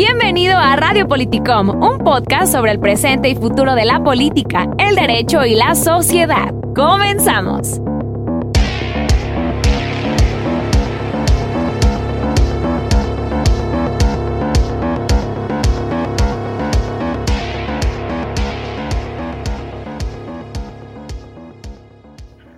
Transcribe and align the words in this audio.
Bienvenido 0.00 0.56
a 0.56 0.76
Radio 0.76 1.08
Politicom, 1.08 1.70
un 1.70 1.98
podcast 1.98 2.52
sobre 2.52 2.70
el 2.70 2.78
presente 2.78 3.30
y 3.30 3.34
futuro 3.34 3.74
de 3.74 3.84
la 3.84 4.00
política, 4.00 4.68
el 4.78 4.94
derecho 4.94 5.44
y 5.44 5.56
la 5.56 5.74
sociedad. 5.74 6.54
Comenzamos. 6.72 7.80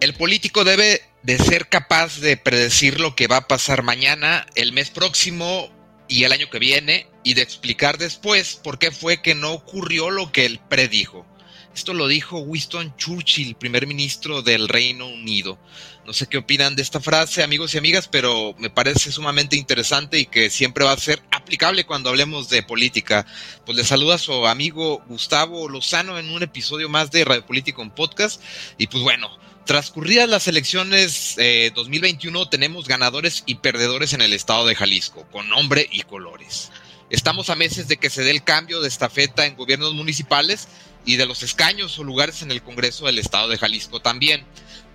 El 0.01 0.13
político 0.13 0.65
debe 0.65 1.01
de 1.23 1.39
ser 1.39 1.71
capaz 1.71 2.21
de 2.21 2.37
predecir 2.37 3.01
lo 3.01 3.17
que 3.17 3.29
va 3.29 3.39
a 3.39 3.49
pasar 3.49 3.83
mañana, 3.83 4.45
el 4.57 4.75
mes 4.75 4.91
próximo 4.91 5.71
y 6.11 6.25
el 6.25 6.33
año 6.33 6.51
que 6.51 6.59
viene 6.59 7.07
y 7.23 7.35
de 7.35 7.43
explicar 7.43 7.97
después 7.97 8.57
por 8.57 8.81
qué 8.81 8.91
fue 8.91 9.23
que 9.23 9.37
no 9.37 9.53
ocurrió 9.53 10.11
lo 10.11 10.33
que 10.33 10.45
él 10.45 10.61
predijo. 10.69 11.25
Esto 11.73 11.95
lo 11.95 12.09
dijo 12.09 12.41
Winston 12.41 12.97
Churchill, 12.97 13.55
primer 13.55 13.87
ministro 13.87 14.43
del 14.43 14.69
Reino 14.69 15.07
Unido. 15.07 15.57
No 16.05 16.13
sé 16.13 16.27
qué 16.27 16.39
opinan 16.39 16.75
de 16.75 16.83
esta 16.83 16.99
frase, 16.99 17.45
amigos 17.45 17.75
y 17.75 17.79
amigas, 17.79 18.09
pero 18.09 18.57
me 18.59 18.71
parece 18.71 19.13
sumamente 19.13 19.55
interesante 19.55 20.19
y 20.19 20.27
que 20.27 20.51
siempre 20.51 20.85
va 20.85 20.91
a 20.91 20.99
ser 20.99 21.23
aplicable 21.31 21.87
cuando 21.87 22.11
hablemos 22.11 22.49
de 22.49 22.65
política. 22.65 23.25
Pues 23.65 23.79
le 23.79 23.85
saluda 23.85 24.17
a 24.17 24.19
su 24.19 24.49
amigo 24.49 25.05
Gustavo 25.07 25.69
Lozano 25.69 26.19
en 26.19 26.29
un 26.31 26.43
episodio 26.43 26.89
más 26.89 27.13
de 27.13 27.25
Radio 27.25 27.47
Político 27.47 27.83
en 27.83 27.91
Podcast. 27.91 28.43
Y 28.79 28.89
pues 28.89 29.05
bueno, 29.05 29.31
Transcurridas 29.71 30.29
las 30.29 30.49
elecciones 30.49 31.37
2021, 31.77 32.43
eh, 32.43 32.47
tenemos 32.51 32.89
ganadores 32.89 33.45
y 33.47 33.55
perdedores 33.55 34.13
en 34.15 34.21
el 34.21 34.33
estado 34.33 34.67
de 34.67 34.75
Jalisco, 34.75 35.25
con 35.31 35.49
nombre 35.49 35.89
y 35.93 36.03
colores. 36.03 36.73
Estamos 37.09 37.51
a 37.51 37.55
meses 37.55 37.87
de 37.87 37.97
que 37.97 38.11
se 38.11 38.25
dé 38.25 38.33
el 38.33 38.43
cambio 38.43 38.81
de 38.81 38.89
estafeta 38.89 39.47
en 39.47 39.55
gobiernos 39.55 39.95
municipales 39.95 40.67
y 41.05 41.15
de 41.15 41.27
los 41.27 41.45
escaños 41.45 41.97
o 42.01 42.03
lugares 42.03 42.43
en 42.43 42.51
el 42.51 42.65
Congreso 42.65 43.07
del 43.07 43.21
estado 43.21 43.47
de 43.47 43.59
Jalisco 43.59 44.01
también. 44.01 44.45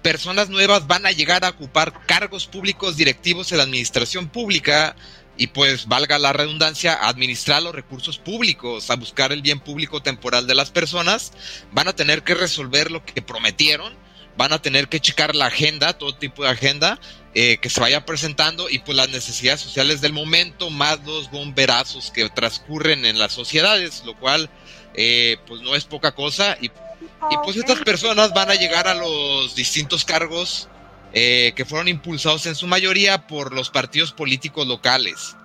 Personas 0.02 0.50
nuevas 0.50 0.88
van 0.88 1.06
a 1.06 1.12
llegar 1.14 1.46
a 1.46 1.52
ocupar 1.52 2.06
cargos 2.06 2.46
públicos 2.46 2.98
directivos 2.98 3.54
en 3.54 3.60
la 3.60 3.64
administración 3.64 4.28
pública 4.28 4.98
y 5.38 5.48
pues 5.48 5.88
valga 5.88 6.20
la 6.20 6.34
redundancia, 6.34 7.08
administrar 7.08 7.64
los 7.64 7.74
recursos 7.74 8.18
públicos, 8.18 8.90
a 8.90 8.98
buscar 8.98 9.32
el 9.32 9.42
bien 9.42 9.62
público 9.62 10.02
temporal 10.02 10.48
de 10.48 10.56
las 10.56 10.70
personas, 10.70 11.32
van 11.72 11.88
a 11.88 11.96
tener 11.96 12.24
que 12.24 12.36
resolver 12.36 12.92
lo 12.92 13.06
que 13.06 13.22
prometieron 13.22 14.04
van 14.38 14.54
a 14.54 14.62
tener 14.62 14.88
que 14.88 15.00
checar 15.00 15.36
la 15.36 15.48
agenda, 15.48 15.98
todo 15.98 16.16
tipo 16.16 16.44
de 16.44 16.50
agenda 16.50 17.00
eh, 17.34 17.58
que 17.58 17.70
se 17.70 17.82
vaya 17.82 18.06
presentando 18.06 18.70
y 18.70 18.80
pues 18.80 18.96
las 18.96 19.10
necesidades 19.10 19.62
sociales 19.62 20.02
del 20.02 20.14
momento, 20.14 20.70
más 20.70 21.04
los 21.06 21.30
bomberazos 21.32 22.12
que 22.12 22.30
transcurren 22.30 23.06
en 23.06 23.20
las 23.20 23.34
sociedades, 23.34 24.04
lo 24.06 24.18
cual 24.18 24.50
eh, 24.94 25.38
pues 25.46 25.62
no 25.62 25.76
es 25.76 25.84
poca 25.86 26.14
cosa. 26.14 26.58
Y, 26.62 26.68
y, 26.68 27.38
pues 27.44 27.58
estas 27.58 27.80
personas 27.80 28.34
van 28.34 28.50
a 28.50 28.56
llegar 28.56 28.88
a 28.88 28.94
los 28.94 29.56
distintos 29.56 30.06
cargos 30.06 30.70
eh, 31.14 31.54
que 31.56 31.66
fueron 31.66 31.88
impulsados 31.88 32.46
en 32.46 32.56
su 32.56 32.68
mayoría 32.68 33.28
por 33.28 33.54
los 33.54 33.70
partidos 33.70 34.12
políticos 34.12 34.68
locales. 34.68 35.36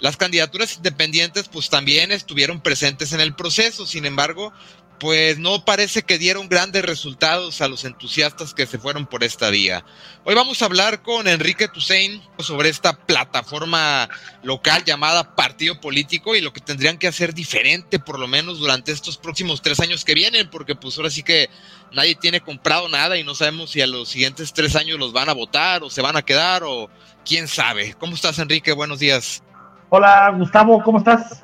Las 0.00 0.16
candidaturas 0.16 0.76
independientes 0.76 1.48
pues 1.48 1.68
también 1.68 2.10
estuvieron 2.10 2.60
presentes 2.60 3.12
en 3.12 3.20
el 3.20 3.34
proceso, 3.34 3.86
sin 3.86 4.06
embargo, 4.06 4.52
pues 5.00 5.38
no 5.38 5.64
parece 5.64 6.02
que 6.02 6.18
dieron 6.18 6.48
grandes 6.48 6.84
resultados 6.84 7.62
a 7.62 7.68
los 7.68 7.86
entusiastas 7.86 8.52
que 8.52 8.66
se 8.66 8.78
fueron 8.78 9.06
por 9.06 9.24
esta 9.24 9.48
vía. 9.48 9.82
Hoy 10.24 10.34
vamos 10.34 10.60
a 10.60 10.66
hablar 10.66 11.00
con 11.00 11.26
Enrique 11.26 11.68
Tusein 11.68 12.22
sobre 12.38 12.68
esta 12.68 12.92
plataforma 12.92 14.10
local 14.42 14.84
llamada 14.84 15.34
Partido 15.34 15.80
Político 15.80 16.36
y 16.36 16.42
lo 16.42 16.52
que 16.52 16.60
tendrían 16.60 16.98
que 16.98 17.08
hacer 17.08 17.32
diferente 17.32 17.98
por 17.98 18.18
lo 18.18 18.28
menos 18.28 18.58
durante 18.58 18.92
estos 18.92 19.16
próximos 19.16 19.62
tres 19.62 19.80
años 19.80 20.04
que 20.04 20.14
vienen, 20.14 20.50
porque 20.50 20.74
pues 20.74 20.98
ahora 20.98 21.08
sí 21.08 21.22
que 21.22 21.48
nadie 21.92 22.14
tiene 22.14 22.42
comprado 22.42 22.88
nada 22.90 23.16
y 23.16 23.24
no 23.24 23.34
sabemos 23.34 23.70
si 23.70 23.80
a 23.80 23.86
los 23.86 24.10
siguientes 24.10 24.52
tres 24.52 24.76
años 24.76 24.98
los 24.98 25.14
van 25.14 25.30
a 25.30 25.34
votar 25.34 25.82
o 25.82 25.88
se 25.88 26.02
van 26.02 26.18
a 26.18 26.22
quedar 26.22 26.62
o 26.62 26.90
quién 27.24 27.48
sabe. 27.48 27.94
¿Cómo 27.98 28.14
estás 28.14 28.38
Enrique? 28.38 28.72
Buenos 28.72 28.98
días. 28.98 29.42
Hola 29.88 30.30
Gustavo, 30.36 30.82
¿cómo 30.82 30.98
estás? 30.98 31.42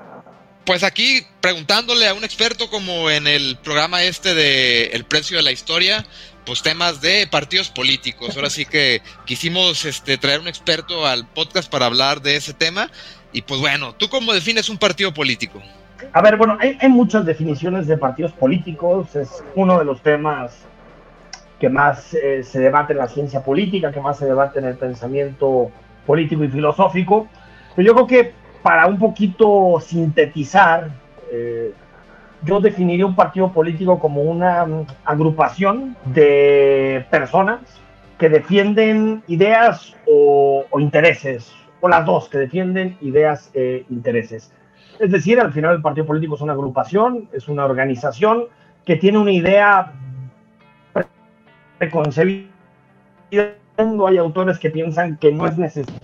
Pues 0.66 0.82
aquí 0.82 1.24
preguntándole 1.40 2.08
a 2.08 2.14
un 2.14 2.24
experto 2.24 2.68
como 2.68 3.08
en 3.08 3.28
el 3.28 3.56
programa 3.62 4.02
este 4.02 4.34
de 4.34 4.86
El 4.86 5.04
precio 5.04 5.36
de 5.36 5.44
la 5.44 5.52
historia, 5.52 6.04
pues 6.44 6.60
temas 6.60 7.00
de 7.00 7.28
partidos 7.28 7.70
políticos. 7.70 8.34
Ahora 8.34 8.50
sí 8.50 8.66
que 8.66 9.00
quisimos 9.26 9.84
este, 9.84 10.18
traer 10.18 10.40
un 10.40 10.48
experto 10.48 11.06
al 11.06 11.24
podcast 11.28 11.70
para 11.70 11.86
hablar 11.86 12.20
de 12.20 12.34
ese 12.34 12.52
tema. 12.52 12.90
Y 13.32 13.42
pues 13.42 13.60
bueno, 13.60 13.94
¿tú 13.94 14.08
cómo 14.08 14.32
defines 14.32 14.68
un 14.68 14.76
partido 14.76 15.14
político? 15.14 15.62
A 16.12 16.20
ver, 16.20 16.36
bueno, 16.36 16.58
hay, 16.58 16.88
muchas 16.88 17.24
definiciones 17.24 17.86
de 17.86 17.96
partidos 17.96 18.32
políticos. 18.32 19.14
Es 19.14 19.44
uno 19.54 19.78
de 19.78 19.84
los 19.84 20.02
temas 20.02 20.52
que 21.60 21.68
más 21.68 22.12
eh, 22.14 22.42
se 22.42 22.58
debate 22.58 22.92
en 22.92 22.98
la 22.98 23.08
ciencia 23.08 23.44
política, 23.44 23.92
que 23.92 24.00
más 24.00 24.18
se 24.18 24.26
debate 24.26 24.58
en 24.58 24.64
el 24.64 24.76
pensamiento 24.76 25.70
político 26.06 26.42
y 26.42 26.48
filosófico. 26.48 27.28
Pero 27.76 27.86
yo 27.86 27.94
creo 27.94 28.06
que 28.08 28.45
para 28.66 28.88
un 28.88 28.98
poquito 28.98 29.78
sintetizar, 29.80 30.90
eh, 31.30 31.72
yo 32.42 32.60
definiría 32.60 33.06
un 33.06 33.14
partido 33.14 33.52
político 33.52 34.00
como 34.00 34.22
una 34.22 34.66
mm, 34.66 34.86
agrupación 35.04 35.96
de 36.04 37.06
personas 37.08 37.60
que 38.18 38.28
defienden 38.28 39.22
ideas 39.28 39.94
o, 40.04 40.64
intereses, 40.80 41.52
o 41.80 41.88
las 41.88 42.04
dos, 42.04 42.28
que 42.28 42.38
defienden 42.38 42.98
ideas 43.02 43.52
e 43.54 43.86
intereses. 43.88 44.50
Es 44.98 45.12
decir, 45.12 45.38
al 45.38 45.52
final 45.52 45.76
el 45.76 45.80
partido 45.80 46.04
político 46.04 46.34
es 46.34 46.40
una 46.40 46.54
agrupación, 46.54 47.28
es 47.32 47.46
una 47.46 47.66
organización 47.66 48.46
que 48.84 48.96
tiene 48.96 49.18
una 49.18 49.30
idea 49.30 49.92
preconcebida. 51.78 52.48
Hay 53.76 54.18
autores 54.18 54.58
que 54.58 54.70
piensan 54.70 55.18
que 55.18 55.30
no 55.30 55.46
es 55.46 55.56
necesario 55.56 55.94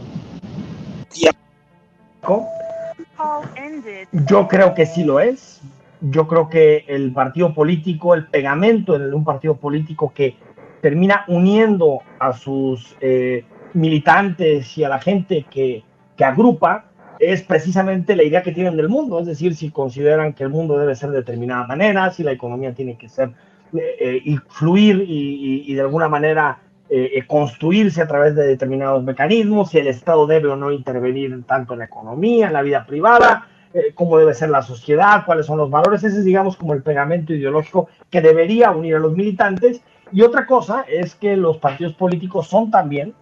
yo 4.12 4.48
creo 4.48 4.74
que 4.74 4.86
sí 4.86 5.04
lo 5.04 5.20
es. 5.20 5.60
Yo 6.00 6.26
creo 6.26 6.48
que 6.48 6.84
el 6.88 7.12
partido 7.12 7.54
político, 7.54 8.14
el 8.14 8.26
pegamento 8.26 8.98
de 8.98 9.14
un 9.14 9.24
partido 9.24 9.56
político 9.56 10.12
que 10.12 10.36
termina 10.80 11.24
uniendo 11.28 12.00
a 12.18 12.32
sus 12.32 12.96
eh, 13.00 13.44
militantes 13.72 14.76
y 14.76 14.84
a 14.84 14.88
la 14.88 14.98
gente 14.98 15.46
que, 15.48 15.84
agrupa, 16.18 16.84
es 17.18 17.42
precisamente 17.42 18.14
la 18.14 18.22
idea 18.22 18.44
que 18.44 18.52
tienen 18.52 18.76
del 18.76 18.88
mundo, 18.88 19.18
es 19.18 19.26
decir, 19.26 19.56
si 19.56 19.70
consideran 19.70 20.34
que 20.34 20.44
el 20.44 20.50
mundo 20.50 20.78
debe 20.78 20.94
ser 20.94 21.10
de 21.10 21.16
determinada 21.16 21.66
manera, 21.66 22.08
si 22.12 22.22
la 22.22 22.30
economía 22.30 22.74
tiene 22.74 22.96
que 22.96 23.08
ser 23.08 23.30
eh, 23.72 23.96
eh, 23.98 24.22
y 24.24 24.36
fluir 24.36 25.04
y, 25.04 25.74
de 25.74 25.80
alguna 25.80 26.08
manera 26.08 26.60
eh, 26.94 27.10
eh, 27.14 27.26
construirse 27.26 28.02
a 28.02 28.06
través 28.06 28.34
de 28.34 28.46
determinados 28.46 29.02
mecanismos, 29.02 29.70
si 29.70 29.78
el 29.78 29.86
Estado 29.86 30.26
debe 30.26 30.48
o 30.48 30.56
no 30.56 30.70
intervenir 30.70 31.42
tanto 31.44 31.72
en 31.72 31.78
la 31.78 31.86
economía, 31.86 32.48
en 32.48 32.52
la 32.52 32.60
vida 32.60 32.84
privada, 32.84 33.48
eh, 33.72 33.92
cómo 33.94 34.18
debe 34.18 34.34
ser 34.34 34.50
la 34.50 34.60
sociedad, 34.60 35.24
cuáles 35.24 35.46
son 35.46 35.56
los 35.56 35.70
valores. 35.70 36.04
Ese 36.04 36.18
es, 36.18 36.24
digamos, 36.26 36.54
como 36.54 36.74
el 36.74 36.82
pegamento 36.82 37.32
ideológico 37.32 37.88
que 38.10 38.20
debería 38.20 38.72
unir 38.72 38.96
a 38.96 38.98
los 38.98 39.16
militantes. 39.16 39.80
Y 40.12 40.20
otra 40.20 40.44
cosa 40.44 40.84
es 40.86 41.14
que 41.14 41.34
los 41.34 41.56
partidos 41.56 41.94
políticos 41.94 42.48
son 42.48 42.70
también 42.70 43.14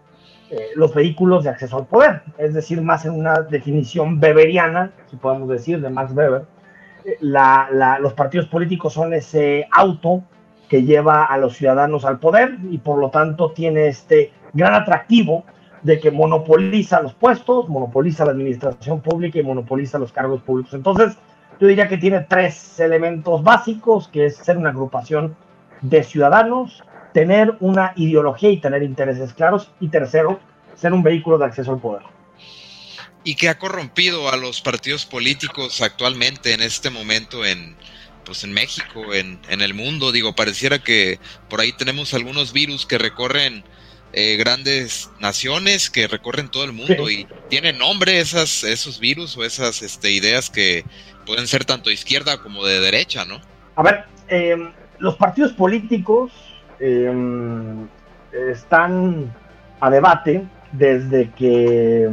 los 0.74 0.92
vehículos 0.92 1.44
de 1.44 1.50
acceso 1.50 1.76
al 1.76 1.86
poder, 1.86 2.22
es 2.36 2.54
decir, 2.54 2.82
más 2.82 3.04
en 3.04 3.12
una 3.12 3.42
definición 3.42 4.18
beberiana, 4.18 4.90
si 5.06 5.14
podemos 5.14 5.48
decir, 5.48 5.80
de 5.80 5.90
Max 5.90 6.12
Weber. 6.12 6.42
los 7.20 8.14
partidos 8.14 8.46
políticos 8.48 8.94
son 8.94 9.14
ese 9.14 9.68
auto 9.70 10.24
que 10.70 10.84
lleva 10.84 11.24
a 11.24 11.36
los 11.36 11.56
ciudadanos 11.56 12.04
al 12.04 12.20
poder 12.20 12.56
y 12.70 12.78
por 12.78 12.98
lo 12.98 13.10
tanto 13.10 13.50
tiene 13.50 13.88
este 13.88 14.32
gran 14.52 14.72
atractivo 14.72 15.44
de 15.82 15.98
que 15.98 16.12
monopoliza 16.12 17.02
los 17.02 17.12
puestos, 17.12 17.68
monopoliza 17.68 18.24
la 18.24 18.30
administración 18.30 19.00
pública 19.00 19.40
y 19.40 19.42
monopoliza 19.42 19.98
los 19.98 20.12
cargos 20.12 20.42
públicos. 20.42 20.72
Entonces, 20.74 21.16
yo 21.58 21.66
diría 21.66 21.88
que 21.88 21.98
tiene 21.98 22.20
tres 22.20 22.78
elementos 22.78 23.42
básicos, 23.42 24.06
que 24.06 24.26
es 24.26 24.36
ser 24.36 24.58
una 24.58 24.70
agrupación 24.70 25.36
de 25.80 26.04
ciudadanos, 26.04 26.84
tener 27.12 27.56
una 27.58 27.92
ideología 27.96 28.50
y 28.50 28.58
tener 28.58 28.84
intereses 28.84 29.34
claros, 29.34 29.72
y 29.80 29.88
tercero, 29.88 30.38
ser 30.76 30.92
un 30.92 31.02
vehículo 31.02 31.36
de 31.36 31.46
acceso 31.46 31.72
al 31.72 31.80
poder. 31.80 32.02
¿Y 33.24 33.34
qué 33.34 33.48
ha 33.48 33.58
corrompido 33.58 34.30
a 34.30 34.36
los 34.36 34.60
partidos 34.60 35.04
políticos 35.04 35.82
actualmente 35.82 36.54
en 36.54 36.62
este 36.62 36.90
momento 36.90 37.44
en, 37.44 37.76
pues 38.30 38.44
en 38.44 38.52
México, 38.52 39.12
en, 39.12 39.40
en 39.48 39.60
el 39.60 39.74
mundo, 39.74 40.12
digo, 40.12 40.36
pareciera 40.36 40.78
que 40.78 41.18
por 41.48 41.60
ahí 41.60 41.72
tenemos 41.72 42.14
algunos 42.14 42.52
virus 42.52 42.86
que 42.86 42.96
recorren 42.96 43.64
eh, 44.12 44.36
grandes 44.36 45.10
naciones, 45.18 45.90
que 45.90 46.06
recorren 46.06 46.48
todo 46.48 46.62
el 46.62 46.72
mundo 46.72 47.10
y 47.10 47.26
tienen 47.48 47.78
nombre 47.78 48.20
esas, 48.20 48.62
esos 48.62 49.00
virus 49.00 49.36
o 49.36 49.42
esas 49.42 49.82
este, 49.82 50.12
ideas 50.12 50.48
que 50.48 50.84
pueden 51.26 51.48
ser 51.48 51.64
tanto 51.64 51.88
de 51.88 51.94
izquierda 51.94 52.40
como 52.40 52.64
de 52.64 52.78
derecha, 52.78 53.24
¿no? 53.24 53.40
A 53.74 53.82
ver, 53.82 54.04
em, 54.28 54.70
los 55.00 55.16
partidos 55.16 55.50
políticos 55.54 56.30
em, 56.78 57.88
están 58.52 59.34
a 59.80 59.90
debate 59.90 60.44
desde 60.70 61.32
que, 61.32 62.08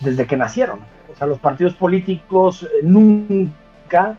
desde 0.00 0.26
que 0.26 0.36
nacieron. 0.38 0.80
O 1.12 1.16
sea, 1.18 1.26
los 1.26 1.38
partidos 1.38 1.74
políticos 1.74 2.66
nunca, 2.82 4.16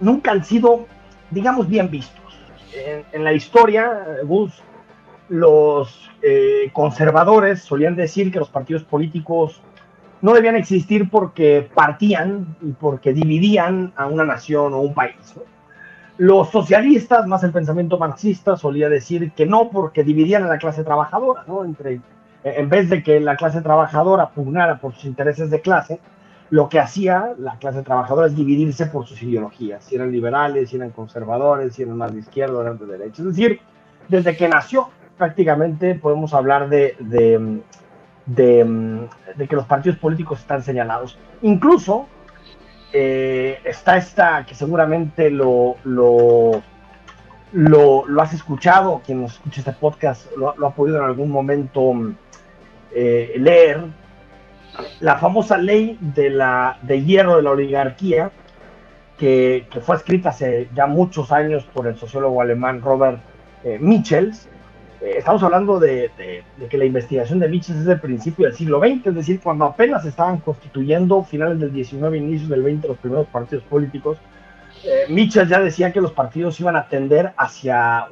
nunca 0.00 0.30
han 0.32 0.44
sido, 0.44 0.86
digamos, 1.30 1.68
bien 1.68 1.90
vistos. 1.90 2.24
En, 3.12 3.24
la 3.24 3.32
historia, 3.32 4.04
Gus, 4.24 4.52
los 5.28 6.10
conservadores 6.72 7.62
solían 7.62 7.96
decir 7.96 8.30
que 8.30 8.38
los 8.38 8.50
partidos 8.50 8.84
políticos 8.84 9.62
no 10.22 10.32
debían 10.32 10.56
existir 10.56 11.10
porque 11.10 11.68
partían 11.74 12.56
y 12.60 12.72
porque 12.72 13.12
dividían 13.12 13.92
a 13.96 14.06
una 14.06 14.24
nación 14.24 14.74
o 14.74 14.80
un 14.80 14.94
país. 14.94 15.14
Los 16.18 16.50
socialistas, 16.50 17.26
más 17.26 17.44
el 17.44 17.52
pensamiento 17.52 17.98
marxista, 17.98 18.56
solía 18.56 18.88
decir 18.88 19.32
que 19.32 19.44
no 19.44 19.68
porque 19.68 20.02
dividían 20.02 20.44
a 20.44 20.48
la 20.48 20.58
clase 20.58 20.82
trabajadora, 20.82 21.44
¿no? 21.46 21.64
Entre, 21.64 22.00
en 22.42 22.68
vez 22.70 22.88
de 22.88 23.02
que 23.02 23.20
la 23.20 23.36
clase 23.36 23.60
trabajadora 23.60 24.30
pugnara 24.30 24.78
por 24.78 24.94
sus 24.94 25.04
intereses 25.04 25.50
de 25.50 25.60
clase, 25.60 26.00
lo 26.50 26.68
que 26.68 26.78
hacía 26.78 27.34
la 27.38 27.58
clase 27.58 27.82
trabajadora 27.82 28.28
es 28.28 28.36
dividirse 28.36 28.86
por 28.86 29.06
sus 29.06 29.22
ideologías, 29.22 29.84
si 29.84 29.96
eran 29.96 30.12
liberales, 30.12 30.70
si 30.70 30.76
eran 30.76 30.90
conservadores, 30.90 31.74
si 31.74 31.82
eran 31.82 31.96
más 31.96 32.12
de 32.12 32.20
izquierda 32.20 32.60
eran 32.62 32.78
de 32.78 32.86
derecha. 32.86 33.22
Es 33.22 33.28
decir, 33.28 33.60
desde 34.08 34.36
que 34.36 34.48
nació 34.48 34.88
prácticamente 35.16 35.94
podemos 35.94 36.34
hablar 36.34 36.68
de, 36.68 36.94
de, 38.26 39.08
que 39.48 39.56
los 39.56 39.66
partidos 39.66 39.98
políticos 39.98 40.40
están 40.40 40.62
señalados. 40.62 41.18
Incluso 41.42 42.06
eh, 42.92 43.58
está 43.64 43.96
esta, 43.96 44.44
que 44.46 44.54
seguramente 44.54 45.30
lo, 45.30 45.76
lo, 45.84 46.62
lo, 47.52 48.22
has 48.22 48.32
escuchado, 48.34 49.02
quien 49.04 49.22
nos 49.22 49.32
escucha 49.34 49.60
este 49.60 49.72
podcast 49.72 50.30
lo, 50.36 50.50
ha 50.50 50.74
podido 50.74 50.98
en 50.98 51.04
algún 51.04 51.30
momento 51.30 51.92
eh, 52.94 53.34
leer, 53.38 53.84
la 55.00 55.18
famosa 55.18 55.56
ley 55.58 55.98
de, 56.00 56.30
la, 56.30 56.78
de 56.82 57.04
hierro 57.04 57.36
de 57.36 57.42
la 57.42 57.50
oligarquía, 57.50 58.30
que, 59.18 59.66
que, 59.70 59.80
fue 59.80 59.96
escrita 59.96 60.28
hace 60.28 60.68
ya 60.74 60.86
muchos 60.86 61.32
años 61.32 61.64
por 61.72 61.86
el 61.86 61.96
sociólogo 61.96 62.42
alemán 62.42 62.82
Robert 62.82 63.18
eh, 63.64 63.78
Michels, 63.80 64.48
eh, 65.00 65.16
estamos 65.18 65.42
hablando 65.42 65.78
de, 65.78 66.10
que 66.70 66.78
la 66.78 66.84
investigación 66.84 67.38
de 67.38 67.48
Michels 67.48 67.80
es 67.80 67.84
del 67.84 68.00
principio 68.00 68.46
del 68.46 68.56
siglo 68.56 68.80
XX, 68.80 69.08
es 69.08 69.14
decir, 69.14 69.40
cuando 69.40 69.66
apenas 69.66 70.04
estaban 70.04 70.38
constituyendo, 70.38 71.22
finales 71.22 71.60
del 71.60 71.72
XIX, 71.72 72.16
inicios 72.16 72.48
del 72.48 72.62
XX, 72.62 72.88
los 72.88 72.98
primeros 72.98 73.26
partidos 73.26 73.64
políticos. 73.64 74.18
Eh, 74.84 75.04
Michels 75.08 75.50
ya 75.50 75.60
decía 75.60 75.92
que 75.92 76.00
los 76.00 76.12
partidos 76.12 76.58
iban 76.60 76.76
a 76.76 76.88
tender 76.88 77.32
hacia 77.36 78.06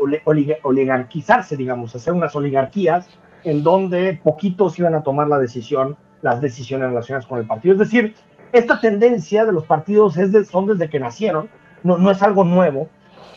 oligarquizarse, 0.63 1.57
digamos, 1.57 1.95
hacer 1.95 2.13
unas 2.13 2.35
oligarquías 2.37 3.09
en 3.45 3.63
donde 3.63 4.19
poquitos 4.23 4.79
iban 4.79 4.95
a 4.95 5.03
tomar 5.03 5.29
la 5.29 5.39
decisión, 5.39 5.97
las 6.25 6.41
decisiones 6.41 6.89
relacionadas 6.89 7.27
con 7.27 7.39
el 7.39 7.47
partido. 7.47 7.75
Es 7.75 7.81
decir, 7.81 8.15
esta 8.51 8.81
tendencia 8.81 9.45
de 9.45 9.53
los 9.53 9.65
partidos 9.67 10.17
es 10.17 10.33
de, 10.33 10.45
son 10.45 10.67
desde 10.67 10.89
que 10.89 10.99
nacieron, 10.99 11.51
no, 11.83 11.99
no 11.99 12.11
es 12.11 12.23
algo 12.23 12.45
nuevo, 12.45 12.89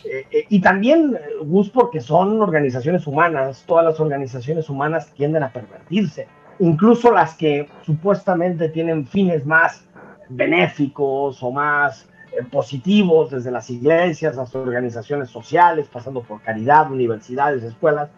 eh, 0.05 0.25
eh, 0.31 0.45
y 0.47 0.61
también, 0.61 1.15
eh, 1.15 1.19
Gus, 1.43 1.69
porque 1.69 1.99
son 1.99 2.41
organizaciones 2.41 3.05
humanas, 3.07 3.65
todas 3.67 3.83
las 3.83 3.99
organizaciones 3.99 4.69
humanas 4.69 5.11
tienden 5.13 5.43
a 5.43 5.51
pervertirse, 5.51 6.29
incluso 6.59 7.11
las 7.11 7.35
que 7.35 7.67
supuestamente 7.85 8.69
tienen 8.69 9.05
fines 9.05 9.45
más 9.45 9.85
benéficos 10.29 11.43
o 11.43 11.51
más 11.51 12.07
positivos, 12.51 13.31
desde 13.31 13.51
las 13.51 13.69
iglesias, 13.69 14.37
las 14.37 14.55
organizaciones 14.55 15.29
sociales, 15.29 15.89
pasando 15.91 16.21
por 16.21 16.41
caridad, 16.41 16.89
universidades, 16.89 17.63
escuelas. 17.63 18.09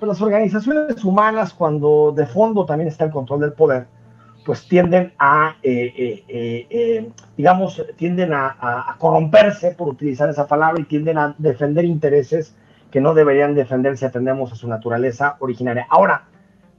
Pero 0.00 0.12
las 0.12 0.22
organizaciones 0.22 1.04
humanas, 1.04 1.52
cuando 1.52 2.12
de 2.16 2.26
fondo 2.26 2.64
también 2.64 2.88
está 2.88 3.04
el 3.04 3.10
control 3.10 3.40
del 3.40 3.52
poder, 3.52 3.86
pues 4.50 4.66
tienden 4.66 5.12
a, 5.16 5.54
eh, 5.62 6.24
eh, 6.28 6.66
eh, 6.68 7.08
digamos, 7.36 7.86
tienden 7.94 8.32
a, 8.32 8.96
corromperse, 8.98 9.76
por 9.78 9.86
utilizar 9.86 10.28
esa 10.28 10.48
palabra, 10.48 10.80
y 10.80 10.86
tienden 10.86 11.18
a 11.18 11.36
defender 11.38 11.84
intereses 11.84 12.56
que 12.90 13.00
no 13.00 13.14
deberían 13.14 13.54
defender 13.54 13.96
si 13.96 14.06
atendemos 14.06 14.50
a 14.50 14.56
su 14.56 14.66
naturaleza 14.66 15.36
originaria. 15.38 15.86
Ahora, 15.88 16.24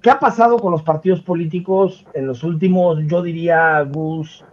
¿qué 0.02 0.10
ha 0.10 0.20
pasado 0.20 0.60
con 0.60 0.74
los 0.74 0.84
partidos 0.84 1.22
políticos 1.22 2.06
en 2.14 2.28
los 2.28 2.44
últimos, 2.44 3.00
yo 3.08 3.22
diría, 3.22 3.80
Gus, 3.84 4.44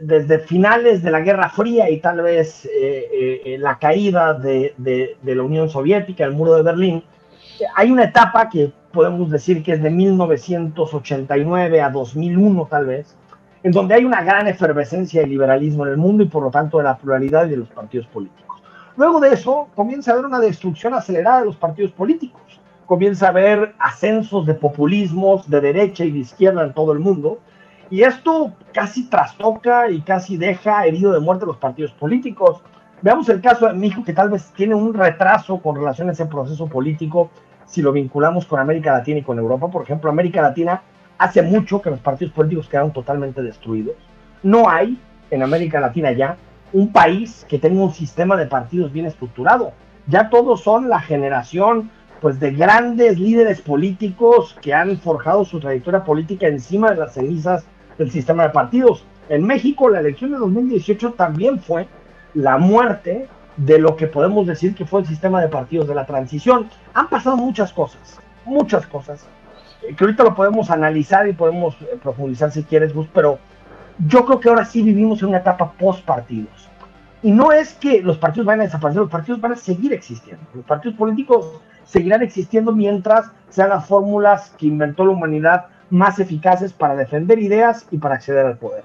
desde 0.00 0.38
finales 0.38 1.02
de 1.02 1.10
la 1.10 1.22
Guerra 1.22 1.48
Fría 1.48 1.90
y 1.90 1.98
tal 1.98 2.20
vez 2.20 2.70
la 3.58 3.80
caída 3.80 4.34
de 4.34 5.16
la 5.24 5.42
Unión 5.42 5.68
Soviética, 5.68 6.22
el 6.22 6.34
muro 6.34 6.54
de 6.54 6.62
Berlín? 6.62 7.02
Hay 7.74 7.90
una 7.90 8.04
etapa 8.04 8.48
que 8.48 8.70
podemos 8.92 9.30
decir 9.30 9.62
que 9.62 9.72
es 9.72 9.82
de 9.82 9.90
1989 9.90 11.80
a 11.80 11.90
2001 11.90 12.66
tal 12.70 12.86
vez, 12.86 13.16
en 13.62 13.72
donde 13.72 13.94
hay 13.94 14.04
una 14.04 14.22
gran 14.22 14.46
efervescencia 14.48 15.20
de 15.20 15.26
liberalismo 15.26 15.86
en 15.86 15.92
el 15.92 15.96
mundo 15.96 16.22
y 16.22 16.28
por 16.28 16.42
lo 16.42 16.50
tanto 16.50 16.78
de 16.78 16.84
la 16.84 16.96
pluralidad 16.96 17.46
de 17.46 17.56
los 17.56 17.68
partidos 17.68 18.06
políticos. 18.08 18.62
Luego 18.96 19.20
de 19.20 19.32
eso 19.32 19.68
comienza 19.74 20.10
a 20.10 20.14
haber 20.14 20.26
una 20.26 20.40
destrucción 20.40 20.94
acelerada 20.94 21.40
de 21.40 21.46
los 21.46 21.56
partidos 21.56 21.92
políticos, 21.92 22.60
comienza 22.86 23.26
a 23.26 23.30
haber 23.30 23.74
ascensos 23.78 24.44
de 24.44 24.54
populismos 24.54 25.48
de 25.48 25.60
derecha 25.60 26.04
y 26.04 26.10
de 26.10 26.18
izquierda 26.18 26.64
en 26.64 26.74
todo 26.74 26.92
el 26.92 26.98
mundo, 26.98 27.38
y 27.88 28.02
esto 28.02 28.52
casi 28.72 29.08
trastoca 29.08 29.90
y 29.90 30.00
casi 30.02 30.36
deja 30.36 30.86
herido 30.86 31.12
de 31.12 31.20
muerte 31.20 31.44
a 31.44 31.48
los 31.48 31.58
partidos 31.58 31.92
políticos. 31.92 32.62
Veamos 33.02 33.28
el 33.28 33.40
caso 33.40 33.66
de 33.66 33.74
México, 33.74 34.02
que 34.04 34.12
tal 34.12 34.30
vez 34.30 34.50
tiene 34.56 34.74
un 34.74 34.94
retraso 34.94 35.58
con 35.58 35.76
relación 35.76 36.08
a 36.08 36.12
ese 36.12 36.26
proceso 36.26 36.66
político 36.66 37.30
si 37.66 37.82
lo 37.82 37.92
vinculamos 37.92 38.46
con 38.46 38.60
América 38.60 38.92
Latina 38.92 39.18
y 39.18 39.22
con 39.22 39.38
Europa. 39.38 39.68
Por 39.68 39.82
ejemplo, 39.82 40.10
América 40.10 40.42
Latina 40.42 40.82
hace 41.18 41.42
mucho 41.42 41.80
que 41.80 41.90
los 41.90 42.00
partidos 42.00 42.34
políticos 42.34 42.68
quedaron 42.68 42.92
totalmente 42.92 43.42
destruidos. 43.42 43.96
No 44.42 44.68
hay 44.68 44.98
en 45.30 45.42
América 45.42 45.80
Latina 45.80 46.12
ya 46.12 46.36
un 46.72 46.92
país 46.92 47.46
que 47.48 47.58
tenga 47.58 47.82
un 47.82 47.92
sistema 47.92 48.36
de 48.36 48.46
partidos 48.46 48.92
bien 48.92 49.06
estructurado. 49.06 49.72
Ya 50.06 50.30
todos 50.30 50.62
son 50.62 50.88
la 50.88 51.00
generación 51.00 51.90
pues 52.20 52.38
de 52.38 52.52
grandes 52.52 53.18
líderes 53.18 53.60
políticos 53.60 54.56
que 54.62 54.72
han 54.72 54.96
forjado 54.98 55.44
su 55.44 55.58
trayectoria 55.58 56.04
política 56.04 56.46
encima 56.46 56.90
de 56.90 56.96
las 56.96 57.14
cenizas 57.14 57.64
del 57.98 58.10
sistema 58.10 58.44
de 58.44 58.50
partidos. 58.50 59.04
En 59.28 59.44
México 59.44 59.88
la 59.88 60.00
elección 60.00 60.30
de 60.30 60.38
2018 60.38 61.14
también 61.14 61.60
fue 61.60 61.88
la 62.34 62.58
muerte 62.58 63.28
de 63.56 63.78
lo 63.78 63.96
que 63.96 64.06
podemos 64.06 64.46
decir 64.46 64.74
que 64.74 64.86
fue 64.86 65.00
el 65.00 65.06
sistema 65.06 65.40
de 65.40 65.48
partidos 65.48 65.88
de 65.88 65.94
la 65.94 66.06
transición. 66.06 66.68
Han 66.94 67.08
pasado 67.08 67.36
muchas 67.36 67.72
cosas, 67.72 68.18
muchas 68.44 68.86
cosas, 68.86 69.26
eh, 69.82 69.94
que 69.94 70.04
ahorita 70.04 70.24
lo 70.24 70.34
podemos 70.34 70.70
analizar 70.70 71.28
y 71.28 71.32
podemos 71.32 71.76
eh, 71.82 71.98
profundizar 72.02 72.50
si 72.50 72.62
quieres, 72.64 72.94
Gus, 72.94 73.08
pero 73.12 73.38
yo 74.06 74.24
creo 74.24 74.40
que 74.40 74.48
ahora 74.48 74.64
sí 74.64 74.82
vivimos 74.82 75.22
en 75.22 75.28
una 75.28 75.38
etapa 75.38 75.72
post 75.72 76.04
partidos. 76.04 76.68
Y 77.22 77.30
no 77.30 77.52
es 77.52 77.74
que 77.74 78.02
los 78.02 78.18
partidos 78.18 78.46
vayan 78.46 78.62
a 78.62 78.64
desaparecer, 78.64 79.02
los 79.02 79.10
partidos 79.10 79.40
van 79.40 79.52
a 79.52 79.56
seguir 79.56 79.92
existiendo. 79.92 80.44
Los 80.54 80.64
partidos 80.64 80.96
políticos 80.96 81.60
seguirán 81.84 82.22
existiendo 82.22 82.72
mientras 82.72 83.30
sean 83.48 83.68
las 83.68 83.86
fórmulas 83.86 84.50
que 84.58 84.66
inventó 84.66 85.04
la 85.04 85.12
humanidad 85.12 85.66
más 85.90 86.18
eficaces 86.18 86.72
para 86.72 86.96
defender 86.96 87.38
ideas 87.38 87.86
y 87.90 87.98
para 87.98 88.16
acceder 88.16 88.46
al 88.46 88.56
poder. 88.56 88.82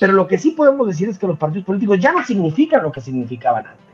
Pero 0.00 0.12
lo 0.14 0.26
que 0.26 0.38
sí 0.38 0.52
podemos 0.52 0.86
decir 0.86 1.08
es 1.08 1.18
que 1.18 1.26
los 1.26 1.38
partidos 1.38 1.66
políticos 1.66 1.98
ya 2.00 2.12
no 2.12 2.24
significan 2.24 2.82
lo 2.82 2.90
que 2.90 3.00
significaban 3.00 3.66
antes. 3.66 3.87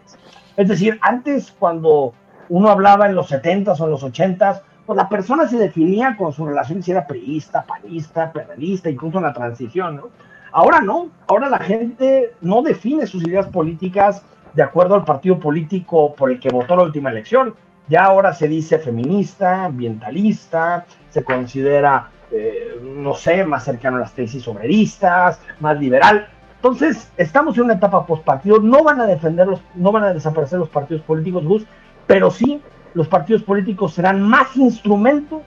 Es 0.57 0.69
decir, 0.69 0.99
antes 1.03 1.53
cuando 1.59 2.15
uno 2.49 2.69
hablaba 2.69 3.07
en 3.07 3.15
los 3.15 3.31
70s 3.31 3.81
o 3.81 3.85
en 3.85 3.91
los 3.91 4.05
80s, 4.05 4.63
pues 4.87 4.97
la 4.97 5.09
persona 5.09 5.49
se 5.49 5.57
definía 5.57 6.17
con 6.17 6.33
su 6.33 6.47
relación 6.47 6.83
si 6.83 6.91
era 6.91 7.07
priista, 7.07 7.65
panista, 7.65 8.33
periodista, 8.33 8.91
incluso 8.91 9.19
en 9.19 9.25
la 9.25 9.33
transición, 9.33 9.97
¿no? 9.97 10.11
Ahora 10.53 10.81
no, 10.81 11.11
ahora 11.27 11.49
la 11.49 11.59
gente 11.59 12.35
no 12.41 12.63
define 12.63 13.07
sus 13.09 13.27
ideas 13.27 13.47
políticas 13.49 14.23
de 14.53 14.63
acuerdo 14.63 14.95
al 14.95 15.05
partido 15.05 15.41
político 15.41 16.15
por 16.15 16.31
el 16.31 16.39
que 16.39 16.51
votó 16.51 16.77
la 16.77 16.85
última 16.85 17.11
elección. 17.11 17.55
Ya 17.89 18.05
ahora 18.05 18.33
se 18.33 18.47
dice 18.47 18.79
feminista, 18.79 19.65
ambientalista, 19.65 20.87
se 21.11 21.25
considera, 21.25 22.09
eh, 22.31 22.81
no 22.83 23.15
sé, 23.15 23.45
más 23.45 23.65
cercano 23.65 23.97
a 23.97 24.01
las 24.01 24.13
tesis 24.13 24.47
obreristas, 24.47 25.41
más 25.59 25.79
liberal. 25.81 26.29
Entonces, 26.65 27.09
estamos 27.19 27.59
en 27.59 27.65
una 27.65 27.75
etapa 27.75 28.07
postpartido, 28.07 28.59
no 28.59 28.83
van 28.83 28.99
a 28.99 29.07
defenderlos, 29.07 29.61
no 29.75 29.93
van 29.93 30.05
a 30.05 30.15
desaparecer 30.15 30.59
los 30.59 30.71
partidos 30.71 31.03
políticos, 31.03 31.45
Gus, 31.45 31.65
pero 32.07 32.31
sí 32.31 32.59
los 32.95 33.07
partidos 33.07 33.43
políticos 33.43 33.93
serán 33.93 34.23
más 34.23 34.57
instrumentos 34.57 35.43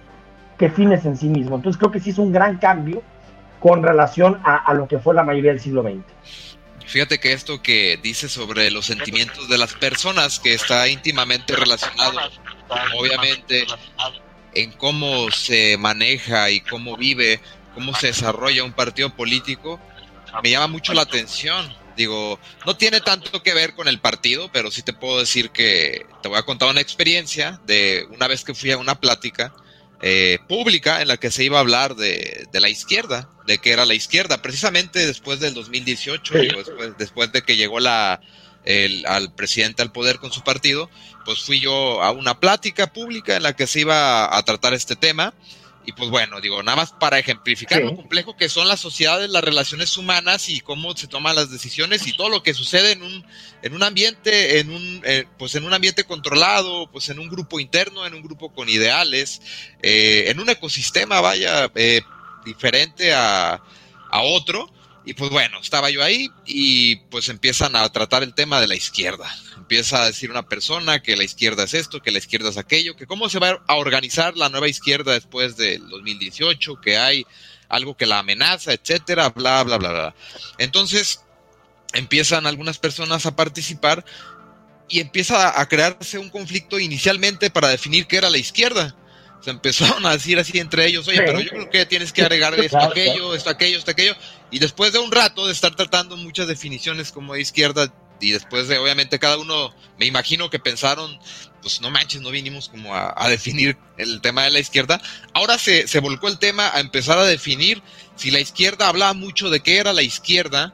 que 0.60 0.70
fines 0.70 1.06
en 1.06 1.18
sí 1.18 1.28
mismos. 1.28 1.58
Entonces, 1.58 1.80
creo 1.80 1.92
que 1.92 2.00
sí 2.00 2.12
es 2.12 2.20
un 2.20 2.32
gran 2.32 2.58
cambio 2.58 3.02
con 3.60 3.82
relación 3.82 4.40
a, 4.44 4.72
lo 4.76 4.88
que 4.88 5.00
fue 5.00 5.16
la 5.16 5.24
mayoría 5.24 5.50
del 5.50 5.60
siglo 5.60 5.82
XX. 5.82 6.04
Fíjate 6.86 7.18
que 7.18 7.34
esto 7.34 7.64
que 7.64 8.00
dice 8.04 8.30
sobre 8.30 8.70
los 8.70 8.86
sentimientos 8.86 9.50
de 9.50 9.58
las 9.58 9.74
personas, 9.74 10.40
que 10.40 10.54
está 10.54 10.88
íntimamente 10.88 11.56
relacionado, 11.56 12.20
obviamente, 12.96 13.66
en 14.54 14.72
cómo 14.74 15.32
se 15.32 15.78
maneja 15.80 16.52
y 16.52 16.60
cómo 16.60 16.96
vive, 16.96 17.40
cómo 17.74 17.96
se 17.96 18.06
desarrolla 18.06 18.64
un 18.64 18.74
partido 18.74 19.10
político, 19.10 19.80
me 20.42 20.50
llama 20.50 20.68
mucho 20.68 20.94
la 20.94 21.04
atención. 21.04 21.74
Digo, 21.96 22.40
no 22.66 22.78
tiene 22.78 23.02
tanto 23.02 23.42
que 23.42 23.54
ver 23.54 23.74
con 23.74 23.88
el 23.88 24.00
partido, 24.00 24.50
pero 24.54 24.70
sí 24.70 24.84
te 24.84 24.94
puedo 24.94 25.20
decir 25.20 25.50
que 25.50 26.06
te 26.22 26.30
voy 26.30 26.38
a 26.38 26.44
contar 26.44 26.70
una 26.70 26.82
experiencia 26.82 27.60
de 27.66 28.08
una 28.12 28.28
vez 28.28 28.44
que 28.44 28.54
fui 28.54 28.72
a 28.72 28.78
una 28.78 29.00
plática 29.00 29.54
eh, 30.02 30.38
pública 30.48 31.02
en 31.02 31.08
la 31.08 31.18
que 31.18 31.32
se 31.32 31.44
iba 31.44 31.58
a 31.58 31.62
hablar 31.62 31.96
de, 31.96 32.48
la 32.54 32.70
izquierda, 32.70 33.30
de 33.48 33.58
que 33.58 33.72
era 33.72 33.84
la 33.86 33.96
izquierda, 33.96 34.44
precisamente 34.44 35.08
después 35.08 35.40
del 35.40 35.56
2018, 35.56 36.34
después, 36.36 36.98
después, 37.00 37.32
de 37.32 37.42
que 37.42 37.58
llegó 37.58 37.80
la, 37.80 38.22
el, 38.64 39.04
al 39.08 39.34
presidente 39.34 39.82
al 39.82 39.92
poder 39.92 40.20
con 40.20 40.32
su 40.32 40.44
partido, 40.44 40.92
pues 41.26 41.40
fui 41.40 41.60
yo 41.60 42.04
a 42.04 42.12
una 42.12 42.40
plática 42.40 42.94
pública 42.94 43.38
en 43.38 43.44
la 43.44 43.56
que 43.56 43.66
se 43.66 43.80
iba 43.80 44.38
a 44.38 44.44
tratar 44.44 44.76
este 44.76 44.96
tema 44.96 45.34
y 45.88 45.94
pues 45.94 46.10
bueno, 46.10 46.42
digo, 46.42 46.62
nada 46.64 46.76
más 46.76 46.92
para 46.92 47.18
ejemplificar 47.18 47.82
lo 47.82 47.96
complejo 47.96 48.36
que 48.36 48.50
son 48.50 48.68
las 48.68 48.82
sociedades, 48.82 49.30
las 49.30 49.42
relaciones 49.42 49.96
humanas 49.96 50.50
y 50.50 50.60
cómo 50.60 50.94
se 50.98 51.08
toman 51.08 51.38
las 51.38 51.50
decisiones 51.50 52.06
y 52.08 52.12
todo 52.12 52.28
lo 52.28 52.44
que 52.44 52.54
sucede 52.54 52.92
en 52.92 53.04
un, 53.04 53.26
en 53.62 53.74
un 53.74 53.82
ambiente, 53.84 54.60
en 54.60 54.70
un, 54.70 55.02
eh, 55.06 55.28
pues 55.40 55.56
en 55.56 55.64
un 55.64 55.74
ambiente 55.74 56.04
controlado, 56.04 56.92
pues 56.92 57.08
en 57.08 57.20
un 57.20 57.30
grupo 57.30 57.62
interno, 57.62 58.06
en 58.06 58.16
un 58.16 58.22
grupo 58.22 58.54
con 58.54 58.68
ideales, 58.68 59.42
eh, 59.82 60.26
en 60.28 60.42
un 60.42 60.50
ecosistema, 60.50 61.22
vaya, 61.22 61.72
eh, 61.76 62.02
diferente 62.44 63.14
a, 63.14 63.54
a 64.12 64.22
otro. 64.24 64.70
Y 65.06 65.14
pues 65.14 65.32
bueno, 65.32 65.58
estaba 65.62 65.90
yo 65.90 66.04
ahí 66.04 66.30
y 66.46 66.98
pues 66.98 67.30
empiezan 67.30 67.78
a 67.78 67.90
tratar 67.94 68.24
el 68.24 68.34
tema 68.34 68.60
de 68.60 68.68
la 68.68 68.76
izquierda 68.76 69.34
empieza 69.68 70.02
a 70.02 70.06
decir 70.06 70.32
una 70.32 70.48
persona 70.48 71.02
que 71.02 71.18
la 71.18 71.26
izquierda 71.26 71.66
es 71.66 71.74
esto, 71.74 72.02
que 72.02 72.10
la 72.10 72.20
izquierda 72.20 72.48
es 72.48 72.58
aquello, 72.58 72.96
que 72.96 73.06
cómo 73.06 73.28
se 73.28 73.38
va 73.38 73.62
a 73.68 73.76
organizar 73.76 74.38
la 74.38 74.48
nueva 74.48 74.70
izquierda 74.70 75.12
después 75.12 75.58
del 75.58 75.90
2018, 75.90 76.80
que 76.80 76.98
hay 76.98 77.26
algo 77.68 77.98
que 77.98 78.06
la 78.06 78.20
amenaza, 78.20 78.72
etcétera, 78.72 79.28
bla, 79.28 79.62
bla, 79.66 79.78
bla, 79.78 79.90
bla. 79.90 80.16
Entonces 80.58 81.20
empiezan 81.92 82.48
algunas 82.48 82.78
personas 82.78 83.26
a 83.26 83.36
participar 83.36 84.06
y 84.88 85.02
empieza 85.02 85.60
a 85.60 85.68
crearse 85.68 86.18
un 86.18 86.30
conflicto 86.30 86.80
inicialmente 86.80 87.50
para 87.50 87.68
definir 87.68 88.08
qué 88.08 88.20
era 88.20 88.30
la 88.30 88.38
izquierda. 88.38 88.96
Se 89.42 89.50
empezaron 89.50 90.06
a 90.06 90.14
decir 90.14 90.40
así 90.40 90.60
entre 90.60 90.86
ellos, 90.86 91.10
oye, 91.10 91.24
pero 91.24 91.42
yo 91.42 91.50
creo 91.50 91.70
que 91.70 91.86
tienes 91.86 92.14
que 92.14 92.22
agregar 92.22 92.58
esto, 92.58 92.80
aquello, 92.80 93.36
esto, 93.36 93.50
aquello, 93.50 93.78
esto, 93.78 93.92
aquello. 93.92 94.16
Y 94.50 94.60
después 94.60 94.94
de 94.94 95.00
un 95.00 95.12
rato 95.12 95.46
de 95.46 95.52
estar 95.52 95.76
tratando 95.76 96.16
muchas 96.16 96.48
definiciones 96.48 97.12
como 97.12 97.34
de 97.34 97.42
izquierda, 97.42 97.94
y 98.20 98.32
después 98.32 98.68
de, 98.68 98.78
obviamente, 98.78 99.20
cada 99.20 99.38
uno, 99.38 99.74
me 100.00 100.06
imagino 100.06 100.50
que 100.50 100.60
pensaron, 100.60 101.20
pues 101.62 101.82
no 101.82 101.90
manches, 101.90 102.22
no 102.22 102.32
vinimos 102.32 102.70
como 102.70 102.96
a, 102.96 103.30
definir 103.30 103.78
el 103.98 104.22
tema 104.22 104.44
de 104.44 104.52
la 104.52 104.60
izquierda. 104.60 105.02
Ahora 105.34 105.58
se, 105.58 105.88
se, 105.88 106.00
volcó 106.00 106.28
el 106.28 106.40
tema 106.40 106.70
a 106.74 106.80
empezar 106.80 107.18
a 107.18 107.26
definir 107.26 107.82
si 108.16 108.32
la 108.32 108.40
izquierda 108.40 108.88
hablaba 108.88 109.14
mucho 109.14 109.50
de 109.50 109.60
qué 109.60 109.78
era 109.78 109.94
la 109.94 110.02
izquierda 110.02 110.74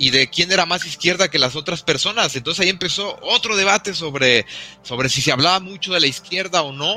y 0.00 0.10
de 0.10 0.28
quién 0.30 0.50
era 0.50 0.64
más 0.64 0.86
izquierda 0.86 1.28
que 1.28 1.38
las 1.38 1.56
otras 1.56 1.82
personas. 1.82 2.34
Entonces 2.34 2.64
ahí 2.64 2.70
empezó 2.70 3.18
otro 3.22 3.54
debate 3.54 3.94
sobre, 3.94 4.46
sobre 4.82 5.10
si 5.10 5.20
se 5.20 5.30
hablaba 5.30 5.60
mucho 5.60 5.92
de 5.92 6.00
la 6.00 6.06
izquierda 6.06 6.62
o 6.62 6.72
no. 6.72 6.94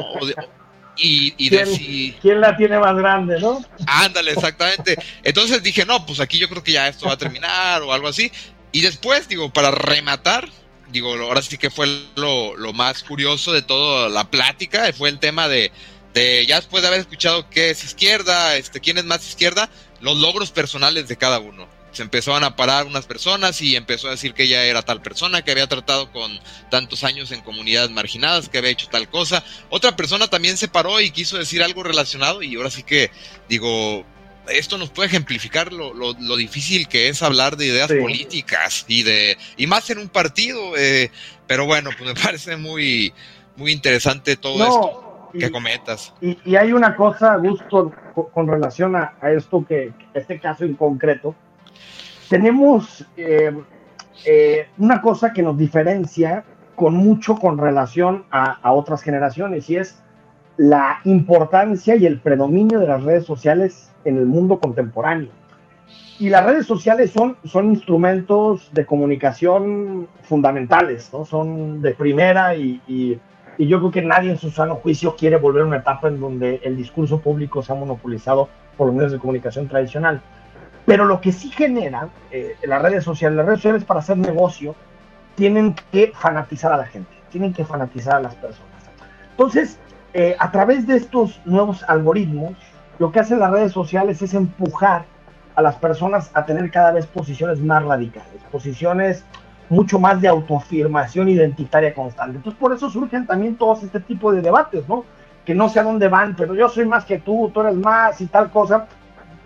y, 0.95 1.33
y 1.37 1.49
de 1.49 1.65
si... 1.65 2.15
¿Quién 2.21 2.39
la 2.39 2.55
tiene 2.55 2.79
más 2.79 2.95
grande, 2.95 3.41
no? 3.41 3.61
Ándale, 3.87 4.31
exactamente. 4.31 4.97
Entonces 5.21 5.61
dije, 5.61 5.85
no, 5.85 6.05
pues 6.05 6.21
aquí 6.21 6.37
yo 6.37 6.47
creo 6.47 6.63
que 6.63 6.71
ya 6.71 6.87
esto 6.87 7.07
va 7.07 7.13
a 7.13 7.17
terminar 7.17 7.81
o 7.81 7.91
algo 7.91 8.07
así. 8.07 8.31
Y 8.73 8.81
después, 8.81 9.27
digo, 9.29 9.53
para 9.53 9.71
rematar, 9.71 10.49
digo, 10.91 11.13
ahora 11.13 11.43
sí 11.43 11.57
que 11.57 11.69
fue 11.69 11.87
lo, 12.15 12.57
lo 12.57 12.73
más 12.73 13.03
curioso 13.03 13.53
de 13.53 13.61
toda 13.61 14.09
la 14.09 14.29
plática, 14.29 14.91
fue 14.93 15.09
el 15.09 15.19
tema 15.19 15.47
de, 15.47 15.71
de, 16.13 16.45
ya 16.47 16.57
después 16.57 16.81
de 16.81 16.87
haber 16.87 16.99
escuchado 16.99 17.49
qué 17.51 17.69
es 17.69 17.83
izquierda, 17.83 18.55
este, 18.57 18.79
quién 18.79 18.97
es 18.97 19.05
más 19.05 19.27
izquierda, 19.27 19.69
los 20.01 20.17
logros 20.17 20.51
personales 20.51 21.07
de 21.07 21.17
cada 21.17 21.39
uno. 21.39 21.67
Se 21.91 22.01
empezaron 22.01 22.43
a 22.43 22.55
parar 22.55 22.87
unas 22.87 23.05
personas 23.05 23.61
y 23.61 23.75
empezó 23.75 24.07
a 24.07 24.11
decir 24.11 24.33
que 24.33 24.43
ella 24.43 24.63
era 24.63 24.81
tal 24.81 25.03
persona, 25.03 25.43
que 25.43 25.51
había 25.51 25.67
tratado 25.67 26.11
con 26.11 26.39
tantos 26.71 27.03
años 27.03 27.31
en 27.31 27.41
comunidades 27.41 27.91
marginadas, 27.91 28.49
que 28.49 28.57
había 28.57 28.71
hecho 28.71 28.87
tal 28.89 29.07
cosa. 29.07 29.43
Otra 29.69 29.95
persona 29.95 30.27
también 30.27 30.57
se 30.57 30.67
paró 30.67 30.99
y 30.99 31.11
quiso 31.11 31.37
decir 31.37 31.61
algo 31.61 31.83
relacionado 31.83 32.41
y 32.41 32.55
ahora 32.55 32.71
sí 32.71 32.81
que, 32.81 33.11
digo, 33.47 34.03
esto 34.47 34.77
nos 34.77 34.89
puede 34.89 35.07
ejemplificar 35.07 35.71
lo, 35.71 35.93
lo, 35.93 36.35
difícil 36.35 36.87
que 36.87 37.09
es 37.09 37.21
hablar 37.23 37.57
de 37.57 37.67
ideas 37.67 37.91
políticas 37.91 38.85
y 38.87 39.03
de 39.03 39.37
y 39.57 39.67
más 39.67 39.89
en 39.89 39.99
un 39.99 40.09
partido 40.09 40.75
eh, 40.77 41.11
pero 41.47 41.65
bueno 41.65 41.91
pues 41.97 42.13
me 42.13 42.21
parece 42.23 42.57
muy 42.57 43.13
muy 43.55 43.71
interesante 43.71 44.35
todo 44.35 44.63
esto 44.63 45.13
que 45.39 45.51
comentas. 45.51 46.13
y, 46.21 46.55
hay 46.55 46.73
una 46.73 46.95
cosa 46.95 47.37
gusto 47.37 47.91
con, 48.33 48.47
relación 48.47 48.95
a, 48.95 49.15
esto 49.35 49.65
que 49.65 49.91
este 50.13 50.39
caso 50.39 50.63
en 50.63 50.75
concreto. 50.75 51.35
Tenemos 52.29 53.03
eh, 53.17 53.51
eh, 54.25 54.67
una 54.77 55.01
cosa 55.01 55.33
que 55.33 55.41
nos 55.41 55.57
diferencia 55.57 56.43
con 56.75 56.95
mucho 56.95 57.35
con 57.35 57.57
relación 57.57 58.25
a, 58.31 58.59
a 58.61 58.73
otras 58.73 59.01
generaciones 59.01 59.69
y 59.69 59.77
es 59.77 60.02
la 60.57 60.99
importancia 61.05 61.95
y 61.95 62.05
el 62.05 62.19
predominio 62.19 62.79
de 62.79 62.87
las 62.87 63.03
redes 63.03 63.25
sociales 63.25 63.91
en 64.05 64.17
el 64.17 64.25
mundo 64.25 64.59
contemporáneo. 64.59 65.29
Y 66.19 66.29
las 66.29 66.45
redes 66.45 66.67
sociales 66.67 67.11
son, 67.11 67.37
son 67.43 67.71
instrumentos 67.71 68.69
de 68.71 68.85
comunicación 68.85 70.07
fundamentales, 70.21 71.09
¿no? 71.11 71.25
son 71.25 71.81
de 71.81 71.93
primera 71.93 72.55
y, 72.55 72.81
y, 72.87 73.19
yo 73.57 73.79
creo 73.79 73.91
que 73.91 74.01
nadie 74.01 74.31
en 74.31 74.37
su 74.37 74.49
sano 74.49 74.75
juicio 74.75 75.15
quiere 75.15 75.37
volver 75.37 75.61
a 75.63 75.65
una 75.65 75.77
etapa 75.77 76.07
en 76.07 76.19
donde 76.19 76.59
el 76.63 76.75
discurso 76.75 77.19
público 77.19 77.61
se 77.61 77.71
ha 77.71 77.75
monopolizado 77.75 78.49
por 78.77 78.87
los 78.87 78.95
medios 78.95 79.11
de 79.11 79.19
comunicación 79.19 79.67
tradicional. 79.67 80.21
Pero 80.85 81.05
lo 81.05 81.21
que 81.21 81.31
sí 81.31 81.49
genera 81.49 82.09
eh, 82.31 82.55
las 82.63 82.81
redes 82.81 83.03
sociales, 83.03 83.37
las 83.37 83.45
redes 83.45 83.59
sociales 83.59 83.85
para 83.85 83.99
hacer 83.99 84.17
negocio, 84.17 84.75
tienen 85.35 85.75
que 85.91 86.11
fanatizar 86.15 86.73
a 86.73 86.77
la 86.77 86.85
gente, 86.85 87.11
tienen 87.31 87.53
que 87.53 87.63
fanatizar 87.63 88.15
a 88.15 88.21
las 88.21 88.35
personas. 88.35 88.71
Entonces, 89.31 89.79
eh, 90.13 90.35
a 90.39 90.51
través 90.51 90.85
de 90.85 90.97
estos 90.97 91.41
nuevos 91.45 91.83
algoritmos, 91.87 92.53
lo 92.99 93.11
que 93.11 93.19
hacen 93.19 93.39
las 93.39 93.51
redes 93.51 93.71
sociales 93.71 94.21
es 94.21 94.33
empujar 94.33 95.05
a 95.55 95.61
las 95.61 95.75
personas 95.75 96.31
a 96.33 96.45
tener 96.45 96.69
cada 96.71 96.91
vez 96.91 97.07
posiciones 97.07 97.59
más 97.59 97.83
radicales, 97.83 98.41
posiciones 98.51 99.25
mucho 99.69 99.99
más 99.99 100.21
de 100.21 100.27
autoafirmación 100.27 101.29
identitaria 101.29 101.93
constante. 101.93 102.37
Entonces 102.37 102.59
por 102.59 102.73
eso 102.73 102.89
surgen 102.89 103.25
también 103.25 103.55
todos 103.55 103.83
este 103.83 103.99
tipo 103.99 104.31
de 104.31 104.41
debates, 104.41 104.87
¿no? 104.87 105.05
Que 105.45 105.55
no 105.55 105.69
sé 105.69 105.79
a 105.79 105.83
dónde 105.83 106.07
van, 106.07 106.35
pero 106.35 106.53
yo 106.53 106.69
soy 106.69 106.85
más 106.85 107.05
que 107.05 107.19
tú, 107.19 107.49
tú 107.53 107.61
eres 107.61 107.75
más 107.75 108.21
y 108.21 108.27
tal 108.27 108.51
cosa, 108.51 108.87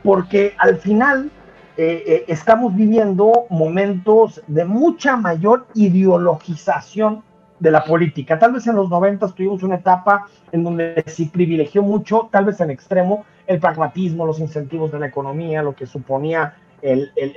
porque 0.03 0.53
al 0.57 0.77
final 0.77 1.31
eh, 1.77 2.03
eh, 2.05 2.25
estamos 2.27 2.75
viviendo 2.75 3.45
momentos 3.49 4.41
de 4.47 4.65
mucha 4.65 5.15
mayor 5.15 5.67
ideologización 5.75 7.23
de 7.59 7.71
la 7.71 7.83
política. 7.83 8.37
Tal 8.37 8.53
vez 8.53 8.67
en 8.67 8.75
los 8.75 8.89
90 8.89 9.27
tuvimos 9.29 9.63
una 9.63 9.75
etapa 9.75 10.27
en 10.51 10.63
donde 10.63 11.03
se 11.07 11.25
privilegió 11.25 11.81
mucho, 11.81 12.29
tal 12.31 12.45
vez 12.45 12.59
en 12.61 12.69
extremo, 12.69 13.25
el 13.45 13.59
pragmatismo, 13.59 14.25
los 14.25 14.39
incentivos 14.39 14.91
de 14.91 14.99
la 14.99 15.07
economía, 15.07 15.63
lo 15.63 15.75
que 15.75 15.85
suponía 15.85 16.55
el, 16.81 17.11
el, 17.15 17.35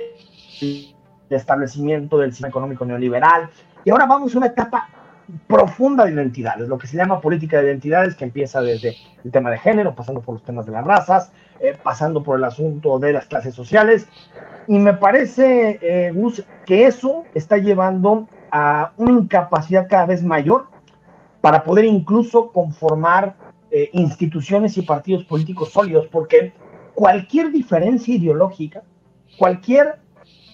establecimiento 1.29 2.17
del 2.17 2.31
sistema 2.31 2.49
económico 2.49 2.85
neoliberal. 2.85 3.49
Y 3.85 3.89
ahora 3.89 4.05
vamos 4.05 4.35
a 4.35 4.37
una 4.37 4.47
etapa 4.47 4.89
profunda 5.47 6.03
de 6.03 6.11
identidades, 6.11 6.67
lo 6.67 6.77
que 6.77 6.87
se 6.87 6.97
llama 6.97 7.21
política 7.21 7.59
de 7.61 7.67
identidades, 7.67 8.15
que 8.15 8.25
empieza 8.25 8.61
desde 8.61 8.97
el 9.23 9.31
tema 9.31 9.49
de 9.49 9.57
género, 9.57 9.95
pasando 9.95 10.19
por 10.21 10.35
los 10.35 10.43
temas 10.43 10.65
de 10.65 10.73
las 10.73 10.85
razas, 10.85 11.31
eh, 11.61 11.77
pasando 11.81 12.21
por 12.21 12.37
el 12.37 12.43
asunto 12.43 12.99
de 12.99 13.13
las 13.13 13.27
clases 13.27 13.55
sociales. 13.55 14.07
Y 14.67 14.77
me 14.77 14.93
parece, 14.93 15.79
eh, 15.81 16.11
Gus, 16.11 16.43
que 16.65 16.85
eso 16.85 17.23
está 17.33 17.57
llevando 17.57 18.27
a 18.51 18.93
una 18.97 19.11
incapacidad 19.13 19.87
cada 19.89 20.05
vez 20.05 20.23
mayor 20.23 20.67
para 21.41 21.63
poder 21.63 21.85
incluso 21.85 22.51
conformar 22.51 23.35
eh, 23.71 23.89
instituciones 23.93 24.77
y 24.77 24.81
partidos 24.81 25.23
políticos 25.23 25.71
sólidos, 25.71 26.07
porque 26.07 26.53
cualquier 26.93 27.51
diferencia 27.51 28.13
ideológica, 28.13 28.83
cualquier 29.37 29.99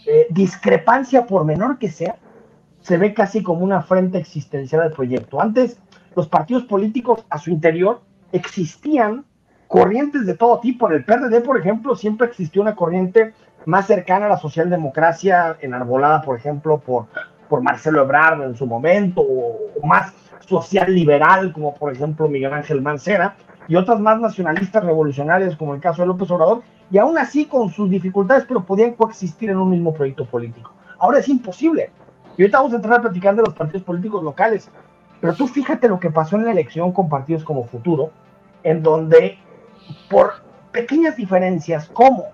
eh, 0.05 0.27
discrepancia 0.29 1.25
por 1.25 1.43
menor 1.43 1.79
que 1.79 1.89
sea, 1.89 2.17
se 2.81 2.97
ve 2.97 3.13
casi 3.13 3.43
como 3.43 3.65
una 3.65 3.81
frente 3.81 4.17
existencial 4.17 4.83
del 4.83 4.93
proyecto. 4.93 5.41
Antes, 5.41 5.77
los 6.15 6.27
partidos 6.27 6.63
políticos 6.63 7.25
a 7.29 7.37
su 7.37 7.49
interior 7.49 8.01
existían 8.31 9.25
corrientes 9.67 10.25
de 10.25 10.35
todo 10.35 10.59
tipo. 10.59 10.87
En 10.87 10.95
el 10.95 11.03
PRD, 11.03 11.41
por 11.41 11.59
ejemplo, 11.59 11.95
siempre 11.95 12.27
existió 12.27 12.61
una 12.61 12.75
corriente 12.75 13.33
más 13.65 13.87
cercana 13.87 14.27
a 14.27 14.29
la 14.29 14.37
socialdemocracia, 14.37 15.57
enarbolada, 15.59 16.21
por 16.21 16.37
ejemplo, 16.37 16.79
por 16.79 17.07
por 17.49 17.61
Marcelo 17.61 18.01
Ebrard 18.01 18.41
en 18.43 18.55
su 18.55 18.65
momento, 18.65 19.21
o, 19.21 19.85
más 19.85 20.13
social 20.45 20.93
liberal, 20.93 21.51
como 21.51 21.73
por 21.73 21.91
ejemplo 21.91 22.27
Miguel 22.27 22.53
Ángel 22.53 22.81
Mancera, 22.81 23.35
y 23.67 23.75
otras 23.75 23.99
más 23.99 24.19
nacionalistas 24.19 24.83
revolucionarias, 24.83 25.55
como 25.55 25.73
el 25.73 25.81
caso 25.81 26.01
de 26.01 26.07
López 26.07 26.31
Obrador, 26.31 26.61
y 26.89 26.97
aún 26.97 27.17
así 27.17 27.45
con 27.45 27.69
sus 27.69 27.89
dificultades, 27.89 28.45
pero 28.47 28.63
podían 28.63 28.93
coexistir 28.93 29.49
en 29.49 29.57
un 29.57 29.69
mismo 29.69 29.93
proyecto 29.93 30.25
político. 30.25 30.71
Ahora 30.99 31.19
es 31.19 31.27
imposible. 31.27 31.91
Y 32.37 32.43
ahorita 32.43 32.59
vamos 32.59 32.73
a 32.73 32.75
entrar 32.77 32.99
a 32.99 33.01
platicar 33.01 33.35
de 33.35 33.41
los 33.41 33.53
partidos 33.53 33.83
políticos 33.83 34.23
locales, 34.23 34.69
pero 35.19 35.33
tú 35.33 35.47
fíjate 35.47 35.89
lo 35.89 35.99
que 35.99 36.11
pasó 36.11 36.35
en 36.35 36.45
la 36.45 36.51
elección 36.51 36.91
con 36.91 37.09
partidos 37.09 37.43
como 37.43 37.65
Futuro, 37.65 38.11
en 38.63 38.83
donde 38.83 39.37
por 40.09 40.33
pequeñas 40.71 41.15
diferencias, 41.15 41.87
como 41.89 42.25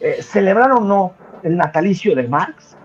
eh, 0.00 0.22
celebrar 0.22 0.72
o 0.72 0.80
no 0.80 1.12
el 1.42 1.56
natalicio 1.56 2.14
de 2.16 2.26
Marx, 2.26 2.76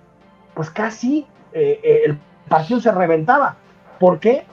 pues 0.56 0.72
casi 0.72 1.28
eh, 1.54 1.80
eh, 1.84 2.02
el 2.06 2.18
partido 2.50 2.80
se 2.80 2.92
reventaba. 2.92 3.58
¿Por 4.00 4.20
qué? 4.20 4.46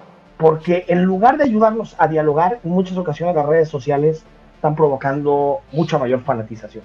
porque 0.43 0.87
en 0.89 1.05
lugar 1.05 1.39
de 1.39 1.45
ayudarnos 1.45 1.95
a 1.99 2.09
dialogar, 2.09 2.59
en 2.65 2.71
muchas 2.71 2.97
ocasiones 2.97 3.37
las 3.37 3.47
redes 3.47 3.69
sociales 3.69 4.25
están 4.57 4.75
provocando 4.75 5.61
mucha 5.71 5.99
mayor 5.99 6.25
fanatización. 6.25 6.83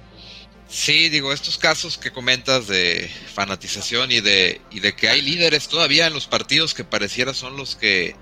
Sí, 0.68 1.10
digo, 1.10 1.34
estos 1.34 1.58
casos 1.58 1.98
que 1.98 2.12
comentas 2.12 2.68
de 2.68 3.10
fanatización 3.34 4.12
y 4.12 4.22
de, 4.22 4.62
y 4.70 4.80
de 4.80 4.96
que 4.96 5.10
hay 5.10 5.24
líderes 5.24 5.70
todavía 5.70 6.06
en 6.06 6.14
los 6.14 6.28
partidos 6.28 6.76
que 6.76 6.84
pareciera 6.84 7.34
son 7.34 7.58
los 7.58 7.76
que 7.76 8.16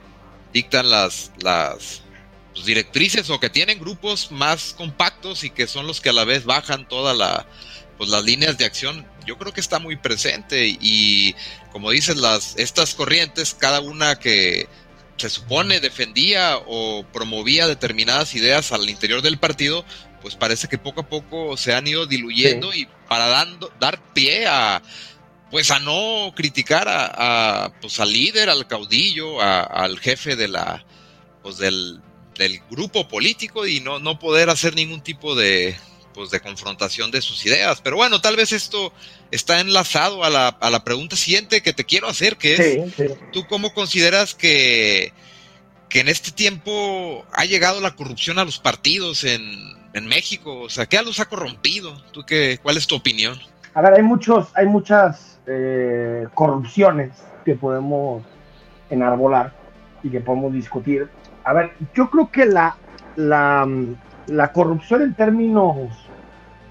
dictan 0.53 0.89
las, 0.89 1.33
las 1.41 2.03
pues, 2.53 2.65
directrices 2.65 3.29
o 3.29 3.37
que 3.37 3.49
tienen 3.49 3.77
grupos 3.77 4.31
más 4.31 4.73
compactos 4.77 5.43
y 5.43 5.49
que 5.49 5.67
son 5.67 5.85
los 5.85 5.99
que 5.99 6.09
a 6.11 6.13
la 6.13 6.23
vez 6.23 6.45
bajan 6.45 6.87
toda 6.87 7.13
la, 7.13 7.45
pues 7.97 8.09
las 8.09 8.23
líneas 8.23 8.57
de 8.57 8.63
acción, 8.63 9.05
yo 9.25 9.37
creo 9.37 9.53
que 9.53 9.61
está 9.61 9.79
muy 9.79 9.95
presente 9.95 10.67
y 10.67 11.35
como 11.71 11.91
dices, 11.91 12.17
las, 12.17 12.55
estas 12.57 12.95
corrientes, 12.95 13.53
cada 13.53 13.81
una 13.81 14.19
que 14.19 14.67
se 15.17 15.29
supone 15.29 15.79
defendía 15.79 16.57
o 16.65 17.05
promovía 17.11 17.67
determinadas 17.67 18.35
ideas 18.35 18.71
al 18.71 18.89
interior 18.89 19.21
del 19.21 19.37
partido, 19.37 19.85
pues 20.21 20.35
parece 20.35 20.67
que 20.67 20.77
poco 20.77 21.01
a 21.01 21.09
poco 21.09 21.55
se 21.57 21.73
han 21.73 21.87
ido 21.87 22.05
diluyendo 22.05 22.73
y 22.73 22.87
para 23.07 23.27
dando, 23.27 23.71
dar 23.79 24.01
pie 24.13 24.47
a 24.47 24.81
pues 25.51 25.71
a 25.71 25.79
no 25.79 26.33
criticar 26.35 26.87
a, 26.89 27.71
pues 27.79 27.99
al 27.99 28.11
líder, 28.11 28.49
al 28.49 28.67
caudillo, 28.67 29.41
al 29.41 29.99
jefe 29.99 30.35
de 30.35 30.47
la 30.47 30.85
pues 31.43 31.57
del, 31.57 32.01
del, 32.37 32.59
grupo 32.69 33.07
político 33.07 33.67
y 33.67 33.79
no, 33.79 33.99
no 33.99 34.17
poder 34.17 34.49
hacer 34.49 34.75
ningún 34.75 35.01
tipo 35.01 35.35
de 35.35 35.77
pues 36.15 36.31
de 36.31 36.39
confrontación 36.39 37.11
de 37.11 37.21
sus 37.21 37.45
ideas. 37.45 37.81
Pero 37.81 37.97
bueno, 37.97 38.21
tal 38.21 38.37
vez 38.37 38.53
esto 38.53 38.93
está 39.31 39.59
enlazado 39.59 40.23
a 40.23 40.29
la, 40.29 40.47
a 40.47 40.69
la 40.69 40.83
pregunta 40.83 41.17
siguiente 41.17 41.61
que 41.61 41.73
te 41.73 41.83
quiero 41.83 42.07
hacer, 42.07 42.37
que 42.37 42.53
es, 42.55 42.93
¿tú 43.33 43.45
cómo 43.47 43.73
consideras 43.73 44.33
que, 44.33 45.11
que 45.89 45.99
en 45.99 46.07
este 46.07 46.31
tiempo 46.31 47.25
ha 47.33 47.43
llegado 47.43 47.81
la 47.81 47.95
corrupción 47.95 48.39
a 48.39 48.45
los 48.45 48.59
partidos 48.59 49.25
en, 49.25 49.43
en 49.93 50.07
México? 50.07 50.61
O 50.61 50.69
sea, 50.69 50.85
¿qué 50.85 51.01
los 51.01 51.19
ha 51.19 51.25
corrompido? 51.25 52.01
¿Tú 52.13 52.23
qué, 52.25 52.59
¿Cuál 52.63 52.77
es 52.77 52.87
tu 52.87 52.95
opinión? 52.95 53.37
A 53.73 53.81
ver, 53.81 53.95
hay, 53.95 54.03
muchos, 54.03 54.47
hay 54.55 54.67
muchas 54.67 55.37
eh, 55.47 56.27
corrupciones 56.33 57.11
que 57.43 57.55
podemos 57.55 58.23
enarbolar 58.89 59.53
y 60.01 60.09
que 60.09 60.21
podemos 60.21 60.53
discutir. 60.53 61.09
A 61.43 61.51
ver, 61.51 61.73
yo 61.93 62.09
creo 62.09 62.31
que 62.31 62.45
la, 62.45 62.77
la, 63.17 63.67
la 64.27 64.51
corrupción 64.53 65.01
en 65.01 65.13
términos 65.13 66.04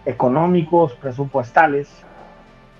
económicos, 0.06 0.92
presupuestales, 0.94 1.88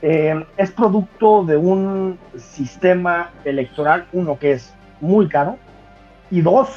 eh, 0.03 0.45
es 0.57 0.71
producto 0.71 1.45
de 1.45 1.57
un 1.57 2.19
sistema 2.37 3.31
electoral, 3.45 4.07
uno 4.13 4.39
que 4.39 4.53
es 4.53 4.75
muy 5.01 5.29
caro, 5.29 5.57
y 6.31 6.41
dos, 6.43 6.69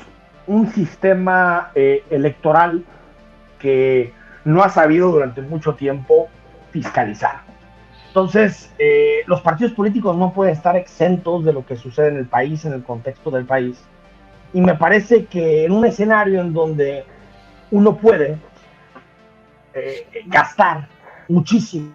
un 0.46 0.72
sistema 0.72 1.72
eh, 1.76 2.04
electoral 2.10 2.84
que 3.60 4.14
no 4.46 4.64
ha 4.64 4.70
sabido 4.70 5.12
durante 5.12 5.42
mucho 5.42 5.76
tiempo 5.76 6.30
fiscalizar. 6.72 7.42
Entonces, 8.08 8.74
eh, 8.80 9.20
los 9.28 9.42
partidos 9.42 9.74
políticos 9.74 10.16
no 10.16 10.34
pueden 10.34 10.54
estar 10.54 10.76
exentos 10.76 11.44
de 11.44 11.54
lo 11.54 11.66
que 11.66 11.76
sucede 11.76 12.08
en 12.08 12.18
el 12.18 12.28
país, 12.28 12.64
en 12.66 12.74
el 12.74 12.84
contexto 12.84 13.30
del 13.30 13.46
país. 13.46 13.84
Y 14.54 14.62
me 14.62 14.76
parece 14.76 15.26
que 15.26 15.66
en 15.66 15.74
un 15.74 15.86
escenario 15.86 16.40
en 16.40 16.54
donde 16.54 17.04
uno 17.72 17.98
puede 17.98 18.38
eh, 19.78 20.24
gastar 20.28 20.88
muchísimo 21.28 21.92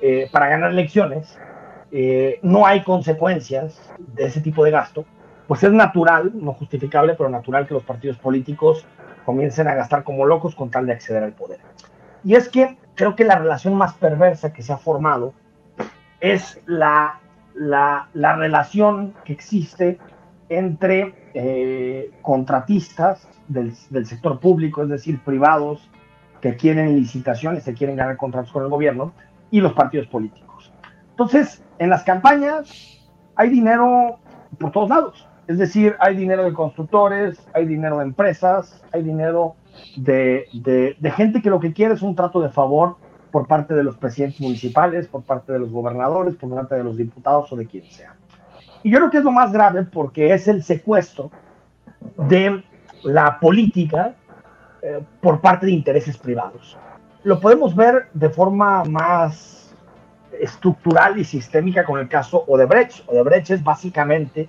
eh, 0.00 0.28
para 0.32 0.48
ganar 0.48 0.70
elecciones, 0.70 1.38
no 2.40 2.66
hay 2.66 2.82
consecuencias 2.82 3.78
de 3.98 4.24
ese 4.24 4.40
tipo 4.40 4.64
de 4.64 4.70
gasto, 4.70 5.04
pues 5.46 5.62
es 5.62 5.72
natural, 5.72 6.32
no 6.34 6.54
justificable, 6.54 7.14
pero 7.14 7.28
natural 7.28 7.66
que 7.66 7.74
los 7.74 7.82
partidos 7.82 8.16
políticos 8.16 8.86
comiencen 9.26 9.68
a 9.68 9.74
gastar 9.74 10.02
como 10.02 10.24
locos 10.24 10.54
con 10.54 10.70
tal 10.70 10.86
de 10.86 10.92
acceder 10.92 11.22
al 11.22 11.32
poder. 11.32 11.58
Y 12.24 12.34
es 12.34 12.48
que 12.48 12.78
creo 12.94 13.16
que 13.16 13.24
la 13.24 13.38
relación 13.38 13.74
más 13.74 13.94
perversa 13.94 14.52
que 14.52 14.62
se 14.62 14.72
ha 14.72 14.78
formado 14.78 15.34
es 16.20 16.60
la, 16.66 17.20
la, 17.54 18.08
la 18.14 18.36
relación 18.36 19.14
que 19.24 19.32
existe 19.32 19.98
entre 20.48 21.14
eh, 21.34 22.10
contratistas 22.22 23.26
del, 23.48 23.74
del, 23.90 24.06
sector 24.06 24.38
público, 24.38 24.82
es 24.82 24.88
decir, 24.88 25.20
privados 25.24 25.90
que 26.42 26.56
quieren 26.56 26.96
licitaciones, 26.96 27.64
que 27.64 27.72
quieren 27.72 27.96
ganar 27.96 28.18
contratos 28.18 28.52
con 28.52 28.64
el 28.64 28.68
gobierno, 28.68 29.12
y 29.50 29.60
los 29.60 29.72
partidos 29.74 30.08
políticos. 30.08 30.72
Entonces, 31.10 31.62
en 31.78 31.88
las 31.88 32.02
campañas 32.02 33.00
hay 33.36 33.48
dinero 33.48 34.18
por 34.58 34.72
todos 34.72 34.90
lados. 34.90 35.28
Es 35.46 35.58
decir, 35.58 35.94
hay 36.00 36.16
dinero 36.16 36.44
de 36.44 36.52
constructores, 36.52 37.38
hay 37.54 37.66
dinero 37.66 37.98
de 37.98 38.04
empresas, 38.04 38.82
hay 38.92 39.02
dinero 39.02 39.54
de, 39.96 40.46
de, 40.98 41.10
gente 41.10 41.42
que 41.42 41.50
lo 41.50 41.60
que 41.60 41.72
quiere 41.72 41.94
es 41.94 42.02
un 42.02 42.14
trato 42.14 42.40
de 42.40 42.48
favor 42.48 42.96
por 43.30 43.46
parte 43.46 43.74
de 43.74 43.84
los 43.84 43.96
presidentes 43.96 44.40
municipales, 44.40 45.06
por 45.06 45.22
parte 45.22 45.52
de 45.52 45.58
los 45.58 45.70
gobernadores, 45.70 46.34
por 46.36 46.54
parte 46.54 46.74
de 46.74 46.84
los 46.84 46.96
diputados 46.96 47.52
o 47.52 47.56
de 47.56 47.66
quien 47.66 47.84
sea. 47.84 48.14
Y 48.82 48.90
yo 48.90 48.98
creo 48.98 49.10
que 49.10 49.18
es 49.18 49.24
lo 49.24 49.32
más 49.32 49.52
grave 49.52 49.84
porque 49.84 50.32
es 50.32 50.48
el 50.48 50.62
secuestro 50.62 51.30
de 52.16 52.62
la 53.04 53.38
política 53.38 54.14
eh, 54.82 55.00
por 55.20 55.40
parte 55.40 55.66
de 55.66 55.72
intereses 55.72 56.18
privados. 56.18 56.76
Lo 57.24 57.38
podemos 57.40 57.74
ver 57.74 58.08
de 58.12 58.28
forma 58.28 58.84
más 58.84 59.62
estructural 60.40 61.18
y 61.18 61.24
sistémica 61.24 61.84
con 61.84 62.00
el 62.00 62.08
caso 62.08 62.44
Odebrecht. 62.46 63.08
Odebrecht 63.08 63.50
es 63.50 63.62
básicamente 63.62 64.48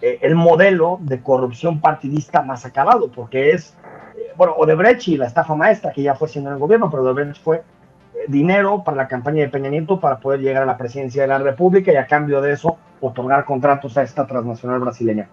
eh, 0.00 0.18
el 0.20 0.34
modelo 0.34 0.98
de 1.00 1.22
corrupción 1.22 1.80
partidista 1.80 2.42
más 2.42 2.66
acabado, 2.66 3.10
porque 3.10 3.52
es, 3.52 3.76
eh, 4.16 4.32
bueno, 4.36 4.54
Odebrecht 4.54 5.08
y 5.08 5.16
la 5.16 5.26
estafa 5.26 5.54
maestra, 5.54 5.92
que 5.92 6.02
ya 6.02 6.14
fue 6.14 6.28
siendo 6.28 6.50
en 6.50 6.54
el 6.54 6.60
gobierno, 6.60 6.90
pero 6.90 7.04
Odebrecht 7.04 7.42
fue 7.42 7.58
eh, 7.58 7.62
dinero 8.28 8.82
para 8.84 8.96
la 8.96 9.08
campaña 9.08 9.42
de 9.42 9.48
Peña 9.48 9.70
Nieto 9.70 10.00
para 10.00 10.18
poder 10.18 10.40
llegar 10.40 10.64
a 10.64 10.66
la 10.66 10.76
presidencia 10.76 11.22
de 11.22 11.28
la 11.28 11.38
República 11.38 11.92
y 11.92 11.96
a 11.96 12.06
cambio 12.06 12.40
de 12.40 12.52
eso 12.52 12.76
otorgar 13.00 13.44
contratos 13.44 13.96
a 13.96 14.02
esta 14.02 14.26
transnacional 14.26 14.80
brasileña. 14.80 15.28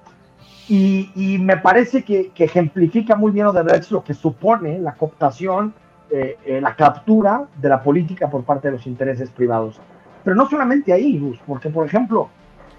Y, 0.71 1.39
me 1.39 1.57
parece 1.57 2.03
que, 2.03 2.31
ejemplifica 2.37 3.15
muy 3.15 3.31
bien 3.31 3.47
Odebrecht 3.47 3.89
lo 3.89 4.03
que 4.03 4.13
supone 4.13 4.77
la 4.77 4.93
cooptación, 4.93 5.73
la 6.47 6.75
captura 6.75 7.45
de 7.59 7.69
la 7.69 7.81
política 7.81 8.29
por 8.29 8.43
parte 8.43 8.67
de 8.67 8.73
los 8.73 8.85
intereses 8.85 9.29
privados. 9.31 9.81
Pero 10.23 10.35
no 10.35 10.47
solamente 10.47 10.93
ahí, 10.93 11.17
Luz, 11.17 11.39
porque 11.45 11.69
por 11.69 11.85
ejemplo, 11.85 12.29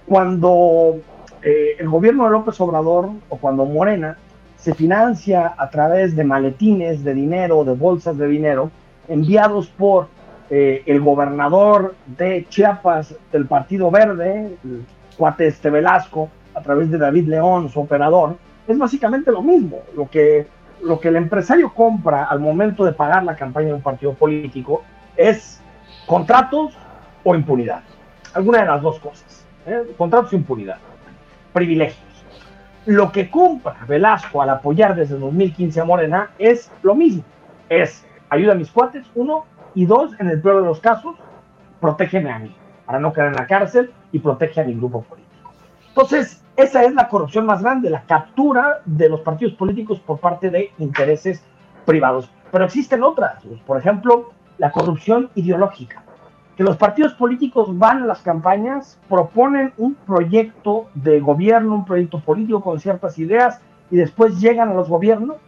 cuando 0.07 1.01
eh, 1.43 1.77
el 1.79 1.89
gobierno 1.89 2.25
de 2.25 2.31
López 2.31 2.61
Obrador 2.61 3.11
o 3.29 3.37
cuando 3.39 3.65
Morena 3.65 4.17
se 4.57 4.75
financia 4.75 5.55
a 5.57 5.71
través 5.71 6.15
de 6.15 6.25
maletines 6.25 7.03
de 7.03 7.15
dinero, 7.15 7.65
de 7.65 7.75
bolsas 7.75 8.19
de 8.19 8.29
dinero, 8.29 8.71
enviados 9.09 9.69
por 9.69 10.09
eh, 10.51 10.83
el 10.85 11.01
gobernador 11.01 11.95
de 12.07 12.45
Chiapas 12.49 13.15
del 13.33 13.47
Partido 13.47 13.91
Verde, 13.91 14.59
el 14.63 14.85
cuate 15.17 15.47
este 15.47 15.71
Velasco, 15.71 16.29
a 16.61 16.63
través 16.63 16.91
de 16.91 16.99
David 16.99 17.29
León, 17.29 17.69
su 17.69 17.81
operador, 17.81 18.37
es 18.69 18.79
básicamente 18.79 19.33
lo 19.33 19.43
mismo. 19.43 19.81
Lo 19.97 20.09
que, 20.09 20.47
lo 20.83 21.01
que 21.01 21.09
el 21.09 21.17
empresario 21.17 21.73
compra 21.75 22.25
al 22.25 22.41
momento 22.41 22.85
de 22.85 22.93
pagar 22.93 23.25
la 23.25 23.37
campaña 23.37 23.69
de 23.69 23.75
un 23.75 23.83
partido 23.83 24.15
político 24.15 24.83
es 25.17 25.61
contratos 26.07 26.77
o 27.25 27.35
impunidad. 27.35 27.83
Alguna 28.35 28.61
de 28.61 28.67
las 28.67 28.83
dos 28.83 28.99
cosas. 29.01 29.45
¿eh? 29.67 29.95
Contratos 29.97 30.33
e 30.33 30.37
impunidad 30.37 30.79
privilegios. 31.53 31.99
Lo 32.87 33.13
que 33.13 33.31
compra 33.31 33.77
Velasco 33.87 34.41
al 34.43 34.51
apoyar 34.51 34.95
desde 34.95 35.19
2015 35.19 35.81
a 35.81 35.85
Morena 35.85 36.31
es 36.39 36.71
lo 36.83 36.95
mismo. 36.95 37.25
Es 37.69 38.05
ayuda 38.29 38.53
a 38.53 38.55
mis 38.55 38.71
cuates, 38.71 39.07
uno, 39.15 39.45
y 39.75 39.87
dos, 39.87 40.13
en 40.19 40.29
el 40.29 40.41
peor 40.41 40.63
de 40.63 40.69
los 40.69 40.81
casos, 40.81 41.17
protégeme 41.81 42.31
a 42.31 42.39
mí, 42.39 42.55
para 42.87 42.99
no 42.99 43.13
caer 43.13 43.29
en 43.29 43.35
la 43.35 43.47
cárcel 43.47 43.93
y 44.13 44.19
protege 44.19 44.61
a 44.61 44.65
mi 44.65 44.75
grupo 44.75 45.03
político. 45.03 45.40
Entonces, 45.91 46.43
esa 46.57 46.85
es 46.85 46.95
la 46.95 47.09
corrupción 47.09 47.47
más 47.47 47.63
grande, 47.63 47.91
la 47.91 48.03
captura 48.03 48.81
de 48.85 49.09
los 49.09 49.21
partidos 49.21 49.55
políticos 49.55 50.01
por 50.01 50.19
parte 50.19 50.51
de 50.51 50.73
intereses 50.79 51.43
privados. 51.85 52.31
Pero 52.51 52.65
existen 52.65 53.03
otras, 53.03 53.43
por 53.67 53.79
ejemplo, 53.79 54.31
la 54.59 54.73
corrupción 54.73 55.31
ideológica 55.35 56.03
que 56.61 56.65
los 56.65 56.77
partidos 56.77 57.15
políticos 57.15 57.79
van 57.79 58.03
a 58.03 58.07
las 58.07 58.21
campañas, 58.21 58.99
proponen 59.09 59.73
un 59.79 59.95
proyecto 59.95 60.91
de 60.93 61.19
gobierno, 61.19 61.75
un 61.75 61.87
proyecto 61.87 62.21
político 62.21 62.61
con 62.61 62.79
ciertas 62.79 63.19
ideas 63.19 63.63
y 63.91 63.97
después 63.97 64.39
llegan 64.43 64.69
a 64.69 64.75
los 64.75 64.87
gobiernos 64.87 65.39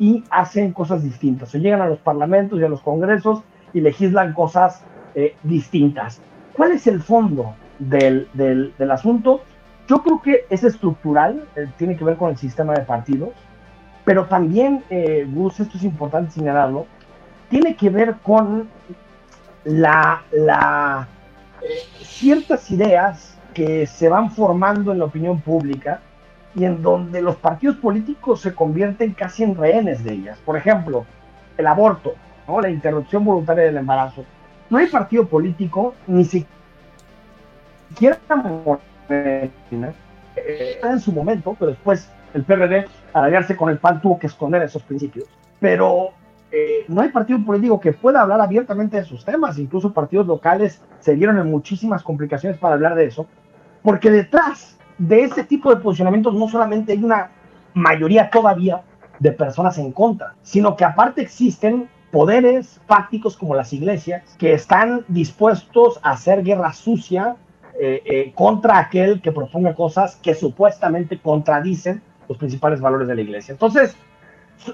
y 0.00 0.24
hacen 0.28 0.72
cosas 0.72 1.04
distintas. 1.04 1.54
O 1.54 1.58
llegan 1.58 1.82
a 1.82 1.86
los 1.86 2.00
parlamentos 2.00 2.58
y 2.58 2.64
a 2.64 2.68
los 2.68 2.80
congresos 2.80 3.44
y 3.72 3.80
legislan 3.80 4.34
cosas 4.34 4.82
eh, 5.14 5.36
distintas. 5.44 6.20
¿Cuál 6.56 6.72
es 6.72 6.88
el 6.88 7.00
fondo 7.00 7.54
del, 7.78 8.28
del, 8.34 8.90
asunto? 8.90 9.42
Yo 9.88 10.02
creo 10.02 10.20
que 10.20 10.46
es 10.50 10.64
estructural, 10.64 11.46
eh, 11.54 11.68
tiene 11.76 11.96
que 11.96 12.04
ver 12.04 12.16
con 12.16 12.30
el 12.30 12.36
sistema 12.36 12.74
de 12.74 12.82
partidos, 12.82 13.30
pero 14.04 14.26
también, 14.26 14.84
eh, 14.90 15.26
Gus, 15.28 15.60
esto 15.60 15.78
es 15.78 15.84
importante 15.84 16.32
señalarlo, 16.32 16.86
tiene 17.48 17.76
que 17.76 17.90
ver 17.90 18.16
con 18.22 18.68
la, 19.64 20.22
eh, 20.32 21.66
ciertas 22.02 22.70
ideas 22.70 23.36
que 23.54 23.86
se 23.86 24.08
van 24.08 24.30
formando 24.30 24.92
en 24.92 24.98
la 24.98 25.06
opinión 25.06 25.40
pública 25.40 26.00
y 26.54 26.64
en 26.64 26.82
donde 26.82 27.22
los 27.22 27.36
partidos 27.36 27.76
políticos 27.76 28.40
se 28.40 28.54
convierten 28.54 29.12
casi 29.12 29.44
en 29.44 29.56
rehenes 29.56 30.02
de 30.02 30.14
ellas. 30.14 30.38
Por 30.44 30.56
ejemplo, 30.56 31.04
el 31.56 31.66
aborto, 31.66 32.14
¿no? 32.48 32.60
la 32.60 32.70
interrupción 32.70 33.24
voluntaria 33.24 33.64
del 33.64 33.76
embarazo. 33.76 34.24
No 34.68 34.78
hay 34.78 34.86
partido 34.86 35.26
político, 35.26 35.94
ni 36.06 36.24
siquiera 36.24 36.46
eh, 39.08 39.50
en 40.82 41.00
su 41.00 41.12
momento, 41.12 41.56
pero 41.58 41.70
después 41.70 42.10
el 42.34 42.44
PRD, 42.44 42.86
al 43.12 43.24
aliarse 43.24 43.56
con 43.56 43.70
el 43.70 43.78
PAN, 43.78 44.00
tuvo 44.00 44.18
que 44.18 44.26
esconder 44.26 44.62
esos 44.62 44.82
principios. 44.82 45.26
Pero 45.60 46.10
eh, 46.52 46.84
no 46.88 47.00
hay 47.00 47.08
partido 47.08 47.42
político 47.44 47.80
que 47.80 47.92
pueda 47.92 48.22
hablar 48.22 48.40
abiertamente 48.40 48.98
de 48.98 49.04
sus 49.04 49.24
temas. 49.24 49.58
Incluso 49.58 49.92
partidos 49.92 50.26
locales 50.26 50.82
se 51.00 51.14
vieron 51.14 51.38
en 51.38 51.50
muchísimas 51.50 52.02
complicaciones 52.02 52.58
para 52.58 52.74
hablar 52.74 52.94
de 52.94 53.06
eso, 53.06 53.26
porque 53.82 54.10
detrás 54.10 54.78
de 54.98 55.22
ese 55.22 55.44
tipo 55.44 55.74
de 55.74 55.80
posicionamientos 55.80 56.34
no 56.34 56.48
solamente 56.48 56.92
hay 56.92 57.02
una 57.02 57.30
mayoría 57.74 58.30
todavía 58.30 58.82
de 59.18 59.32
personas 59.32 59.78
en 59.78 59.92
contra, 59.92 60.34
sino 60.42 60.76
que 60.76 60.84
aparte 60.84 61.22
existen 61.22 61.88
poderes 62.10 62.80
fácticos 62.86 63.36
como 63.36 63.54
las 63.54 63.72
iglesias 63.72 64.36
que 64.38 64.54
están 64.54 65.04
dispuestos 65.08 66.00
a 66.02 66.12
hacer 66.12 66.42
guerra 66.42 66.72
sucia 66.72 67.36
eh, 67.78 68.02
eh, 68.04 68.32
contra 68.34 68.78
aquel 68.78 69.20
que 69.20 69.32
proponga 69.32 69.74
cosas 69.74 70.16
que 70.16 70.34
supuestamente 70.34 71.18
contradicen 71.18 72.00
los 72.28 72.38
principales 72.38 72.80
valores 72.80 73.06
de 73.06 73.14
la 73.14 73.20
iglesia. 73.20 73.52
Entonces, 73.52 73.94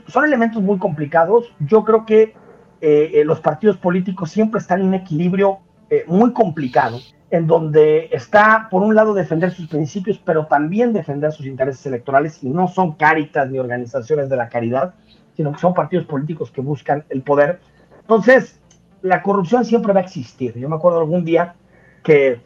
son 0.07 0.25
elementos 0.25 0.63
muy 0.63 0.79
complicados. 0.79 1.53
Yo 1.59 1.85
creo 1.85 2.07
que 2.07 2.35
eh, 2.81 3.23
los 3.25 3.41
partidos 3.41 3.77
políticos 3.77 4.31
siempre 4.31 4.61
están 4.61 4.81
en 4.81 4.89
un 4.89 4.95
equilibrio 4.95 5.59
muy 6.07 6.33
complicado, 6.33 7.01
en 7.31 7.47
donde 7.47 8.09
está, 8.13 8.69
por 8.71 8.83
un 8.83 8.95
lado, 8.95 9.13
defender 9.13 9.51
sus 9.51 9.69
principios, 9.69 10.19
pero 10.25 10.47
también 10.47 10.95
defender 10.95 11.33
sus 11.33 11.45
intereses 11.45 11.85
electorales, 11.85 12.43
y 12.43 12.49
no 12.49 12.67
son 12.67 12.93
cáritas 12.93 13.51
ni 13.51 13.59
organizaciones 13.59 14.31
de 14.31 14.37
la 14.37 14.49
caridad, 14.49 14.95
sino 15.37 15.53
que 15.53 15.59
son 15.59 15.75
partidos 15.75 16.07
políticos 16.07 16.51
que 16.51 16.63
buscan 16.63 17.05
el 17.11 17.21
poder. 17.21 17.61
Entonces, 18.01 18.59
la 19.03 19.23
corrupción 19.23 19.67
siempre 19.67 19.93
va 19.93 20.01
a 20.01 20.05
existir. 20.05 20.57
Yo 20.59 20.67
me 20.69 20.77
acuerdo 20.77 21.01
algún 21.01 21.27
día 21.27 21.57
que 22.03 22.41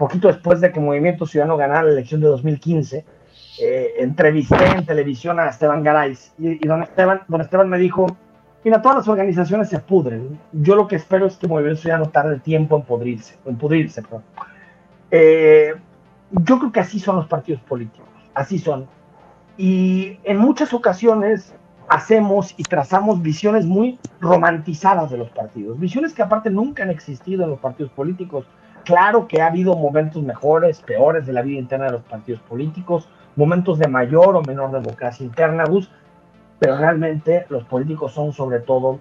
poquito 0.00 0.28
después 0.28 0.62
de 0.62 0.72
que 0.72 0.80
Movimiento 0.80 1.26
Ciudadano 1.26 1.58
ganara 1.58 1.82
la 1.82 1.92
elección 1.92 2.22
de 2.22 2.28
2015, 2.28 3.04
eh, 3.60 3.92
entrevisté 3.98 4.64
en 4.64 4.86
televisión 4.86 5.38
a 5.38 5.50
Esteban 5.50 5.84
Garay 5.84 6.16
y, 6.38 6.66
don, 6.66 6.82
Esteban, 6.82 7.20
don 7.28 7.42
Esteban 7.42 7.68
me 7.68 7.76
dijo, 7.76 8.06
mira, 8.64 8.80
todas 8.80 8.96
las 8.96 9.08
organizaciones 9.08 9.68
se 9.68 9.78
pudren. 9.78 10.40
Yo 10.52 10.74
lo 10.74 10.88
que 10.88 10.96
espero 10.96 11.26
es 11.26 11.36
que 11.36 11.46
Movimiento 11.46 11.82
Ciudadano 11.82 12.08
tarde 12.08 12.40
tiempo 12.40 12.76
en 12.76 12.82
pudrirse. 12.82 13.36
En 13.44 13.56
pudrirse 13.56 14.02
eh, 15.10 15.74
yo 16.30 16.58
creo 16.58 16.72
que 16.72 16.80
así 16.80 16.98
son 16.98 17.16
los 17.16 17.26
partidos 17.26 17.60
políticos, 17.62 18.08
así 18.32 18.58
son. 18.58 18.86
Y 19.58 20.18
en 20.24 20.38
muchas 20.38 20.72
ocasiones 20.72 21.52
hacemos 21.90 22.54
y 22.56 22.62
trazamos 22.62 23.20
visiones 23.20 23.66
muy 23.66 23.98
romantizadas 24.20 25.10
de 25.10 25.18
los 25.18 25.28
partidos, 25.28 25.78
visiones 25.78 26.14
que 26.14 26.22
aparte 26.22 26.48
nunca 26.48 26.84
han 26.84 26.90
existido 26.90 27.44
en 27.44 27.50
los 27.50 27.58
partidos 27.58 27.92
políticos. 27.92 28.46
Claro 28.84 29.28
que 29.28 29.42
ha 29.42 29.46
habido 29.46 29.76
momentos 29.76 30.22
mejores, 30.22 30.80
peores 30.80 31.26
de 31.26 31.32
la 31.32 31.42
vida 31.42 31.58
interna 31.58 31.86
de 31.86 31.92
los 31.92 32.02
partidos 32.02 32.40
políticos, 32.42 33.08
momentos 33.36 33.78
de 33.78 33.88
mayor 33.88 34.36
o 34.36 34.42
menor 34.42 34.70
democracia 34.72 35.24
interna, 35.24 35.64
Gus, 35.64 35.90
pero 36.58 36.76
realmente 36.76 37.46
los 37.48 37.64
políticos 37.64 38.12
son 38.12 38.32
sobre 38.32 38.60
todo, 38.60 39.00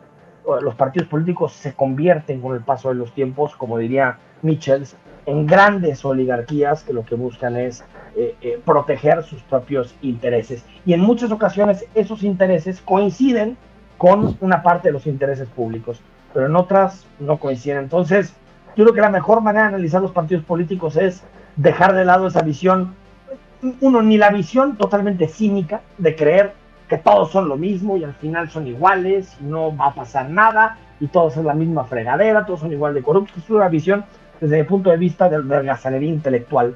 los 0.61 0.75
partidos 0.75 1.07
políticos 1.07 1.53
se 1.53 1.73
convierten 1.73 2.41
con 2.41 2.55
el 2.55 2.61
paso 2.61 2.89
de 2.89 2.95
los 2.95 3.13
tiempos, 3.13 3.55
como 3.55 3.77
diría 3.77 4.17
Michels, 4.41 4.95
en 5.25 5.45
grandes 5.45 6.03
oligarquías 6.05 6.83
que 6.83 6.93
lo 6.93 7.05
que 7.05 7.15
buscan 7.15 7.55
es 7.55 7.83
eh, 8.15 8.35
eh, 8.41 8.59
proteger 8.65 9.23
sus 9.23 9.41
propios 9.43 9.95
intereses. 10.01 10.65
Y 10.85 10.93
en 10.93 11.01
muchas 11.01 11.31
ocasiones 11.31 11.85
esos 11.93 12.23
intereses 12.23 12.81
coinciden 12.81 13.57
con 13.97 14.37
una 14.41 14.63
parte 14.63 14.87
de 14.87 14.93
los 14.93 15.05
intereses 15.05 15.47
públicos, 15.49 16.01
pero 16.33 16.47
en 16.47 16.55
otras 16.55 17.05
no 17.19 17.37
coinciden. 17.37 17.79
Entonces, 17.79 18.33
yo 18.79 18.85
creo 18.85 18.95
que 18.95 19.01
la 19.01 19.09
mejor 19.09 19.41
manera 19.41 19.63
de 19.63 19.75
analizar 19.75 20.01
los 20.01 20.11
partidos 20.11 20.45
políticos 20.45 20.95
es 20.95 21.21
dejar 21.57 21.93
de 21.93 22.05
lado 22.05 22.27
esa 22.27 22.41
visión, 22.43 22.95
uno, 23.81 24.01
ni 24.01 24.17
la 24.17 24.29
visión 24.29 24.77
totalmente 24.77 25.27
cínica 25.27 25.81
de 25.97 26.15
creer 26.15 26.53
que 26.87 26.97
todos 26.97 27.29
son 27.29 27.49
lo 27.49 27.57
mismo 27.57 27.97
y 27.97 28.05
al 28.05 28.13
final 28.13 28.49
son 28.49 28.67
iguales 28.67 29.35
y 29.41 29.43
no 29.43 29.75
va 29.75 29.87
a 29.87 29.93
pasar 29.93 30.29
nada 30.29 30.77
y 31.01 31.07
todos 31.07 31.33
son 31.33 31.45
la 31.45 31.53
misma 31.53 31.83
fregadera, 31.83 32.45
todos 32.45 32.61
son 32.61 32.71
igual 32.71 32.93
de 32.93 33.03
corruptos. 33.03 33.43
Es 33.43 33.49
una 33.49 33.67
visión 33.67 34.05
desde 34.39 34.59
mi 34.59 34.63
punto 34.63 34.91
de 34.91 34.95
vista 34.95 35.27
de, 35.27 35.43
la 35.43 35.61
gazanería 35.61 36.07
intelectual, 36.07 36.73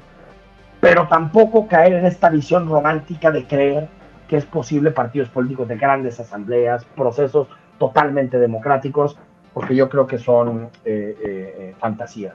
pero 0.80 1.08
tampoco 1.08 1.66
caer 1.66 1.94
en 1.94 2.04
esta 2.04 2.28
visión 2.28 2.68
romántica 2.68 3.30
de 3.30 3.46
creer 3.46 3.88
que 4.28 4.36
es 4.36 4.44
posible 4.44 4.90
partidos 4.90 5.30
políticos 5.30 5.68
de 5.68 5.78
grandes 5.78 6.20
asambleas, 6.20 6.84
procesos 6.84 7.48
totalmente 7.78 8.38
democráticos 8.38 9.16
porque 9.54 9.76
yo 9.76 9.88
creo 9.88 10.06
que 10.06 10.18
son 10.18 10.64
eh, 10.84 11.16
eh, 11.24 11.54
eh, 11.58 11.74
fantasías. 11.80 12.34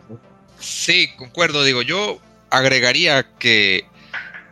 Sí, 0.58 1.10
concuerdo, 1.18 1.64
digo, 1.66 1.82
yo 1.82 2.20
agregaría 2.50 3.28
que, 3.38 3.86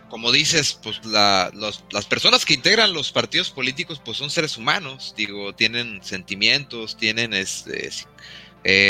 como 0.09 0.31
dices, 0.33 0.77
pues 0.83 1.01
las 1.05 2.05
personas 2.09 2.45
que 2.45 2.53
integran 2.53 2.93
los 2.93 3.11
partidos 3.11 3.49
políticos 3.49 4.01
pues 4.03 4.17
son 4.17 4.29
seres 4.29 4.57
humanos, 4.57 5.13
digo, 5.17 5.55
tienen 5.55 6.03
sentimientos, 6.03 6.97
tienen 6.97 7.33
este, 7.33 7.89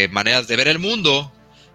maneras 0.09 0.47
de 0.47 0.55
ver 0.55 0.67
el 0.67 0.79
mundo, 0.79 1.31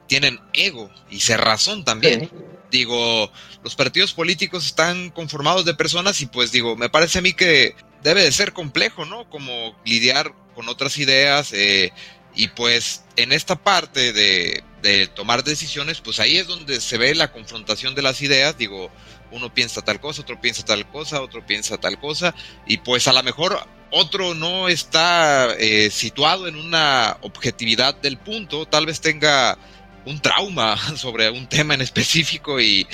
tienen 0.08 0.40
ego 0.52 0.90
y 1.08 1.20
razón 1.34 1.84
también. 1.84 2.28
Digo, 2.70 3.30
los 3.62 3.76
partidos 3.76 4.12
políticos 4.12 4.66
están 4.66 5.10
conformados 5.10 5.64
de 5.64 5.74
personas 5.74 6.20
y 6.20 6.26
pues 6.26 6.50
digo, 6.52 6.74
me 6.74 6.88
parece 6.88 7.18
a 7.18 7.22
mí 7.22 7.32
que 7.32 7.74
debe 8.02 8.22
de 8.22 8.32
ser 8.32 8.52
complejo, 8.52 9.04
¿no? 9.04 9.28
Como 9.30 9.76
lidiar 9.84 10.34
con 10.54 10.68
otras 10.68 10.98
ideas 10.98 11.52
eh, 11.52 11.92
y 12.34 12.48
pues 12.48 13.04
en 13.16 13.32
esta 13.32 13.56
parte 13.56 14.12
de, 14.12 14.62
tomar 15.14 15.44
decisiones, 15.44 16.00
pues 16.00 16.18
ahí 16.18 16.38
es 16.38 16.48
donde 16.48 16.80
se 16.80 16.98
ve 16.98 17.14
la 17.14 17.30
confrontación 17.30 17.94
de 17.94 18.02
las 18.02 18.20
ideas, 18.20 18.58
digo, 18.58 18.90
uno 19.30 19.54
piensa 19.54 19.80
tal 19.82 20.00
cosa, 20.00 20.22
otro 20.22 20.40
piensa 20.40 20.64
tal 20.64 20.90
cosa, 20.90 21.22
otro 21.22 21.46
piensa 21.46 21.78
tal 21.78 22.00
cosa, 22.00 22.34
y 22.66 22.78
pues 22.78 23.06
a 23.06 23.12
lo 23.12 23.22
mejor 23.22 23.60
otro 23.92 24.34
no 24.34 24.68
está 24.68 25.54
eh, 25.56 25.88
situado 25.90 26.48
en 26.48 26.56
una 26.56 27.16
objetividad 27.20 27.94
del 27.94 28.18
punto, 28.18 28.66
tal 28.66 28.86
vez 28.86 29.00
tenga 29.00 29.56
un 30.04 30.20
trauma 30.20 30.76
sobre 30.96 31.30
un 31.30 31.46
tema 31.48 31.74
en 31.74 31.80
específico 31.80 32.60
y, 32.60 32.86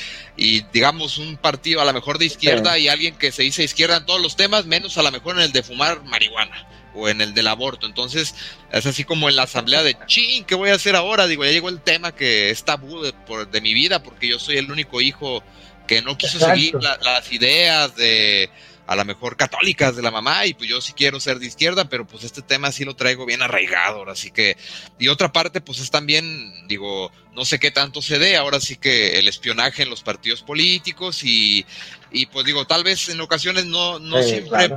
digamos 0.72 1.18
un 1.18 1.36
partido 1.36 1.80
a 1.80 1.84
lo 1.84 1.92
mejor 1.92 2.18
de 2.18 2.26
izquierda 2.26 2.78
y 2.78 2.88
alguien 2.88 3.16
que 3.16 3.32
se 3.32 3.42
dice 3.42 3.64
izquierda 3.64 3.96
en 3.98 4.06
todos 4.06 4.20
los 4.20 4.36
temas, 4.36 4.66
menos 4.66 4.96
a 4.98 5.02
lo 5.02 5.10
mejor 5.10 5.36
en 5.36 5.42
el 5.42 5.52
de 5.52 5.62
fumar 5.62 6.02
marihuana 6.04 6.66
o 6.94 7.08
en 7.08 7.20
el 7.20 7.34
del 7.34 7.48
aborto. 7.48 7.86
Entonces, 7.86 8.34
es 8.72 8.86
así 8.86 9.04
como 9.04 9.28
en 9.28 9.36
la 9.36 9.44
asamblea 9.44 9.82
de, 9.82 9.96
ching, 10.06 10.44
¿qué 10.44 10.54
voy 10.54 10.70
a 10.70 10.74
hacer 10.74 10.96
ahora? 10.96 11.26
Digo, 11.26 11.44
ya 11.44 11.50
llegó 11.50 11.68
el 11.68 11.80
tema 11.80 12.14
que 12.14 12.50
es 12.50 12.64
tabú 12.64 13.02
de, 13.02 13.12
por, 13.12 13.50
de 13.50 13.60
mi 13.60 13.74
vida 13.74 14.02
porque 14.02 14.28
yo 14.28 14.38
soy 14.38 14.58
el 14.58 14.70
único 14.70 15.00
hijo 15.00 15.42
que 15.86 16.02
no 16.02 16.18
quiso 16.18 16.38
seguir 16.38 16.74
las 16.74 17.32
ideas 17.32 17.96
de 17.96 18.50
a 18.88 18.96
lo 18.96 19.04
mejor 19.04 19.36
católicas 19.36 19.94
de 19.96 20.02
la 20.02 20.10
mamá 20.10 20.46
y 20.46 20.54
pues 20.54 20.70
yo 20.70 20.80
sí 20.80 20.94
quiero 20.94 21.20
ser 21.20 21.38
de 21.38 21.46
izquierda, 21.46 21.90
pero 21.90 22.06
pues 22.06 22.24
este 22.24 22.40
tema 22.40 22.72
sí 22.72 22.86
lo 22.86 22.96
traigo 22.96 23.26
bien 23.26 23.42
arraigado, 23.42 23.98
ahora 23.98 24.16
sí 24.16 24.30
que, 24.30 24.56
y 24.98 25.08
otra 25.08 25.30
parte 25.30 25.60
pues 25.60 25.78
es 25.78 25.90
también, 25.90 26.66
digo, 26.68 27.12
no 27.34 27.44
sé 27.44 27.58
qué 27.58 27.70
tanto 27.70 28.00
se 28.00 28.18
dé, 28.18 28.38
ahora 28.38 28.60
sí 28.60 28.76
que 28.76 29.18
el 29.18 29.28
espionaje 29.28 29.82
en 29.82 29.90
los 29.90 30.02
partidos 30.02 30.40
políticos 30.40 31.22
y, 31.22 31.66
y 32.10 32.26
pues 32.26 32.46
digo, 32.46 32.66
tal 32.66 32.82
vez 32.82 33.10
en 33.10 33.20
ocasiones 33.20 33.66
no, 33.66 33.98
no 33.98 34.22
siempre 34.22 34.70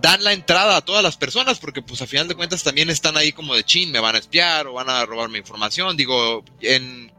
dan 0.00 0.22
la 0.22 0.32
entrada 0.32 0.76
a 0.76 0.84
todas 0.84 1.02
las 1.02 1.16
personas, 1.16 1.58
porque 1.58 1.82
pues 1.82 2.02
a 2.02 2.06
final 2.06 2.28
de 2.28 2.36
cuentas 2.36 2.62
también 2.62 2.88
están 2.88 3.16
ahí 3.16 3.32
como 3.32 3.56
de 3.56 3.64
chin, 3.64 3.90
me 3.90 3.98
van 3.98 4.14
a 4.14 4.18
espiar 4.18 4.68
o 4.68 4.74
van 4.74 4.88
a 4.88 5.04
robar 5.06 5.28
mi 5.28 5.38
información, 5.38 5.96
digo, 5.96 6.44
en 6.60 7.12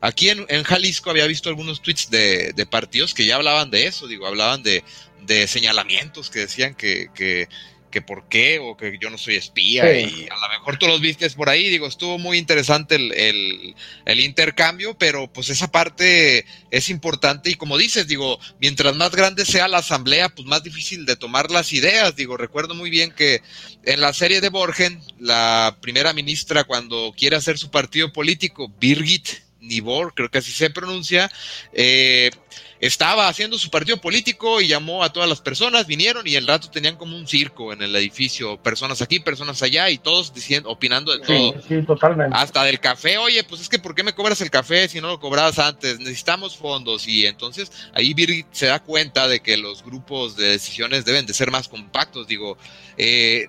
Aquí 0.00 0.28
en, 0.28 0.44
en, 0.50 0.64
Jalisco 0.64 1.08
había 1.08 1.26
visto 1.26 1.48
algunos 1.48 1.80
tweets 1.80 2.10
de, 2.10 2.52
de, 2.52 2.66
partidos 2.66 3.14
que 3.14 3.24
ya 3.24 3.36
hablaban 3.36 3.70
de 3.70 3.86
eso, 3.86 4.06
digo, 4.06 4.26
hablaban 4.26 4.62
de, 4.62 4.84
de 5.26 5.46
señalamientos 5.46 6.30
que 6.30 6.40
decían 6.40 6.74
que, 6.74 7.08
que, 7.14 7.48
que, 7.90 8.02
por 8.02 8.28
qué 8.28 8.58
o 8.58 8.76
que 8.76 8.98
yo 9.00 9.08
no 9.08 9.18
soy 9.18 9.36
espía 9.36 9.98
y 10.00 10.26
a 10.28 10.34
lo 10.34 10.48
mejor 10.58 10.78
tú 10.78 10.88
los 10.88 11.00
vistes 11.00 11.34
por 11.34 11.48
ahí, 11.48 11.68
digo, 11.68 11.86
estuvo 11.86 12.18
muy 12.18 12.38
interesante 12.38 12.96
el, 12.96 13.12
el, 13.12 13.74
el, 14.04 14.20
intercambio, 14.20 14.98
pero 14.98 15.32
pues 15.32 15.48
esa 15.48 15.70
parte 15.70 16.44
es 16.72 16.88
importante 16.88 17.50
y 17.50 17.54
como 17.54 17.78
dices, 17.78 18.08
digo, 18.08 18.40
mientras 18.60 18.96
más 18.96 19.12
grande 19.12 19.44
sea 19.44 19.68
la 19.68 19.78
asamblea, 19.78 20.28
pues 20.28 20.48
más 20.48 20.64
difícil 20.64 21.06
de 21.06 21.14
tomar 21.14 21.52
las 21.52 21.72
ideas, 21.72 22.16
digo, 22.16 22.36
recuerdo 22.36 22.74
muy 22.74 22.90
bien 22.90 23.12
que 23.12 23.42
en 23.84 24.00
la 24.00 24.12
serie 24.12 24.40
de 24.40 24.48
Borgen, 24.48 25.00
la 25.20 25.78
primera 25.80 26.12
ministra 26.12 26.64
cuando 26.64 27.14
quiere 27.16 27.36
hacer 27.36 27.58
su 27.58 27.70
partido 27.70 28.12
político, 28.12 28.72
Birgit 28.80 29.44
Nibor, 29.64 30.14
creo 30.14 30.30
que 30.30 30.38
así 30.38 30.52
se 30.52 30.70
pronuncia, 30.70 31.30
eh, 31.72 32.30
estaba 32.80 33.28
haciendo 33.28 33.58
su 33.58 33.70
partido 33.70 33.96
político 33.98 34.60
y 34.60 34.68
llamó 34.68 35.02
a 35.02 35.12
todas 35.12 35.28
las 35.28 35.40
personas, 35.40 35.86
vinieron 35.86 36.26
y 36.26 36.34
el 36.34 36.46
rato 36.46 36.70
tenían 36.70 36.96
como 36.96 37.16
un 37.16 37.26
circo 37.26 37.72
en 37.72 37.82
el 37.82 37.94
edificio, 37.96 38.56
personas 38.58 39.00
aquí, 39.02 39.20
personas 39.20 39.62
allá 39.62 39.90
y 39.90 39.98
todos 39.98 40.34
diciendo, 40.34 40.70
opinando 40.70 41.12
de 41.16 41.24
todo. 41.24 41.54
Sí, 41.66 41.82
totalmente. 41.82 42.36
Hasta 42.36 42.64
del 42.64 42.80
café, 42.80 43.18
oye, 43.18 43.44
pues 43.44 43.60
es 43.60 43.68
que 43.68 43.78
¿por 43.78 43.94
qué 43.94 44.02
me 44.02 44.14
cobras 44.14 44.40
el 44.40 44.50
café 44.50 44.88
si 44.88 45.00
no 45.00 45.08
lo 45.08 45.20
cobrabas 45.20 45.58
antes? 45.58 45.98
Necesitamos 45.98 46.56
fondos 46.56 47.06
y 47.08 47.26
entonces 47.26 47.70
ahí 47.92 48.14
Birgit 48.14 48.46
se 48.52 48.66
da 48.66 48.80
cuenta 48.80 49.28
de 49.28 49.40
que 49.40 49.56
los 49.56 49.84
grupos 49.84 50.36
de 50.36 50.48
decisiones 50.48 51.04
deben 51.04 51.26
de 51.26 51.34
ser 51.34 51.50
más 51.50 51.68
compactos, 51.68 52.26
digo, 52.26 52.58
eh, 52.96 53.48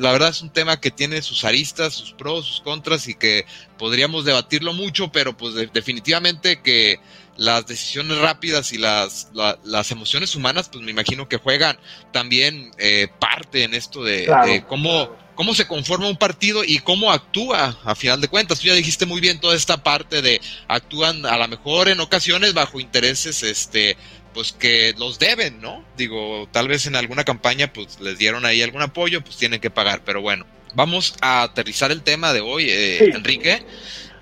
la 0.00 0.12
verdad 0.12 0.30
es 0.30 0.42
un 0.42 0.50
tema 0.50 0.80
que 0.80 0.90
tiene 0.90 1.22
sus 1.22 1.44
aristas, 1.44 1.94
sus 1.94 2.12
pros, 2.12 2.46
sus 2.46 2.60
contras 2.60 3.08
y 3.08 3.14
que 3.14 3.46
podríamos 3.78 4.24
debatirlo 4.24 4.72
mucho, 4.72 5.10
pero 5.10 5.36
pues 5.36 5.54
definitivamente 5.72 6.60
que 6.60 7.00
las 7.36 7.66
decisiones 7.66 8.18
rápidas 8.18 8.72
y 8.72 8.78
las, 8.78 9.28
las 9.64 9.90
emociones 9.90 10.34
humanas, 10.34 10.68
pues 10.68 10.84
me 10.84 10.90
imagino 10.90 11.28
que 11.28 11.36
juegan 11.36 11.78
también 12.12 12.70
eh, 12.78 13.08
parte 13.18 13.64
en 13.64 13.74
esto 13.74 14.04
de, 14.04 14.64
cómo, 14.68 15.14
cómo 15.34 15.54
se 15.54 15.66
conforma 15.66 16.08
un 16.08 16.16
partido 16.16 16.62
y 16.64 16.78
cómo 16.78 17.12
actúa 17.12 17.78
a 17.84 17.94
final 17.94 18.20
de 18.20 18.28
cuentas. 18.28 18.60
Tú 18.60 18.68
ya 18.68 18.74
dijiste 18.74 19.06
muy 19.06 19.20
bien 19.20 19.40
toda 19.40 19.56
esta 19.56 19.82
parte 19.82 20.22
de 20.22 20.40
actúan 20.68 21.26
a 21.26 21.36
lo 21.36 21.48
mejor 21.48 21.88
en 21.88 22.00
ocasiones 22.00 22.54
bajo 22.54 22.80
intereses 22.80 23.42
este 23.42 23.96
pues 24.32 24.50
que 24.50 24.94
los 24.98 25.20
deben, 25.20 25.60
¿no? 25.60 25.84
Digo, 25.96 26.48
tal 26.50 26.66
vez 26.66 26.86
en 26.86 26.96
alguna 26.96 27.22
campaña 27.22 27.72
pues 27.72 28.00
les 28.00 28.18
dieron 28.18 28.44
ahí 28.44 28.62
algún 28.62 28.82
apoyo, 28.82 29.22
pues 29.22 29.36
tienen 29.36 29.60
que 29.60 29.70
pagar, 29.70 30.02
pero 30.04 30.22
bueno, 30.22 30.44
vamos 30.74 31.14
a 31.20 31.42
aterrizar 31.42 31.92
el 31.92 32.02
tema 32.02 32.32
de 32.32 32.40
hoy, 32.40 32.66
eh, 32.68 33.12
Enrique 33.14 33.64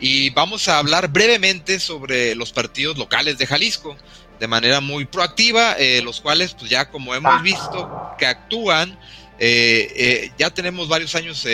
y 0.02 0.30
vamos 0.30 0.66
a 0.66 0.78
hablar 0.78 1.08
brevemente 1.08 1.78
sobre 1.78 2.34
los 2.34 2.52
partidos 2.52 2.98
locales 2.98 3.38
de 3.38 3.46
Jalisco 3.46 3.96
de 4.40 4.48
manera 4.48 4.80
muy 4.80 5.04
proactiva, 5.04 5.76
eh, 5.78 6.02
los 6.02 6.20
cuales 6.20 6.54
pues 6.58 6.68
ya 6.68 6.90
como 6.90 7.14
hemos 7.14 7.40
visto 7.42 7.88
que 8.18 8.26
actúan, 8.26 8.98
eh, 9.38 9.92
eh, 9.94 10.32
ya 10.36 10.50
tenemos 10.50 10.88
varios 10.88 11.14
años 11.14 11.46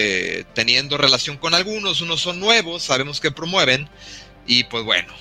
teniendo 0.55 0.97
relación 0.97 1.37
con 1.37 1.55
algunos, 1.55 2.01
unos 2.01 2.23
son 2.23 2.41
nuevos, 2.41 2.83
sabemos 2.83 3.21
que 3.21 3.31
promueven 3.31 3.87
y 4.47 4.65
pues 4.65 4.83
bueno, 4.83 5.13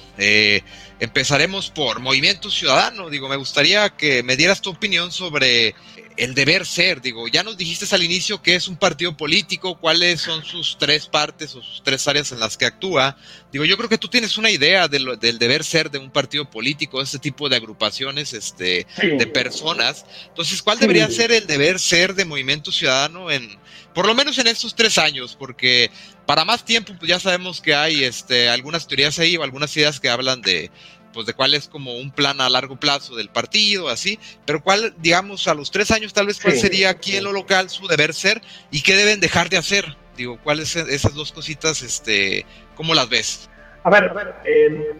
empezaremos 0.97 1.69
por 1.69 1.99
Movimiento 1.99 2.49
Ciudadano, 2.49 3.09
digo, 3.09 3.27
me 3.27 3.35
gustaría 3.35 3.89
que 3.89 4.23
me 4.23 4.37
dieras 4.37 4.61
tu 4.61 4.69
opinión 4.69 5.11
sobre 5.11 5.75
el 6.17 6.33
deber 6.33 6.65
ser, 6.65 6.99
digo, 6.99 7.27
ya 7.27 7.43
nos 7.43 7.57
dijiste 7.57 7.85
al 7.93 8.03
inicio 8.03 8.41
que 8.41 8.55
es 8.55 8.67
un 8.67 8.75
partido 8.75 9.15
político, 9.15 9.79
cuáles 9.79 10.21
son 10.21 10.43
sus 10.43 10.77
tres 10.79 11.05
partes 11.05 11.55
o 11.55 11.61
sus 11.61 11.83
tres 11.83 12.07
áreas 12.07 12.31
en 12.31 12.39
las 12.39 12.57
que 12.57 12.65
actúa. 12.65 13.15
Digo, 13.51 13.65
yo 13.65 13.77
creo 13.77 13.87
que 13.87 13.99
tú 13.99 14.07
tienes 14.07 14.37
una 14.37 14.49
idea 14.49 14.87
del 14.87 15.39
deber 15.39 15.63
ser 15.63 15.91
de 15.91 15.99
un 15.99 16.11
partido 16.11 16.49
político, 16.49 17.01
este 17.01 17.19
tipo 17.19 17.47
de 17.49 17.55
agrupaciones 17.55 18.33
este, 18.33 18.87
de 18.97 19.27
personas. 19.27 20.05
Entonces, 20.27 20.61
¿cuál 20.63 20.79
debería 20.79 21.09
ser 21.09 21.31
el 21.31 21.45
deber 21.45 21.79
ser 21.79 22.15
de 22.15 22.25
Movimiento 22.25 22.71
Ciudadano 22.71 23.29
en, 23.29 23.57
por 23.93 24.07
lo 24.07 24.15
menos 24.15 24.37
en 24.39 24.47
estos 24.47 24.75
tres 24.75 24.97
años? 24.97 25.35
Porque 25.37 25.91
para 26.25 26.43
más 26.45 26.65
tiempo, 26.65 26.93
pues 26.97 27.09
ya 27.09 27.19
sabemos 27.19 27.61
que 27.61 27.75
hay 27.75 28.03
este, 28.03 28.49
algunas 28.49 28.87
teorías 28.87 29.19
ahí 29.19 29.37
o 29.37 29.43
algunas 29.43 29.75
ideas 29.77 29.99
que 29.99 30.09
hablan 30.09 30.41
de 30.41 30.71
pues 31.17 31.25
de 31.25 31.33
cuál 31.33 31.55
es 31.55 31.67
como 31.67 31.97
un 31.97 32.11
plan 32.11 32.39
a 32.41 32.47
largo 32.47 32.75
plazo 32.75 33.15
del 33.15 33.29
partido, 33.29 33.89
así, 33.89 34.19
pero 34.45 34.61
cuál, 34.61 34.93
digamos, 34.99 35.47
a 35.47 35.55
los 35.55 35.71
tres 35.71 35.89
años 35.89 36.13
tal 36.13 36.27
vez 36.27 36.39
cuál 36.39 36.53
sería 36.53 36.91
aquí 36.91 37.17
en 37.17 37.23
lo 37.23 37.31
local 37.31 37.71
su 37.71 37.87
deber 37.87 38.13
ser 38.13 38.39
y 38.69 38.83
qué 38.83 38.95
deben 38.95 39.19
dejar 39.19 39.49
de 39.49 39.57
hacer. 39.57 39.97
Digo, 40.15 40.37
¿cuáles 40.43 40.75
esas 40.75 41.15
dos 41.15 41.31
cositas, 41.31 41.81
este, 41.81 42.45
cómo 42.75 42.93
las 42.93 43.09
ves? 43.09 43.49
A 43.83 43.89
ver, 43.89 44.13
eh, 44.45 44.95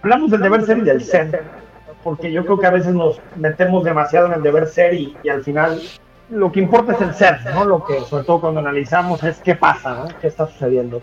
hablamos 0.00 0.30
del 0.30 0.40
deber 0.40 0.64
ser 0.64 0.78
y 0.78 0.82
del 0.82 1.04
ser, 1.04 1.42
porque 2.04 2.30
yo 2.30 2.44
creo 2.44 2.60
que 2.60 2.66
a 2.68 2.70
veces 2.70 2.94
nos 2.94 3.20
metemos 3.34 3.82
demasiado 3.82 4.28
en 4.28 4.34
el 4.34 4.42
deber 4.44 4.68
ser 4.68 4.94
y, 4.94 5.16
al 5.28 5.42
final 5.42 5.82
lo 6.30 6.52
que 6.52 6.60
importa 6.60 6.92
es 6.92 7.00
el 7.00 7.12
ser, 7.12 7.40
¿no? 7.54 7.64
Lo 7.64 7.84
que, 7.84 8.02
sobre 8.02 8.22
todo 8.22 8.40
cuando 8.40 8.60
analizamos, 8.60 9.24
es 9.24 9.38
qué 9.38 9.56
pasa, 9.56 9.94
¿no? 9.94 10.08
¿Qué 10.20 10.28
está 10.28 10.46
sucediendo? 10.46 11.02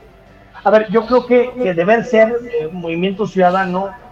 A 0.63 0.71
ver, 0.71 0.89
yo 0.89 1.05
creo 1.05 1.25
que, 1.25 1.51
que 1.61 1.73
deber 1.73 2.05
ser 2.05 2.33
eh, 2.49 2.69
Movimiento 2.71 3.27
Ciudadano 3.27 4.04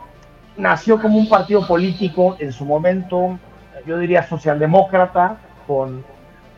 nació 0.58 1.02
como 1.02 1.18
un 1.18 1.30
partido 1.30 1.66
político 1.66 2.36
en 2.40 2.52
su 2.52 2.66
momento, 2.66 3.40
yo 3.86 3.98
diría 3.98 4.28
socialdemócrata, 4.28 5.38
con, 5.68 6.04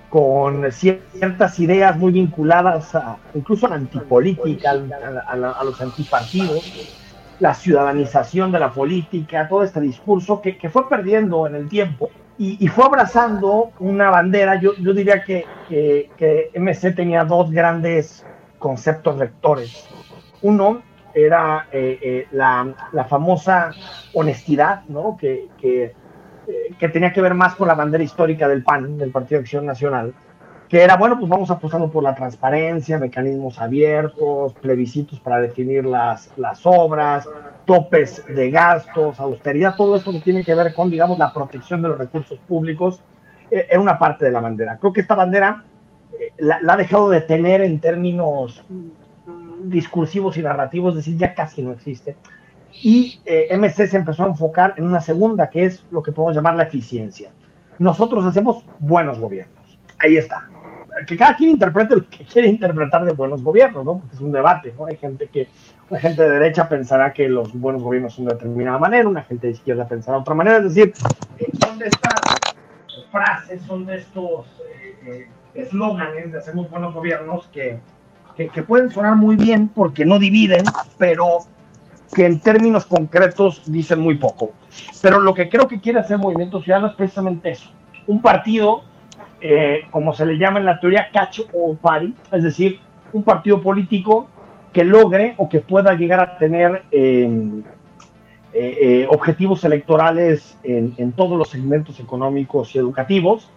con 0.09 0.71
ciertas 0.71 1.59
ideas 1.59 1.97
muy 1.97 2.11
vinculadas 2.11 2.95
a, 2.95 3.17
incluso 3.33 3.67
a 3.67 3.69
la 3.69 3.75
antipolítica, 3.75 4.71
a, 4.71 5.63
los 5.63 5.81
antipartidos, 5.81 6.95
la 7.39 7.53
ciudadanización 7.53 8.51
de 8.51 8.59
la 8.59 8.71
política, 8.71 9.47
todo 9.47 9.63
este 9.63 9.81
discurso 9.81 10.41
que, 10.41 10.57
que 10.57 10.69
fue 10.69 10.87
perdiendo 10.87 11.47
en 11.47 11.55
el 11.55 11.67
tiempo 11.67 12.09
y, 12.37 12.67
fue 12.67 12.85
abrazando 12.85 13.71
una 13.79 14.09
bandera. 14.09 14.59
Yo, 14.59 14.75
yo 14.75 14.93
diría 14.93 15.23
que, 15.23 15.45
que, 15.69 16.09
que 16.17 16.51
MC 16.55 16.93
tenía 16.93 17.23
dos 17.23 17.49
grandes 17.49 18.25
conceptos 18.59 19.17
rectores. 19.17 19.87
Uno 20.41 20.81
era 21.15 21.67
eh, 21.71 21.97
eh, 22.01 22.27
la, 22.31 23.05
famosa 23.09 23.71
honestidad, 24.13 24.83
¿no? 24.89 25.17
Que, 25.17 25.47
eh, 25.63 25.93
que, 26.77 26.89
tenía 26.89 27.13
que 27.13 27.21
ver 27.21 27.33
más 27.33 27.55
con 27.55 27.67
la 27.69 27.73
bandera 27.73 28.03
histórica 28.03 28.47
del 28.47 28.63
PAN, 28.63 28.97
del 28.97 29.11
Partido 29.11 29.39
de 29.39 29.43
Acción 29.43 29.65
Nacional, 29.65 30.13
que 30.67 30.81
era, 30.81 30.97
bueno, 30.97 31.17
pues 31.17 31.29
vamos 31.29 31.49
apostando 31.49 31.89
por 31.89 32.03
la 32.03 32.13
transparencia, 32.13 32.99
mecanismos 32.99 33.59
abiertos, 33.59 34.53
plebiscitos 34.55 35.19
para 35.21 35.39
definir 35.39 35.85
las, 35.85 36.29
las 36.37 36.65
obras, 36.65 37.29
topes 37.65 38.23
de 38.27 38.51
gastos, 38.51 39.19
austeridad, 39.19 39.75
todo 39.77 39.95
esto 39.95 40.11
que 40.11 40.19
tiene 40.19 40.43
que 40.43 40.53
ver 40.53 40.73
con, 40.73 40.91
digamos, 40.91 41.17
la 41.17 41.33
protección 41.33 41.81
de 41.81 41.89
los 41.89 41.97
recursos 41.97 42.37
públicos, 42.39 43.01
era 43.49 43.79
una 43.79 43.97
parte 43.97 44.25
de 44.25 44.31
la 44.31 44.41
bandera. 44.41 44.77
Creo 44.79 44.91
que 44.91 45.01
esta 45.01 45.15
bandera 45.15 45.63
la, 46.37 46.59
ha 46.67 46.77
dejado 46.77 47.09
de 47.09 47.21
tener 47.21 47.61
en 47.61 47.79
términos 47.79 48.63
discursivos 49.69 50.37
y 50.37 50.41
narrativos, 50.41 50.93
es 50.93 51.05
decir, 51.05 51.17
ya 51.17 51.33
casi 51.33 51.61
no 51.61 51.71
existe. 51.71 52.15
Y 52.81 53.21
eh, 53.25 53.55
MC 53.57 53.87
se 53.87 53.97
empezó 53.97 54.25
a 54.25 54.27
enfocar 54.27 54.73
en 54.77 54.85
una 54.85 55.01
segunda, 55.01 55.49
que 55.49 55.65
es 55.65 55.85
lo 55.91 56.03
que 56.03 56.11
podemos 56.11 56.35
llamar 56.35 56.55
la 56.55 56.63
eficiencia. 56.63 57.31
Nosotros 57.79 58.25
hacemos 58.25 58.65
buenos 58.79 59.19
gobiernos. 59.19 59.79
Ahí 59.99 60.17
está. 60.17 60.49
Que 61.07 61.17
cada 61.17 61.35
quien 61.35 61.51
interprete 61.51 61.95
lo 61.95 62.09
que 62.09 62.23
quiere 62.25 62.47
interpretar 62.47 63.03
de 63.03 63.13
buenos 63.13 63.43
gobiernos, 63.43 63.83
¿no? 63.83 63.99
Porque 63.99 64.15
es 64.15 64.21
un 64.21 64.31
debate, 64.31 64.73
¿no? 64.77 64.85
Hay 64.85 64.95
gente 64.95 65.27
que, 65.27 65.47
la 65.89 65.99
gente 65.99 66.23
de 66.23 66.29
derecha 66.29 66.67
pensará 66.69 67.13
que 67.13 67.27
los 67.27 67.53
buenos 67.53 67.83
gobiernos 67.83 68.13
son 68.13 68.25
de 68.25 68.33
determinada 68.33 68.79
manera, 68.79 69.07
una 69.07 69.23
gente 69.23 69.47
de 69.47 69.53
izquierda 69.53 69.87
pensará 69.87 70.17
de 70.17 70.21
otra 70.21 70.35
manera. 70.35 70.57
Es 70.57 70.75
decir, 70.75 70.93
eh, 71.37 71.47
son 71.63 71.77
de 71.79 71.87
estas 71.87 72.21
frases, 73.11 73.61
son 73.63 73.85
de 73.85 73.97
estos 73.97 74.47
eh, 75.05 75.27
eslóganes 75.53 76.31
de 76.31 76.37
hacemos 76.37 76.69
buenos 76.69 76.93
gobiernos 76.93 77.47
que, 77.47 77.79
que, 78.35 78.63
pueden 78.63 78.89
sonar 78.89 79.15
muy 79.15 79.35
bien 79.35 79.69
porque 79.69 80.05
no 80.05 80.19
dividen, 80.19 80.65
pero 80.97 81.39
que 82.13 82.25
en 82.25 82.39
términos 82.39 82.85
concretos 82.85 83.61
dicen 83.65 83.99
muy 83.99 84.15
poco. 84.15 84.51
Pero 85.01 85.19
lo 85.19 85.33
que 85.33 85.49
creo 85.49 85.67
que 85.67 85.79
quiere 85.79 85.99
hacer 85.99 86.17
Movimiento 86.17 86.61
Ciudadano 86.61 86.87
es 86.87 86.95
precisamente 86.95 87.51
eso. 87.51 87.69
Un 88.07 88.21
partido, 88.21 88.83
eh, 89.41 89.81
como 89.89 90.13
se 90.13 90.25
le 90.25 90.37
llama 90.37 90.59
en 90.59 90.65
la 90.65 90.79
teoría, 90.79 91.09
catch 91.11 91.41
o 91.53 91.75
party, 91.75 92.13
es 92.31 92.43
decir, 92.43 92.79
un 93.13 93.23
partido 93.23 93.61
político 93.61 94.27
que 94.73 94.83
logre 94.83 95.35
o 95.37 95.47
que 95.47 95.61
pueda 95.61 95.93
llegar 95.93 96.19
a 96.19 96.37
tener 96.37 96.83
eh, 96.91 97.61
eh, 98.53 99.07
objetivos 99.09 99.63
electorales 99.63 100.57
en, 100.63 100.93
en 100.97 101.13
todos 101.13 101.37
los 101.37 101.49
segmentos 101.49 101.99
económicos 102.01 102.75
y 102.75 102.79
educativos. 102.79 103.49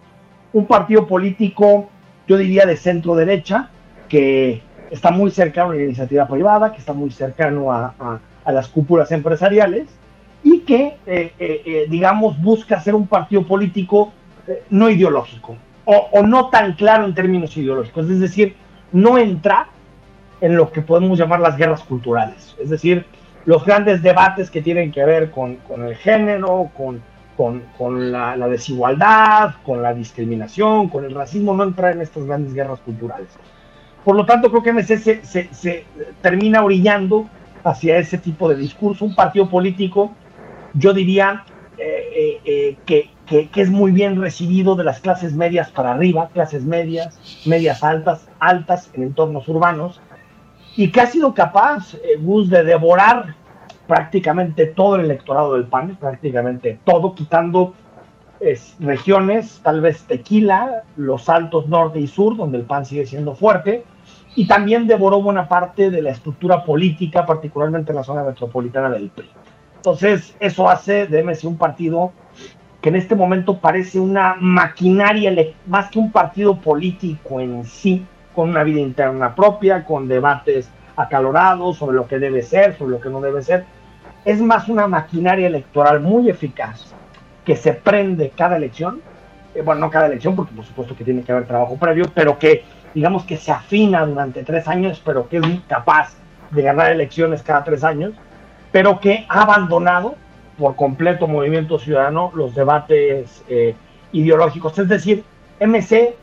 Un 0.53 0.65
partido 0.65 1.05
político, 1.05 1.89
yo 2.27 2.37
diría, 2.37 2.65
de 2.65 2.77
centro 2.77 3.15
derecha, 3.15 3.69
que 4.07 4.61
está 4.91 5.11
muy 5.11 5.31
cercano 5.31 5.71
a 5.71 5.75
la 5.75 5.83
iniciativa 5.83 6.27
privada, 6.27 6.71
que 6.71 6.79
está 6.79 6.93
muy 6.93 7.11
cercano 7.11 7.71
a, 7.71 8.19
las 8.45 8.67
cúpulas 8.67 9.11
empresariales 9.11 9.87
y 10.43 10.61
que, 10.61 10.97
eh, 11.05 11.33
eh, 11.37 11.61
eh, 11.65 11.85
digamos, 11.87 12.41
busca 12.41 12.81
ser 12.81 12.95
un 12.95 13.05
partido 13.05 13.45
político 13.45 14.11
no 14.71 14.89
ideológico 14.89 15.55
o, 15.85 16.23
no 16.23 16.49
tan 16.49 16.73
claro 16.73 17.05
en 17.05 17.13
términos 17.13 17.55
ideológicos, 17.57 18.09
es 18.09 18.19
decir, 18.19 18.55
no 18.91 19.17
entra 19.17 19.67
en 20.41 20.55
lo 20.55 20.71
que 20.71 20.81
podemos 20.81 21.17
llamar 21.19 21.39
las 21.39 21.57
guerras 21.57 21.83
culturales, 21.83 22.55
es 22.59 22.69
decir, 22.69 23.05
los 23.45 23.65
grandes 23.65 24.01
debates 24.01 24.49
que 24.49 24.61
tienen 24.61 24.91
que 24.91 25.03
ver 25.03 25.31
con, 25.31 25.59
el 25.77 25.95
género, 25.95 26.69
con, 26.75 27.01
con, 27.77 28.11
la, 28.11 28.35
la, 28.35 28.47
desigualdad, 28.47 29.55
con 29.63 29.81
la 29.81 29.93
discriminación, 29.93 30.89
con 30.89 31.05
el 31.05 31.15
racismo, 31.15 31.53
no 31.53 31.63
entra 31.63 31.91
en 31.91 32.01
estas 32.01 32.25
grandes 32.25 32.53
guerras 32.53 32.79
culturales. 32.81 33.29
Por 34.03 34.15
lo 34.15 34.25
tanto, 34.25 34.49
creo 34.49 34.63
que 34.63 34.73
MC 34.73 35.23
se, 35.23 35.85
termina 36.21 36.63
orillando 36.63 37.27
hacia 37.63 37.97
ese 37.97 38.17
tipo 38.17 38.47
de 38.49 38.55
discurso, 38.55 39.05
un 39.05 39.15
partido 39.15 39.49
político, 39.49 40.11
yo 40.73 40.93
diría 40.93 41.43
eh, 41.77 42.41
eh, 42.45 42.77
eh, 42.85 43.09
que, 43.25 43.61
es 43.61 43.69
muy 43.69 43.91
bien 43.91 44.19
recibido 44.19 44.75
de 44.75 44.83
las 44.83 44.99
clases 45.01 45.33
medias 45.33 45.69
para 45.69 45.91
arriba, 45.91 46.29
clases 46.33 46.63
medias, 46.63 47.19
medias 47.45 47.83
altas, 47.83 48.27
altas 48.39 48.89
en 48.93 49.03
entornos 49.03 49.47
urbanos, 49.47 50.01
y 50.75 50.91
que 50.91 51.01
ha 51.01 51.07
sido 51.07 51.33
capaz, 51.33 51.95
Gus, 52.21 52.49
de 52.49 52.63
devorar 52.63 53.35
prácticamente 53.87 54.67
todo 54.67 54.95
el 54.95 55.05
electorado 55.05 55.55
del 55.55 55.65
PAN, 55.65 55.97
prácticamente 55.99 56.79
todo, 56.85 57.15
quitando 57.15 57.73
regiones, 58.79 59.59
tal 59.63 59.81
vez 59.81 60.03
Tequila, 60.03 60.83
los 60.95 61.27
Altos 61.29 61.67
Norte 61.67 61.99
y 61.99 62.07
Sur, 62.07 62.37
donde 62.37 62.57
el 62.57 62.63
PAN 62.63 62.85
sigue 62.85 63.05
siendo 63.05 63.35
fuerte, 63.35 63.83
y 64.35 64.47
también 64.47 64.87
devoró 64.87 65.21
buena 65.21 65.47
parte 65.47 65.89
de 65.89 66.01
la 66.01 66.11
estructura 66.11 66.63
política, 66.63 67.25
particularmente 67.25 67.91
en 67.91 67.97
la 67.97 68.03
zona 68.03 68.23
metropolitana 68.23 68.89
del 68.89 69.09
PRI. 69.09 69.29
Entonces, 69.75 70.35
eso 70.39 70.69
hace 70.69 71.07
de 71.07 71.23
MC 71.23 71.45
un 71.45 71.57
partido 71.57 72.11
que 72.81 72.89
en 72.89 72.95
este 72.95 73.15
momento 73.15 73.57
parece 73.57 73.99
una 73.99 74.35
maquinaria, 74.39 75.33
más 75.67 75.89
que 75.89 75.99
un 75.99 76.11
partido 76.11 76.55
político 76.59 77.41
en 77.41 77.65
sí, 77.65 78.05
con 78.33 78.49
una 78.49 78.63
vida 78.63 78.79
interna 78.79 79.35
propia, 79.35 79.83
con 79.83 80.07
debates 80.07 80.69
acalorados 80.95 81.77
sobre 81.77 81.95
lo 81.95 82.07
que 82.07 82.19
debe 82.19 82.41
ser, 82.41 82.77
sobre 82.77 82.91
lo 82.91 83.01
que 83.01 83.09
no 83.09 83.19
debe 83.19 83.41
ser. 83.41 83.65
Es 84.23 84.41
más 84.41 84.69
una 84.69 84.87
maquinaria 84.87 85.47
electoral 85.47 85.99
muy 85.99 86.29
eficaz 86.29 86.93
que 87.49 87.55
se 87.55 87.73
prende 87.73 88.29
cada 88.29 88.57
elección, 88.57 89.01
eh, 89.55 89.63
bueno, 89.63 89.81
no 89.81 89.89
cada 89.89 90.05
elección, 90.05 90.35
porque 90.35 90.53
por 90.53 90.63
supuesto 90.63 90.95
que 90.95 91.03
tiene 91.03 91.23
que 91.23 91.31
haber 91.31 91.47
trabajo 91.47 91.77
previo, 91.77 92.05
pero 92.13 92.37
que 92.37 92.63
digamos 92.93 93.23
que 93.23 93.37
se 93.37 93.51
afina 93.51 94.05
durante 94.05 94.43
tres 94.43 94.67
años, 94.67 95.01
pero 95.03 95.27
que 95.27 95.37
es 95.37 95.43
capaz 95.67 96.13
de 96.51 96.61
ganar 96.61 96.91
elecciones 96.91 97.41
cada 97.41 97.63
tres 97.63 97.83
años, 97.83 98.13
pero 98.71 98.99
que 98.99 99.25
ha 99.27 99.41
abandonado 99.41 100.13
por 100.59 100.75
completo 100.75 101.27
Movimiento 101.27 101.79
Ciudadano 101.79 102.31
los 102.35 102.53
debates 102.53 103.43
eh, 103.49 103.73
ideológicos. 104.11 104.77
Es 104.77 104.87
decir, 104.87 105.23
MC 105.59 106.13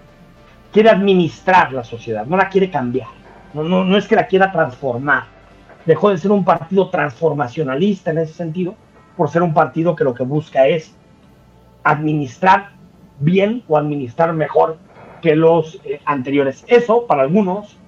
quiere 0.72 0.90
administrar 0.90 1.72
la 1.72 1.82
sociedad, 1.82 2.24
no 2.24 2.36
la 2.36 2.48
quiere 2.48 2.70
cambiar, 2.70 3.08
no, 3.52 3.64
no, 3.64 3.84
no 3.84 3.96
es 3.98 4.06
que 4.06 4.14
la 4.14 4.28
quiera 4.28 4.52
transformar. 4.52 5.24
Dejó 5.86 6.10
de 6.10 6.18
ser 6.18 6.30
un 6.30 6.44
partido 6.44 6.88
transformacionalista 6.88 8.12
en 8.12 8.18
ese 8.18 8.32
sentido, 8.32 8.76
por 9.16 9.28
ser 9.28 9.42
un 9.42 9.52
partido 9.52 9.96
que 9.96 10.04
lo 10.04 10.14
que 10.14 10.22
busca 10.22 10.68
es 10.68 10.95
administrar 11.86 12.72
bien 13.20 13.62
o 13.68 13.78
administrar 13.78 14.32
mejor 14.32 14.78
que 15.22 15.36
los 15.36 15.80
eh, 15.84 16.00
anteriores. 16.04 16.64
Eso 16.66 17.06
para 17.06 17.22
algunos 17.22 17.78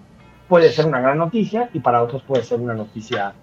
puede 0.48 0.70
ser 0.70 0.86
una 0.86 1.00
gran 1.00 1.18
noticia 1.18 1.68
y 1.74 1.80
para 1.80 2.02
otros 2.02 2.22
puede 2.22 2.44
ser 2.44 2.60
una 2.60 2.74
noticia 2.74 3.34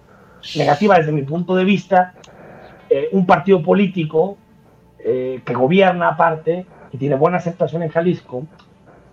negativa 0.56 0.96
desde 0.96 1.12
mi 1.12 1.22
punto 1.22 1.54
de 1.54 1.64
vista. 1.64 2.14
Eh, 2.88 3.08
un 3.12 3.26
partido 3.26 3.62
político 3.62 4.38
eh, 4.98 5.42
que 5.44 5.54
gobierna 5.54 6.08
aparte, 6.08 6.66
que 6.90 6.98
tiene 6.98 7.16
buena 7.16 7.36
aceptación 7.36 7.82
en 7.82 7.90
Jalisco, 7.90 8.46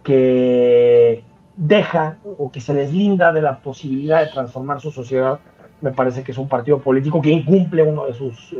que 0.01 1.23
deja 1.57 2.17
o 2.37 2.51
que 2.51 2.61
se 2.61 2.73
deslinda 2.73 3.33
de 3.33 3.41
la 3.41 3.59
posibilidad 3.59 4.21
de 4.21 4.31
transformar 4.31 4.79
su 4.79 4.91
sociedad, 4.91 5.39
me 5.81 5.91
parece 5.91 6.23
que 6.23 6.31
es 6.31 6.37
un 6.37 6.47
partido 6.47 6.79
político 6.79 7.21
que 7.21 7.29
incumple 7.29 7.83
uno 7.83 8.05
de 8.05 8.13
sus 8.13 8.55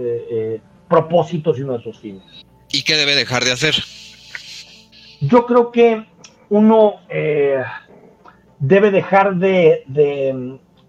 propósitos 0.88 1.58
y 1.58 1.64
uno 1.64 1.74
de 1.74 1.84
sus 1.84 2.00
fines. 2.00 2.44
¿Y 2.74 2.82
qué 2.82 2.96
debe 2.96 3.16
dejar 3.16 3.44
de 3.44 3.52
hacer? 3.52 3.76
Yo 5.22 5.46
creo 5.46 5.72
que 5.72 6.08
uno 6.50 6.96
eh, 7.08 7.64
debe 8.58 8.90
dejar 8.90 9.36
de, 9.36 9.84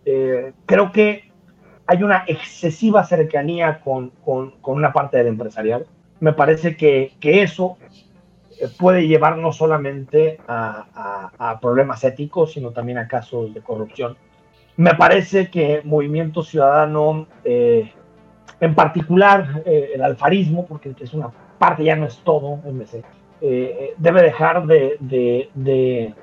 eh, 0.07 0.53
creo 0.65 0.91
que 0.93 1.31
hay 1.87 2.03
una 2.03 2.25
excesiva 2.27 3.05
cercanía 3.05 3.81
con, 3.81 4.13
una 4.63 4.95
parte 4.95 5.19
del 5.19 5.27
empresarial. 5.27 5.87
Me 6.21 6.33
parece 6.33 6.75
que, 6.75 7.13
eso 7.21 7.77
eh, 8.59 8.69
puede 8.79 9.07
llevar 9.07 9.37
no 9.37 9.53
solamente 9.53 10.41
a, 10.49 11.59
problemas 11.61 12.03
éticos, 12.03 12.55
sino 12.55 12.71
también 12.71 12.97
a 12.97 13.07
casos 13.09 13.53
de 13.53 13.61
corrupción. 13.61 14.17
Me 14.79 14.95
parece 14.95 15.51
que 15.51 15.83
Movimiento 15.85 16.43
Ciudadano, 16.43 17.27
en 17.45 18.75
particular 18.75 19.63
el 19.67 20.03
alfarismo, 20.03 20.67
porque 20.67 20.95
es 20.99 21.13
una 21.13 21.31
parte, 21.65 21.85
ya 21.85 21.97
no 21.97 22.05
es 22.05 22.19
todo, 22.19 22.59
MC, 22.71 23.03
eh, 23.41 23.95
debe 23.97 24.23
dejar 24.23 24.67
de, 24.67 26.15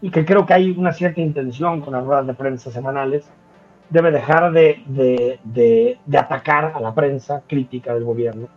y 0.00 0.10
que 0.10 0.24
creo 0.24 0.46
que 0.46 0.54
hay 0.54 0.70
una 0.70 0.92
cierta 0.92 1.20
intención 1.20 1.82
con 1.82 1.92
las 1.92 2.04
ruedas 2.04 2.26
de 2.26 2.32
prensa 2.32 2.70
semanales, 2.70 3.30
debe 3.90 4.10
dejar 4.10 4.50
de, 4.50 5.98
atacar 6.16 6.72
a 6.74 6.80
la 6.80 6.94
prensa 6.94 7.42
crítica 7.46 7.92
del 7.92 8.04
gobierno. 8.04 8.48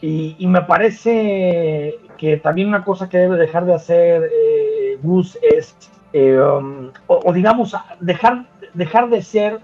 Y, 0.00 0.44
me 0.48 0.62
parece 0.62 1.94
que 2.18 2.38
también 2.38 2.66
una 2.66 2.84
cosa 2.84 3.08
que 3.08 3.18
debe 3.18 3.36
dejar 3.36 3.64
de 3.64 3.74
hacer 3.74 4.30
eh, 4.32 4.98
Gus 5.00 5.38
es, 5.42 5.76
eh, 6.12 6.36
um, 6.40 6.90
o, 7.06 7.32
digamos, 7.32 7.76
dejar, 8.00 8.46
dejar 8.74 9.08
de 9.08 9.22
ser 9.22 9.60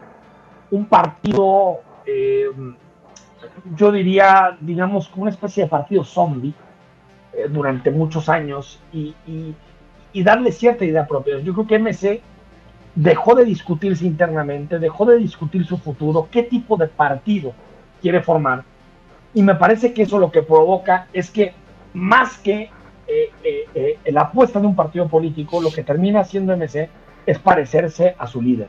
un 0.71 0.87
partido, 0.87 1.81
yo 3.77 3.93
diría, 3.93 4.57
digamos, 4.61 5.09
como 5.09 5.23
una 5.23 5.31
especie 5.31 5.65
de 5.65 5.71
partido 5.71 6.05
zombie, 6.05 6.55
eh, 7.39 7.47
durante 7.49 7.91
muchos 7.91 8.29
años 8.29 8.81
y, 8.93 9.15
darle 10.25 10.51
cierta 10.51 10.85
idea 10.85 11.07
propia. 11.07 11.39
Yo 11.39 11.55
creo 11.55 11.67
que 11.67 11.79
MC 11.79 12.21
dejó 12.97 13.37
de 13.37 13.45
discutirse 13.45 14.05
internamente, 14.05 14.81
dejó 14.81 15.07
de 15.07 15.17
discutir 15.17 15.65
su 15.65 15.79
futuro, 15.79 16.27
qué 16.29 16.43
tipo 16.43 16.77
de 16.77 16.89
partido 16.89 17.53
quiere 18.03 18.21
formar. 18.21 18.65
Y 19.33 19.43
me 19.43 19.55
parece 19.55 19.93
que 19.93 20.03
eso 20.03 20.19
lo 20.19 20.33
que 20.33 20.43
provoca 20.43 21.07
es 21.13 21.31
que 21.31 21.55
más 21.95 22.37
que 22.39 22.71
eh, 23.07 23.31
eh, 23.45 23.99
la 24.07 24.23
apuesta 24.23 24.59
de 24.59 24.67
un 24.67 24.75
partido 24.75 25.07
político, 25.07 25.63
lo 25.63 25.71
que 25.71 25.85
termina 25.85 26.21
haciendo 26.21 26.57
MC 26.57 26.89
es 27.25 27.39
parecerse 27.39 28.17
a 28.19 28.27
su 28.27 28.43
líder. 28.43 28.69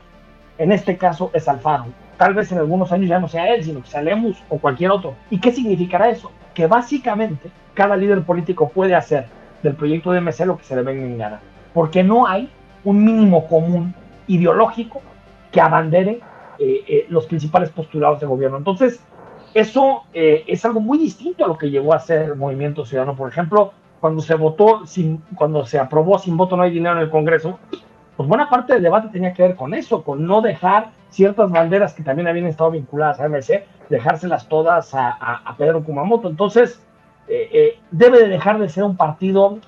En 0.56 0.70
este 0.70 0.96
caso 0.96 1.32
es 1.34 1.48
Alfaro. 1.48 1.86
Tal 2.20 2.34
vez 2.34 2.52
en 2.52 2.58
algunos 2.58 2.92
años 2.92 3.08
ya 3.08 3.18
no 3.18 3.28
sea 3.28 3.54
él, 3.54 3.64
sino 3.64 3.80
que 3.80 3.88
sea 3.88 4.02
Lemus 4.02 4.36
o 4.50 4.58
cualquier 4.58 4.90
otro. 4.90 5.14
¿Y 5.30 5.40
qué 5.40 5.52
significará 5.52 6.10
eso? 6.10 6.30
Que 6.52 6.66
básicamente 6.66 7.50
cada 7.72 7.96
líder 7.96 8.24
político 8.24 8.68
puede 8.68 8.94
hacer 8.94 9.24
del 9.62 9.72
proyecto 9.72 10.12
de 10.12 10.20
MC 10.20 10.44
lo 10.44 10.58
que 10.58 10.64
se 10.64 10.76
le 10.76 10.82
venga 10.82 11.02
en 11.02 11.16
gana. 11.16 11.40
Porque 11.72 12.04
no 12.04 12.26
hay 12.26 12.50
un 12.84 13.02
mínimo 13.02 13.46
común 13.46 13.94
ideológico 14.26 15.00
que 15.50 15.62
abandere 15.62 16.20
eh, 16.58 16.84
eh, 16.86 17.06
los 17.08 17.24
principales 17.24 17.70
postulados 17.70 18.20
de 18.20 18.26
gobierno. 18.26 18.58
Entonces, 18.58 19.00
eso 19.54 20.02
eh, 20.12 20.44
es 20.46 20.62
algo 20.66 20.80
muy 20.80 20.98
distinto 20.98 21.46
a 21.46 21.48
lo 21.48 21.56
que 21.56 21.70
llegó 21.70 21.94
a 21.94 22.00
ser 22.00 22.20
el 22.20 22.36
Movimiento 22.36 22.84
Ciudadano. 22.84 23.16
Por 23.16 23.30
ejemplo, 23.30 23.72
cuando 23.98 24.20
se 24.20 24.34
votó, 24.34 24.86
sin, 24.86 25.22
cuando 25.36 25.64
se 25.64 25.78
aprobó 25.78 26.18
sin 26.18 26.36
voto 26.36 26.54
no 26.54 26.64
hay 26.64 26.70
dinero 26.70 26.96
en 26.96 27.02
el 27.02 27.08
Congreso, 27.08 27.58
pues 28.20 28.28
buena 28.28 28.50
parte 28.50 28.74
del 28.74 28.82
debate 28.82 29.08
tenía 29.08 29.32
que 29.32 29.40
ver 29.40 29.56
con 29.56 29.72
eso, 29.72 30.04
con 30.04 30.26
no 30.26 30.42
dejar 30.42 30.90
ciertas 31.08 31.50
banderas 31.50 31.94
que 31.94 32.02
también 32.02 32.28
habían 32.28 32.48
estado 32.48 32.72
vinculadas 32.72 33.18
a 33.18 33.26
MC, 33.26 33.64
dejárselas 33.88 34.46
todas 34.46 34.90
a, 34.92 35.54
Pedro 35.56 35.82
Kumamoto. 35.82 36.28
Entonces, 36.28 36.82
eh, 37.28 37.48
eh, 37.50 37.78
debe 37.90 38.18
de 38.18 38.28
dejar 38.28 38.58
de 38.58 38.68
ser 38.68 38.84
un 38.84 38.94
partido 38.94 39.58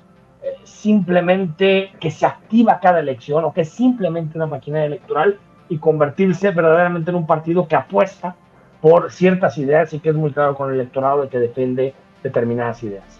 eh, 0.43 0.49
simplemente 0.65 1.93
que 1.99 2.11
se 2.11 2.27
activa 2.27 2.79
cada 2.79 3.01
elección 3.01 3.43
o 3.47 3.55
que 3.55 3.63
es 3.63 3.71
simplemente 3.71 4.37
una 4.37 4.45
maquinaria 4.45 4.85
electoral 4.85 5.39
y 5.71 5.79
convertirse 5.79 6.51
verdaderamente 6.51 7.11
en 7.11 7.17
un 7.17 7.27
partido 7.27 7.67
que 7.67 7.77
apuesta 7.77 8.37
por 8.83 9.11
ciertas 9.11 9.57
ideas 9.57 9.95
y 9.95 10.01
que 10.01 10.11
es 10.11 10.15
muy 10.15 10.31
claro 10.31 10.57
con 10.57 10.69
el 10.69 10.75
electorado 10.75 11.23
de 11.23 11.31
que 11.31 11.39
defiende 11.39 11.95
determinadas 12.23 12.83
ideas. 12.83 13.19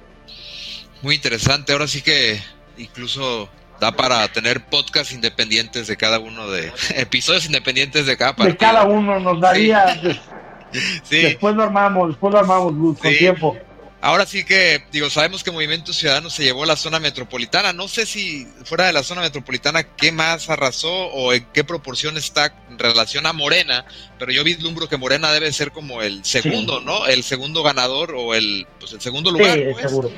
Muy 1.01 1.15
interesante, 1.15 1.73
ahora 1.73 1.87
sí 1.87 2.03
que 2.03 2.39
incluso 2.77 3.49
da 3.83 3.91
para 3.91 4.29
tener 4.29 4.65
podcasts 4.65 5.13
independientes 5.13 5.89
de 5.89 5.97
cada 5.97 6.21
uno 6.21 6.49
de 6.49 6.73
episodios 6.95 7.47
independientes 7.47 8.07
de 8.07 8.17
cada 8.17 8.37
partido. 8.37 8.53
De 8.53 8.57
cada 8.57 8.85
uno 8.85 9.19
nos 9.19 9.41
daría 9.41 10.01
sí. 11.03 11.17
Después 11.17 11.57
lo 11.57 11.65
armamos, 11.65 12.11
después 12.11 12.33
lo 12.33 12.39
armamos 12.39 12.99
con 12.99 13.13
tiempo. 13.13 13.57
Ahora 14.01 14.25
sí 14.25 14.45
que, 14.45 14.85
digo, 14.93 15.11
sabemos 15.11 15.43
que 15.43 15.51
Movimiento 15.51 15.93
Ciudadano 15.93 16.31
se 16.31 16.45
llevó 16.45 16.63
a 16.63 16.67
la 16.67 16.77
zona 16.77 17.01
metropolitana. 17.01 17.73
No 17.73 17.87
sé 17.89 18.07
si 18.07 18.47
fuera 18.65 18.87
de 18.87 18.93
la 18.93 19.03
zona 19.03 19.21
metropolitana, 19.21 19.83
¿qué 19.83 20.11
más 20.11 20.49
arrasó 20.49 20.93
o 20.93 21.33
en 21.33 21.45
qué 21.53 21.63
proporción 21.63 22.17
está 22.17 22.55
en 22.69 22.79
relación 22.79 23.27
a 23.27 23.33
Morena? 23.33 23.85
Pero 24.19 24.33
yo 24.33 24.43
vislumbro 24.43 24.89
que 24.89 24.97
Morena 24.97 25.33
debe 25.33 25.53
ser 25.53 25.71
como 25.73 26.03
el 26.03 26.25
segundo, 26.25 26.81
¿no? 26.81 27.07
El 27.07 27.23
segundo 27.23 27.63
ganador 27.63 28.15
o 28.17 28.35
el, 28.35 28.67
pues 28.81 28.93
el 28.93 29.01
segundo 29.01 29.31
lugar. 29.31 29.57
Sí, 29.57 29.65
pues. 29.73 29.83
seguro. 29.89 30.11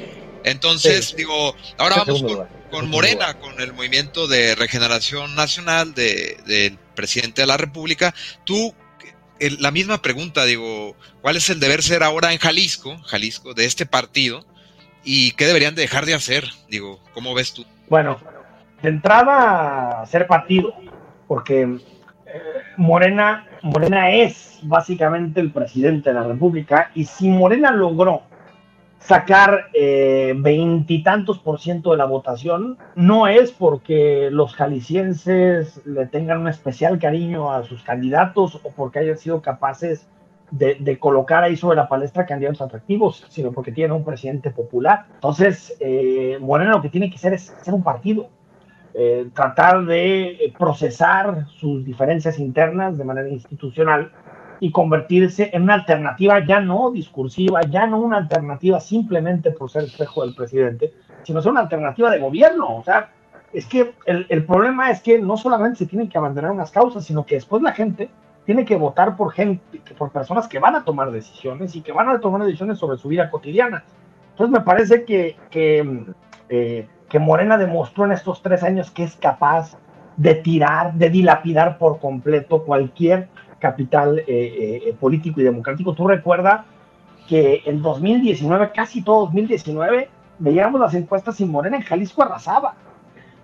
Entonces, 0.44 1.16
digo, 1.16 1.56
ahora 1.78 1.96
vamos 2.06 2.22
con, 2.70 2.90
Morena, 2.90 3.34
con 3.34 3.60
el 3.60 3.72
Movimiento 3.72 4.28
de 4.28 4.54
Regeneración 4.54 5.34
Nacional 5.34 5.94
del 5.94 6.78
presidente 6.94 7.42
de 7.42 7.46
la 7.46 7.56
República. 7.56 8.14
¿Tú 8.44 8.74
la 9.58 9.70
misma 9.70 10.00
pregunta, 10.00 10.44
digo, 10.44 10.94
¿cuál 11.20 11.36
es 11.36 11.50
el 11.50 11.60
deber 11.60 11.82
ser 11.82 12.02
ahora 12.02 12.32
en 12.32 12.38
Jalisco, 12.38 12.96
Jalisco, 13.04 13.54
de 13.54 13.64
este 13.64 13.86
partido? 13.86 14.44
¿Y 15.02 15.32
qué 15.32 15.46
deberían 15.46 15.74
dejar 15.74 16.06
de 16.06 16.14
hacer? 16.14 16.44
Digo, 16.68 17.00
¿cómo 17.12 17.34
ves 17.34 17.52
tú? 17.52 17.64
Bueno, 17.88 18.18
de 18.82 18.88
entrada, 18.88 20.04
ser 20.06 20.26
partido, 20.26 20.74
porque 21.26 21.62
eh, 21.62 21.78
Morena, 22.76 23.46
Morena 23.62 24.10
es 24.12 24.60
básicamente 24.62 25.40
el 25.40 25.50
presidente 25.50 26.10
de 26.10 26.14
la 26.14 26.24
República, 26.24 26.90
y 26.94 27.04
si 27.04 27.28
Morena 27.28 27.70
logró 27.70 28.22
sacar 29.06 29.66
eh, 29.74 30.32
veintitantos 30.36 31.38
por 31.38 31.60
ciento 31.60 31.90
de 31.90 31.98
la 31.98 32.06
votación 32.06 32.78
no 32.94 33.26
es 33.26 33.52
porque 33.52 34.30
los 34.30 34.54
jaliscienses 34.54 35.84
le 35.84 36.06
tengan 36.06 36.40
un 36.40 36.48
especial 36.48 36.98
cariño 36.98 37.52
a 37.52 37.64
sus 37.64 37.82
candidatos 37.82 38.60
o 38.62 38.70
porque 38.70 39.00
hayan 39.00 39.18
sido 39.18 39.42
capaces 39.42 40.08
de, 40.50 40.98
colocar 40.98 41.42
ahí 41.42 41.56
sobre 41.56 41.76
la 41.76 41.88
palestra 41.88 42.26
candidatos 42.26 42.62
atractivos, 42.62 43.26
sino 43.28 43.52
porque 43.52 43.72
tiene 43.72 43.92
un 43.92 44.04
presidente 44.04 44.50
popular. 44.50 45.06
Entonces, 45.14 45.76
eh, 45.80 46.38
Morena 46.40 46.72
lo 46.72 46.82
que 46.82 46.88
tiene 46.88 47.10
que 47.10 47.16
hacer 47.16 47.34
es 47.34 47.54
ser 47.60 47.74
un 47.74 47.82
partido, 47.82 48.28
eh, 48.94 49.28
tratar 49.34 49.84
de 49.84 50.54
procesar 50.56 51.46
sus 51.48 51.84
diferencias 51.84 52.38
internas 52.38 52.96
de 52.96 53.04
manera 53.04 53.28
institucional 53.28 54.12
y 54.64 54.70
convertirse 54.70 55.50
en 55.52 55.64
una 55.64 55.74
alternativa 55.74 56.42
ya 56.42 56.58
no 56.58 56.90
discursiva, 56.90 57.60
ya 57.68 57.86
no 57.86 57.98
una 57.98 58.16
alternativa 58.16 58.80
simplemente 58.80 59.50
por 59.50 59.70
ser 59.70 59.84
espejo 59.84 60.24
del 60.24 60.34
presidente, 60.34 60.94
sino 61.22 61.42
ser 61.42 61.52
una 61.52 61.60
alternativa 61.60 62.10
de 62.10 62.18
gobierno. 62.18 62.78
O 62.78 62.82
sea, 62.82 63.10
es 63.52 63.66
que 63.66 63.92
el, 64.06 64.24
el 64.30 64.46
problema 64.46 64.90
es 64.90 65.02
que 65.02 65.18
no 65.18 65.36
solamente 65.36 65.80
se 65.80 65.86
tienen 65.86 66.08
que 66.08 66.16
abandonar 66.16 66.50
unas 66.50 66.70
causas, 66.70 67.04
sino 67.04 67.26
que 67.26 67.34
después 67.34 67.62
la 67.62 67.72
gente 67.72 68.08
tiene 68.46 68.64
que 68.64 68.76
votar 68.76 69.18
por 69.18 69.32
gente, 69.32 69.82
por 69.98 70.10
personas 70.10 70.48
que 70.48 70.58
van 70.58 70.76
a 70.76 70.82
tomar 70.82 71.10
decisiones 71.10 71.76
y 71.76 71.82
que 71.82 71.92
van 71.92 72.08
a 72.08 72.18
tomar 72.18 72.42
decisiones 72.42 72.78
sobre 72.78 72.96
su 72.96 73.08
vida 73.08 73.28
cotidiana. 73.28 73.84
Entonces 74.30 74.50
me 74.50 74.64
parece 74.64 75.04
que, 75.04 75.36
que, 75.50 76.06
eh, 76.48 76.88
que 77.10 77.18
Morena 77.18 77.58
demostró 77.58 78.06
en 78.06 78.12
estos 78.12 78.40
tres 78.40 78.62
años 78.62 78.90
que 78.90 79.04
es 79.04 79.14
capaz 79.16 79.76
de 80.16 80.36
tirar, 80.36 80.94
de 80.94 81.10
dilapidar 81.10 81.76
por 81.76 81.98
completo 81.98 82.62
cualquier 82.62 83.28
capital 83.58 84.18
eh, 84.18 84.24
eh, 84.26 84.96
político 84.98 85.40
y 85.40 85.44
democrático. 85.44 85.94
Tú 85.94 86.06
recuerdas 86.06 86.62
que 87.28 87.62
en 87.64 87.82
2019, 87.82 88.72
casi 88.72 89.02
todo 89.02 89.26
2019, 89.26 90.08
veíamos 90.38 90.80
las 90.80 90.94
encuestas 90.94 91.40
y 91.40 91.44
Morena 91.44 91.76
en 91.76 91.82
Jalisco 91.82 92.22
arrasaba. 92.22 92.74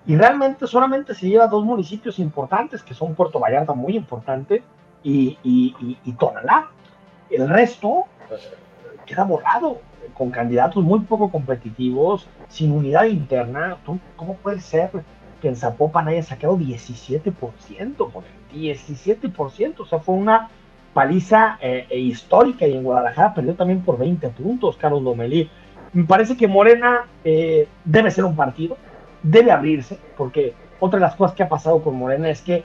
Y 0.07 0.17
realmente 0.17 0.67
solamente 0.67 1.15
se 1.15 1.29
lleva 1.29 1.47
dos 1.47 1.65
municipios 1.65 2.19
importantes, 2.19 2.83
que 2.83 2.95
son 2.95 3.15
Puerto 3.15 3.39
Vallarta, 3.39 3.75
muy 3.75 3.97
importante, 3.97 4.63
y, 5.03 5.39
y, 5.43 6.13
Tonalá. 6.19 6.69
El 7.31 7.49
resto 7.49 8.05
eh, 8.31 8.35
queda 9.07 9.25
borrado, 9.25 9.81
con 10.15 10.31
candidatos 10.31 10.83
muy 10.83 11.01
poco 11.01 11.31
competitivos, 11.31 12.29
sin 12.49 12.73
unidad 12.73 13.05
interna. 13.05 13.79
¿Cómo 14.17 14.35
puede 14.37 14.61
ser 14.61 14.91
que 15.41 15.49
en 15.49 15.57
Zapopan 15.57 16.09
haya 16.09 16.23
sacado 16.23 16.57
17%? 16.57 17.97
Por 17.97 18.23
17%, 18.53 19.75
o 19.81 19.87
sea, 19.87 19.99
fue 20.01 20.15
una 20.15 20.51
paliza 20.95 21.59
eh, 21.61 21.87
e 21.89 21.99
histórica 21.99 22.67
y 22.67 22.77
en 22.77 22.83
Guadalajara 22.83 23.35
perdió 23.35 23.55
también 23.55 23.83
por 23.83 23.99
20 23.99 24.29
puntos 24.31 24.77
Carlos 24.77 25.05
Domelí. 25.05 25.49
Me 25.93 26.05
parece 26.05 26.37
que 26.37 26.47
Morena 26.47 27.07
eh, 27.25 27.69
debe 27.85 28.11
ser 28.11 28.25
un 28.25 28.37
partido, 28.37 28.77
debe 29.23 29.51
abrirse, 29.51 29.99
porque 30.17 30.55
otra 30.79 30.99
de 30.99 31.07
las 31.07 31.17
cosas 31.17 31.37
que 31.37 31.43
ha 31.43 31.49
pasado 31.49 31.83
con 31.83 31.97
Morena 31.97 32.31
es 32.31 32.43
que 32.43 32.65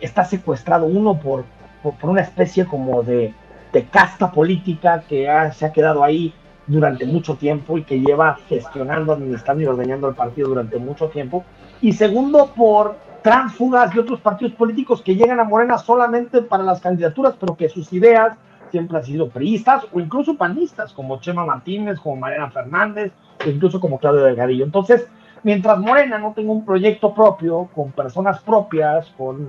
está 0.00 0.24
secuestrado 0.24 0.86
uno 0.86 1.18
por 1.18 1.44
por, 1.82 1.94
una 2.02 2.20
especie 2.20 2.66
como 2.66 3.02
de, 3.02 3.34
de 3.72 3.84
casta 3.84 4.30
política 4.30 5.02
que 5.08 5.28
se 5.54 5.66
ha 5.66 5.72
quedado 5.72 6.04
ahí 6.04 6.32
durante 6.66 7.06
mucho 7.06 7.36
tiempo 7.36 7.78
y 7.78 7.84
que 7.84 8.00
lleva 8.00 8.38
gestionando, 8.48 9.12
administrando 9.12 9.62
y 9.62 9.66
ordenando 9.66 10.08
el 10.08 10.14
partido 10.14 10.48
durante 10.48 10.78
mucho 10.78 11.08
tiempo. 11.08 11.44
Y 11.80 11.92
segundo, 11.92 12.52
por 12.54 12.96
tránsfugas 13.22 13.94
y 13.94 13.98
otros 13.98 14.20
partidos 14.20 14.54
políticos 14.54 15.02
que 15.02 15.14
llegan 15.14 15.40
a 15.40 15.44
Morena 15.44 15.78
solamente 15.78 16.42
para 16.42 16.62
las 16.62 16.80
candidaturas, 16.80 17.34
pero 17.38 17.56
que 17.56 17.68
sus 17.68 17.92
ideas 17.92 18.36
siempre 18.70 18.98
han 18.98 19.04
sido 19.04 19.28
priistas 19.28 19.86
o 19.92 20.00
incluso 20.00 20.36
panistas, 20.36 20.92
como 20.92 21.20
Chema 21.20 21.44
Martínez, 21.44 21.98
como 22.00 22.16
Mariana 22.16 22.50
Fernández, 22.50 23.12
o 23.44 23.48
incluso 23.48 23.80
como 23.80 23.98
Claudio 23.98 24.22
Delgadillo. 24.22 24.64
Entonces, 24.64 25.06
mientras 25.42 25.78
Morena 25.78 26.18
no 26.18 26.32
tenga 26.34 26.52
un 26.52 26.64
proyecto 26.64 27.14
propio, 27.14 27.68
con 27.74 27.92
personas 27.92 28.40
propias, 28.42 29.08
con 29.16 29.48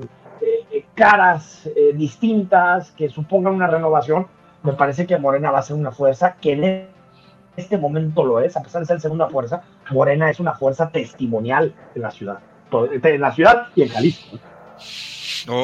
caras 0.96 1.68
eh, 1.76 1.94
distintas 1.96 2.92
que 2.92 3.10
supongan 3.10 3.54
una 3.54 3.68
renovación, 3.68 4.28
me 4.64 4.74
parece 4.74 5.06
que 5.06 5.18
Morena 5.18 5.52
va 5.52 5.60
a 5.60 5.64
ser 5.64 5.76
una 5.76 5.92
fuerza 5.92 6.36
que 6.40 6.54
en 6.54 6.88
este 7.56 7.78
momento 7.78 8.24
lo 8.24 8.40
es, 8.40 8.56
a 8.56 8.62
pesar 8.62 8.82
de 8.82 8.88
ser 8.88 9.02
segunda 9.02 9.28
fuerza, 9.28 9.64
Morena 9.90 10.30
es 10.30 10.40
una 10.40 10.54
fuerza 10.54 10.90
testimonial 10.90 11.74
en 11.96 12.02
la 12.02 12.12
ciudad, 12.12 12.40
en 12.72 13.22
la 13.22 13.34
ciudad 13.34 13.68
y 13.76 13.84
en 13.84 13.90
Jalisco. 13.90 14.38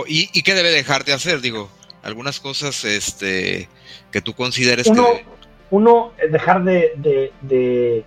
y, 0.07 0.41
qué 0.41 0.53
debe 0.53 0.71
dejar 0.71 1.05
de 1.05 1.13
hacer? 1.13 1.41
Digo, 1.41 1.69
algunas 2.03 2.39
cosas 2.39 2.83
este, 2.83 3.69
que 4.11 4.21
tú 4.21 4.33
consideres 4.33 4.87
uno, 4.87 5.05
que... 5.05 5.25
Uno, 5.71 6.11
eh, 6.17 6.27
dejar 6.29 6.63
de, 6.63 6.93
de, 7.41 8.05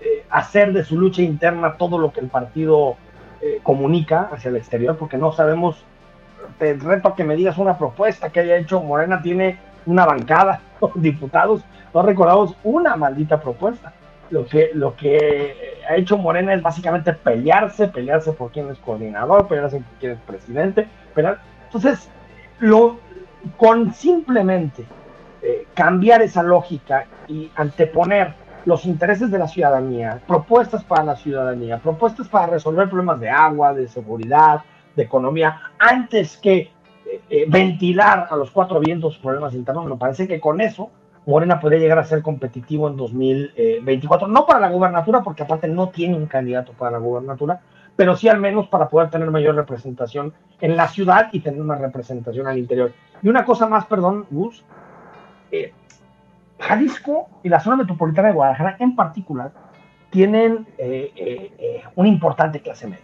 eh, 0.00 0.24
hacer 0.30 0.72
de 0.72 0.84
su 0.84 0.98
lucha 0.98 1.22
interna 1.22 1.76
todo 1.76 1.98
lo 1.98 2.12
que 2.12 2.20
el 2.20 2.28
partido 2.28 2.96
comunica 3.62 4.30
hacia 4.32 4.48
el 4.48 4.56
exterior, 4.56 4.96
porque 4.96 5.18
no 5.18 5.30
sabemos 5.30 5.76
te 6.58 6.74
reto 6.74 7.08
a 7.08 7.16
que 7.16 7.24
me 7.24 7.36
digas 7.36 7.58
una 7.58 7.78
propuesta 7.78 8.30
que 8.30 8.40
haya 8.40 8.56
hecho 8.56 8.80
Morena, 8.80 9.22
tiene 9.22 9.58
una 9.86 10.06
bancada, 10.06 10.60
diputados, 10.94 11.62
no 11.92 12.02
recordamos 12.02 12.54
una 12.64 12.96
maldita 12.96 13.40
propuesta. 13.40 13.92
Lo 14.34 14.44
que, 14.46 14.72
lo 14.74 14.96
que 14.96 15.84
ha 15.88 15.94
hecho 15.94 16.18
Morena 16.18 16.54
es 16.54 16.60
básicamente 16.60 17.12
pelearse, 17.12 17.86
pelearse 17.86 18.32
por 18.32 18.50
quién 18.50 18.68
es 18.68 18.78
coordinador, 18.78 19.46
pelearse 19.46 19.76
por 19.76 19.98
quién 20.00 20.12
es 20.12 20.18
presidente. 20.22 20.88
Entonces, 21.66 22.10
lo, 22.58 22.98
con 23.56 23.94
simplemente 23.94 24.84
eh, 25.40 25.68
cambiar 25.72 26.20
esa 26.20 26.42
lógica 26.42 27.06
y 27.28 27.48
anteponer 27.54 28.34
los 28.64 28.86
intereses 28.86 29.30
de 29.30 29.38
la 29.38 29.46
ciudadanía, 29.46 30.20
propuestas 30.26 30.82
para 30.82 31.04
la 31.04 31.14
ciudadanía, 31.14 31.78
propuestas 31.78 32.26
para 32.26 32.48
resolver 32.48 32.88
problemas 32.88 33.20
de 33.20 33.30
agua, 33.30 33.72
de 33.72 33.86
seguridad, 33.86 34.62
de 34.96 35.04
economía 35.04 35.60
antes 35.78 36.36
que 36.38 36.56
eh, 36.58 37.20
eh, 37.30 37.44
ventilar 37.46 38.26
a 38.28 38.34
los 38.34 38.50
cuatro 38.50 38.80
vientos 38.80 39.16
problemas 39.18 39.54
internos. 39.54 39.86
Me 39.86 39.96
parece 39.96 40.26
que 40.26 40.40
con 40.40 40.60
eso 40.60 40.90
Morena 41.26 41.58
podría 41.58 41.80
llegar 41.80 41.98
a 41.98 42.04
ser 42.04 42.22
competitivo 42.22 42.88
en 42.88 42.96
2024, 42.96 44.28
no 44.28 44.46
para 44.46 44.60
la 44.60 44.68
gubernatura, 44.68 45.22
porque 45.22 45.42
aparte 45.42 45.68
no 45.68 45.88
tiene 45.88 46.16
un 46.16 46.26
candidato 46.26 46.72
para 46.72 46.92
la 46.92 46.98
gubernatura, 46.98 47.60
pero 47.96 48.16
sí 48.16 48.28
al 48.28 48.40
menos 48.40 48.68
para 48.68 48.88
poder 48.88 49.10
tener 49.10 49.30
mayor 49.30 49.54
representación 49.54 50.34
en 50.60 50.76
la 50.76 50.88
ciudad 50.88 51.28
y 51.32 51.40
tener 51.40 51.60
una 51.60 51.76
representación 51.76 52.46
al 52.46 52.58
interior. 52.58 52.92
Y 53.22 53.28
una 53.28 53.44
cosa 53.44 53.66
más, 53.66 53.86
perdón, 53.86 54.26
Gus, 54.30 54.64
eh, 55.50 55.72
Jalisco 56.58 57.28
y 57.42 57.48
la 57.48 57.60
zona 57.60 57.76
metropolitana 57.76 58.28
de 58.28 58.34
Guadalajara 58.34 58.76
en 58.78 58.94
particular 58.94 59.52
tienen 60.10 60.66
una 61.96 62.08
importante 62.08 62.60
clase 62.60 62.86
media. 62.86 63.02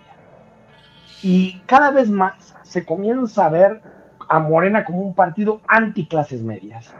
Y 1.23 1.61
cada 1.67 1.91
vez 1.91 2.09
más 2.09 2.55
se 2.63 2.85
comienza 2.85 3.47
a 3.47 3.49
ver 3.49 3.83
a 4.29 4.39
Morena 4.39 4.85
como 4.85 5.01
un 5.01 5.15
partido 5.15 5.61
anti 5.67 6.07
clases 6.07 6.43
medias. 6.43 6.95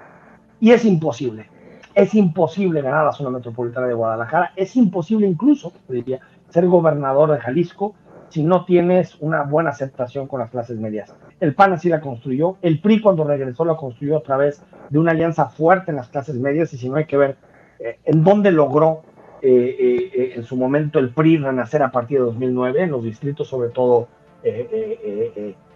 Y 0.61 0.73
es 0.73 0.85
imposible. 0.85 1.49
Es 1.95 2.15
imposible 2.15 2.83
ganar 2.83 3.05
la 3.05 3.13
zona 3.13 3.31
metropolitana 3.31 3.87
de 3.87 3.95
Guadalajara. 3.95 4.53
Es 4.57 4.77
imposible 4.77 5.27
incluso, 5.27 5.73
diría, 5.89 6.21
ser 6.51 6.67
gobernador 6.67 7.33
de 7.33 7.39
Jalisco 7.39 7.95
si 8.31 8.45
no 8.45 8.65
tienes 8.65 9.17
una 9.21 9.43
buena 9.43 9.71
aceptación 9.71 10.27
con 10.27 10.41
las 10.41 10.51
clases 10.51 10.79
medias. 10.79 11.13
El 11.41 11.55
PAN 11.55 11.73
así 11.73 11.89
la 11.89 12.01
construyó, 12.01 12.57
el 12.63 12.81
PRI 12.81 13.01
cuando 13.01 13.25
regresó 13.25 13.65
la 13.65 13.77
construyó 13.77 14.17
a 14.17 14.23
través 14.23 14.63
de 14.89 14.99
una 14.99 15.11
alianza 15.11 15.47
fuerte 15.47 15.91
en 15.91 15.97
las 15.97 16.09
clases 16.09 16.37
medias 16.37 16.73
y 16.73 16.79
si 16.79 16.89
no 16.89 16.97
hay 16.97 17.07
que 17.07 17.17
ver 17.17 17.37
eh, 17.81 17.99
en 18.05 18.23
dónde 18.23 18.53
logró 18.53 19.03
eh, 19.43 20.11
eh, 20.15 20.33
en 20.37 20.45
su 20.45 20.57
momento 20.57 20.99
el 20.99 21.11
PRI 21.11 21.39
renacer 21.39 21.83
a 21.83 21.91
partir 21.91 22.19
de 22.19 22.27
2009 22.27 22.83
en 22.83 22.91
los 22.91 23.03
distritos, 23.03 23.49
sobre 23.49 23.71
todo 23.71 24.09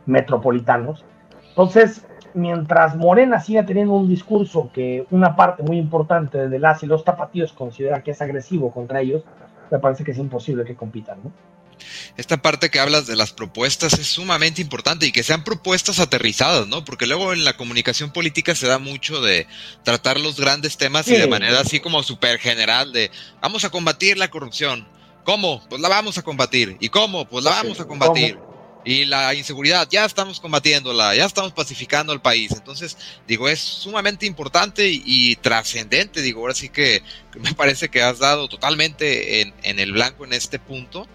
metropolitanos. 0.07 1.05
Entonces, 1.51 2.07
mientras 2.35 2.97
Morena 2.97 3.41
siga 3.41 3.65
teniendo 3.65 3.95
un 3.95 4.09
discurso 4.09 4.71
que 4.73 5.07
una 5.11 5.37
parte 5.37 5.63
muy 5.63 5.79
importante 5.79 6.49
de 6.49 6.59
las 6.59 6.83
y 6.83 6.87
los 6.87 7.05
tapatíos 7.05 7.53
considera 7.53 8.03
que 8.03 8.11
es 8.11 8.21
agresivo 8.21 8.73
contra 8.73 9.01
ellos, 9.01 9.23
me 9.71 9.79
parece 9.79 10.05
que 10.05 10.11
es 10.11 10.19
imposible 10.19 10.65
que 10.65 10.75
compitan, 10.75 11.19
¿no? 11.25 11.33
esta 12.17 12.41
parte 12.41 12.71
que 12.71 12.81
hablas 12.81 13.07
de 13.07 13.17
las 13.17 13.33
propuestas 13.33 13.95
es 13.95 14.07
sumamente 14.07 14.63
importante 14.63 15.07
y 15.07 15.13
que 15.13 15.23
sean 15.23 15.45
propuestas 15.45 15.99
aterrizadas, 15.99 16.67
¿no? 16.67 16.85
Porque 16.85 17.07
luego 17.07 17.33
en 17.33 17.45
la 17.45 17.57
comunicación 17.57 18.11
política 18.11 18.55
se 18.55 18.67
da 18.67 18.79
mucho 18.79 19.21
de 19.21 19.47
tratar 19.83 20.21
los 20.21 20.39
grandes 20.39 20.77
temas 20.77 21.09
y 21.09 21.17
de 21.17 21.27
manera 21.27 21.61
así 21.61 21.81
como 21.81 22.03
súper 22.03 22.39
general 22.39 22.93
de 22.93 23.11
vamos 23.41 23.65
a 23.65 23.71
combatir 23.71 24.17
la 24.17 24.29
corrupción. 24.29 24.87
¿Cómo? 25.25 25.63
Pues 25.69 25.81
la 25.81 25.89
vamos 25.89 26.19
a 26.19 26.23
combatir. 26.23 26.77
¿Y 26.81 26.91
cómo? 26.91 27.25
Pues 27.27 27.45
la 27.45 27.51
vamos 27.51 27.81
a 27.81 27.87
combatir. 27.87 28.39
Y 28.85 29.07
la 29.07 29.35
inseguridad, 29.35 29.89
ya 29.91 30.05
estamos 30.05 30.41
combatiéndola, 30.41 31.15
ya 31.15 31.25
estamos 31.25 31.53
pacificando 31.53 32.13
el 32.13 32.21
país. 32.21 32.53
Entonces, 32.53 32.99
digo, 33.27 33.49
es 33.49 33.61
sumamente 33.61 34.27
importante 34.27 34.89
y, 34.89 35.37
trascendente. 35.37 36.21
Digo, 36.21 36.41
ahora 36.41 36.55
sí 36.55 36.69
que 36.69 37.03
me 37.39 37.55
parece 37.55 37.89
que 37.89 38.03
has 38.03 38.19
dado 38.19 38.49
totalmente 38.49 39.41
en, 39.41 39.55
en 39.63 39.79
el 39.79 39.93
blanco 39.93 40.25
en 40.25 40.35
este 40.35 40.59
punto. 40.59 41.09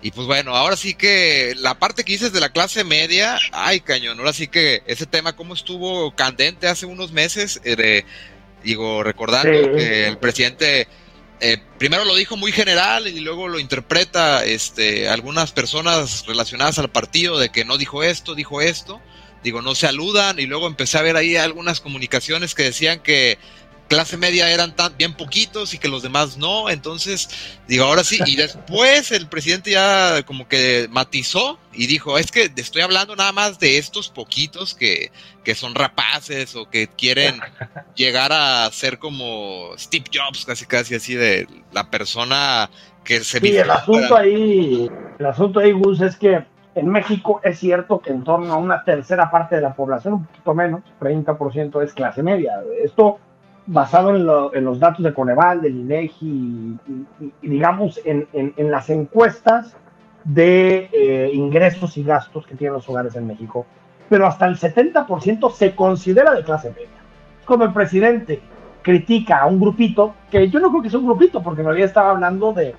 Y 0.00 0.12
pues 0.12 0.28
bueno, 0.28 0.54
ahora 0.54 0.76
sí 0.76 0.94
que 0.94 1.54
la 1.58 1.78
parte 1.78 2.04
que 2.04 2.12
dices 2.12 2.32
de 2.32 2.38
la 2.38 2.50
clase 2.50 2.84
media, 2.84 3.36
ay 3.50 3.80
cañón, 3.80 4.18
ahora 4.20 4.32
sí 4.32 4.46
que 4.46 4.82
ese 4.86 5.06
tema 5.06 5.34
como 5.34 5.54
estuvo 5.54 6.14
candente 6.14 6.68
hace 6.68 6.86
unos 6.86 7.10
meses, 7.10 7.60
eh, 7.64 8.04
digo, 8.62 9.02
recordando 9.02 9.72
que 9.76 10.06
el 10.06 10.18
presidente 10.18 10.86
eh, 11.40 11.58
primero 11.78 12.04
lo 12.04 12.14
dijo 12.14 12.36
muy 12.36 12.52
general 12.52 13.06
y 13.06 13.20
luego 13.20 13.48
lo 13.48 13.58
interpreta 13.58 14.44
este, 14.44 15.08
algunas 15.08 15.52
personas 15.52 16.24
relacionadas 16.26 16.78
al 16.78 16.90
partido 16.90 17.38
de 17.38 17.50
que 17.50 17.64
no 17.64 17.78
dijo 17.78 18.02
esto, 18.02 18.34
dijo 18.34 18.60
esto. 18.60 19.00
Digo, 19.42 19.62
no 19.62 19.76
se 19.76 19.86
aludan 19.86 20.40
y 20.40 20.46
luego 20.46 20.66
empecé 20.66 20.98
a 20.98 21.02
ver 21.02 21.16
ahí 21.16 21.36
algunas 21.36 21.80
comunicaciones 21.80 22.56
que 22.56 22.64
decían 22.64 22.98
que 23.00 23.38
clase 23.88 24.16
media 24.16 24.50
eran 24.50 24.76
tan 24.76 24.96
bien 24.96 25.14
poquitos 25.14 25.74
y 25.74 25.78
que 25.78 25.88
los 25.88 26.02
demás 26.02 26.36
no. 26.36 26.70
Entonces, 26.70 27.28
digo, 27.66 27.84
ahora 27.84 28.04
sí. 28.04 28.18
Y 28.26 28.36
después 28.36 29.10
el 29.12 29.28
presidente 29.28 29.70
ya 29.70 30.22
como 30.24 30.46
que 30.46 30.88
matizó 30.90 31.58
y 31.72 31.86
dijo, 31.86 32.18
es 32.18 32.30
que 32.30 32.52
estoy 32.56 32.82
hablando 32.82 33.16
nada 33.16 33.32
más 33.32 33.58
de 33.58 33.78
estos 33.78 34.08
poquitos 34.08 34.74
que, 34.74 35.10
que 35.44 35.54
son 35.54 35.74
rapaces 35.74 36.54
o 36.54 36.68
que 36.68 36.88
quieren 36.88 37.40
llegar 37.98 38.32
a 38.32 38.70
ser 38.70 38.98
como 38.98 39.76
Steve 39.76 40.04
Jobs, 40.12 40.46
casi 40.46 40.64
casi 40.64 40.94
así 40.94 41.14
de 41.14 41.46
la 41.72 41.90
persona 41.90 42.70
que 43.04 43.20
se... 43.20 43.40
Sí, 43.40 43.56
el 43.56 43.70
asunto 43.70 44.16
ahí, 44.16 44.88
el 45.18 45.26
asunto 45.26 45.60
ahí, 45.60 45.72
Gus, 45.72 46.00
es 46.00 46.16
que 46.16 46.44
en 46.74 46.88
México 46.88 47.40
es 47.42 47.58
cierto 47.58 47.98
que 47.98 48.10
en 48.10 48.22
torno 48.22 48.52
a 48.52 48.56
una 48.56 48.84
tercera 48.84 49.30
parte 49.30 49.56
de 49.56 49.62
la 49.62 49.74
población, 49.74 50.14
un 50.14 50.26
poquito 50.26 50.54
menos, 50.54 50.82
30% 51.00 51.82
es 51.82 51.92
clase 51.92 52.22
media. 52.22 52.52
Esto 52.82 53.18
basado 53.66 54.14
en, 54.54 54.64
los 54.64 54.78
datos 54.78 55.04
de 55.04 55.12
Coneval, 55.12 55.60
del 55.60 55.76
INEGI 55.76 56.78
y, 57.20 57.32
digamos 57.42 58.00
en, 58.04 58.26
las 58.70 58.88
encuestas 58.88 59.76
de 60.24 60.88
eh, 60.92 61.30
ingresos 61.34 61.96
y 61.98 62.04
gastos 62.04 62.46
que 62.46 62.54
tienen 62.54 62.74
los 62.74 62.88
hogares 62.88 63.16
en 63.16 63.26
México. 63.26 63.66
Pero 64.08 64.26
hasta 64.26 64.46
el 64.46 64.56
70% 64.56 65.52
se 65.52 65.74
considera 65.74 66.32
de 66.32 66.44
clase 66.44 66.70
media. 66.70 66.97
Como 67.48 67.64
el 67.64 67.72
presidente 67.72 68.42
critica 68.82 69.38
a 69.38 69.46
un 69.46 69.58
grupito, 69.58 70.14
que 70.30 70.50
yo 70.50 70.60
no 70.60 70.68
creo 70.68 70.82
que 70.82 70.90
sea 70.90 70.98
un 70.98 71.06
grupito, 71.06 71.42
porque 71.42 71.62
en 71.62 71.68
realidad 71.68 71.88
estaba 71.88 72.10
hablando 72.10 72.52
de, 72.52 72.74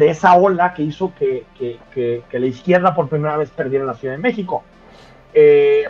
esa 0.00 0.34
ola 0.34 0.72
que 0.72 0.82
hizo 0.82 1.12
que, 1.14 1.44
la 2.32 2.46
izquierda 2.46 2.94
por 2.94 3.10
primera 3.10 3.36
vez 3.36 3.50
perdiera 3.50 3.84
la 3.84 3.92
Ciudad 3.92 4.14
de 4.14 4.22
México. 4.22 4.62
Eh, 5.34 5.84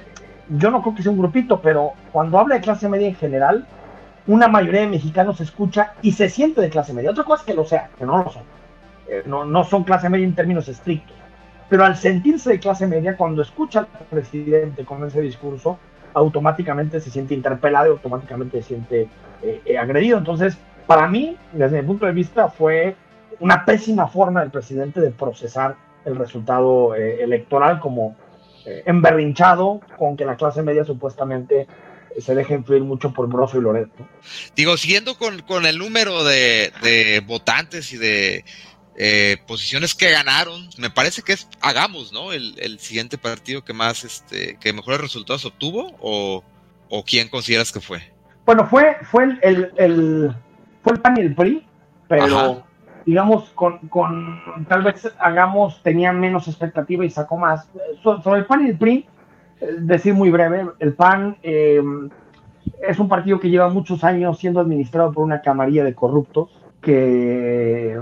yo 0.48 0.72
no 0.72 0.82
creo 0.82 0.96
que 0.96 1.04
sea 1.04 1.12
un 1.12 1.18
grupito, 1.18 1.60
pero 1.60 1.92
cuando 2.10 2.40
habla 2.40 2.56
de 2.56 2.60
clase 2.60 2.88
media 2.88 3.06
en 3.06 3.14
general, 3.14 3.68
una 4.26 4.48
mayoría 4.48 4.80
de 4.80 4.88
mexicanos 4.88 5.40
escucha 5.40 5.94
y 6.02 6.10
se 6.10 6.28
siente 6.28 6.60
de 6.60 6.70
clase 6.70 6.92
media. 6.92 7.12
Otra 7.12 7.22
cosa 7.22 7.42
es 7.42 7.46
que 7.46 7.54
lo 7.54 7.64
sea, 7.64 7.88
que 7.96 8.04
no 8.04 8.18
lo 8.18 8.32
son. 8.32 8.42
Eh, 9.06 9.22
no, 9.26 9.44
no 9.44 9.62
son 9.62 9.84
clase 9.84 10.08
media 10.08 10.26
en 10.26 10.34
términos 10.34 10.66
estrictos. 10.66 11.16
Pero 11.68 11.84
al 11.84 11.96
sentirse 11.96 12.50
de 12.50 12.58
clase 12.58 12.84
media, 12.88 13.16
cuando 13.16 13.42
escucha 13.42 13.78
al 13.78 13.86
presidente 14.10 14.84
con 14.84 15.06
ese 15.06 15.20
discurso, 15.20 15.78
automáticamente 16.14 17.00
se 17.00 17.10
siente 17.10 17.34
interpelado 17.34 17.86
y 17.86 17.90
automáticamente 17.90 18.62
se 18.62 18.68
siente 18.68 19.08
eh, 19.42 19.60
eh, 19.64 19.78
agredido. 19.78 20.18
Entonces, 20.18 20.56
para 20.86 21.08
mí, 21.08 21.36
desde 21.52 21.80
mi 21.80 21.86
punto 21.86 22.06
de 22.06 22.12
vista, 22.12 22.48
fue 22.48 22.96
una 23.40 23.64
pésima 23.64 24.08
forma 24.08 24.40
del 24.40 24.50
presidente 24.50 25.00
de 25.00 25.10
procesar 25.10 25.76
el 26.04 26.16
resultado 26.16 26.94
electoral 26.94 27.78
como 27.78 28.16
emberrinchado 28.64 29.80
con 29.98 30.16
que 30.16 30.24
la 30.24 30.36
clase 30.36 30.62
media 30.62 30.84
supuestamente 30.84 31.66
se 32.20 32.34
deja 32.34 32.54
influir 32.54 32.82
mucho 32.82 33.12
por 33.12 33.28
Broso 33.28 33.58
y 33.58 33.62
Loreto. 33.62 34.06
Digo, 34.54 34.76
siguiendo 34.76 35.16
con, 35.16 35.66
el 35.66 35.78
número 35.78 36.24
de, 36.24 37.22
votantes 37.26 37.92
y 37.92 37.98
de 37.98 38.44
eh, 38.96 39.38
posiciones 39.46 39.94
que 39.94 40.10
ganaron, 40.10 40.68
me 40.78 40.90
parece 40.90 41.22
que 41.22 41.32
es 41.32 41.48
Hagamos, 41.60 42.12
¿no? 42.12 42.32
El, 42.32 42.78
siguiente 42.78 43.16
partido 43.16 43.64
que 43.64 43.72
más, 43.72 44.04
este, 44.04 44.56
que 44.60 44.72
mejores 44.72 45.00
resultados 45.00 45.44
obtuvo, 45.46 45.94
o, 46.00 46.42
quién 47.06 47.28
consideras 47.28 47.72
que 47.72 47.80
fue? 47.80 48.02
Bueno, 48.44 48.66
fue, 48.66 48.96
fue 49.10 49.38
el, 49.42 49.72
el, 49.76 50.34
fue 50.82 50.92
el 50.92 51.00
PAN 51.00 51.16
y 51.16 51.20
el 51.22 51.34
PRI, 51.34 51.66
pero 52.08 52.64
digamos, 53.06 53.50
con, 53.54 53.80
tal 54.68 54.82
vez 54.82 55.10
Hagamos 55.18 55.82
tenía 55.82 56.12
menos 56.12 56.46
expectativa 56.48 57.04
y 57.04 57.10
sacó 57.10 57.38
más. 57.38 57.68
sobre 58.02 58.40
el 58.40 58.46
PAN 58.46 58.66
y 58.66 58.70
el 58.70 58.78
PRI, 58.78 59.06
decir 59.78 60.12
muy 60.12 60.30
breve, 60.30 60.66
el 60.80 60.92
PAN 60.92 61.38
eh, 61.42 61.82
es 62.86 62.98
un 62.98 63.08
partido 63.08 63.40
que 63.40 63.48
lleva 63.48 63.68
muchos 63.68 64.04
años 64.04 64.38
siendo 64.38 64.60
administrado 64.60 65.12
por 65.12 65.24
una 65.24 65.40
camarilla 65.40 65.84
de 65.84 65.94
corruptos 65.94 66.50
que 66.80 67.98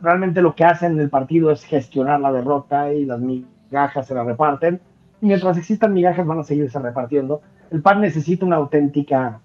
realmente 0.00 0.42
lo 0.42 0.54
que 0.54 0.64
hacen 0.64 0.92
en 0.92 1.00
el 1.00 1.10
partido 1.10 1.50
es 1.50 1.64
gestionar 1.64 2.20
la 2.20 2.32
derrota 2.32 2.92
y 2.92 3.04
las 3.04 3.20
migajas 3.20 4.06
se 4.06 4.14
las 4.14 4.26
reparten. 4.26 4.80
Y 5.20 5.26
mientras 5.26 5.56
existan 5.56 5.92
migajas 5.92 6.26
van 6.26 6.40
a 6.40 6.44
seguirse 6.44 6.78
repartiendo. 6.78 7.40
El 7.70 7.82
PAN 7.82 8.00
necesita 8.00 8.46
una 8.46 8.56
auténtica 8.56 9.40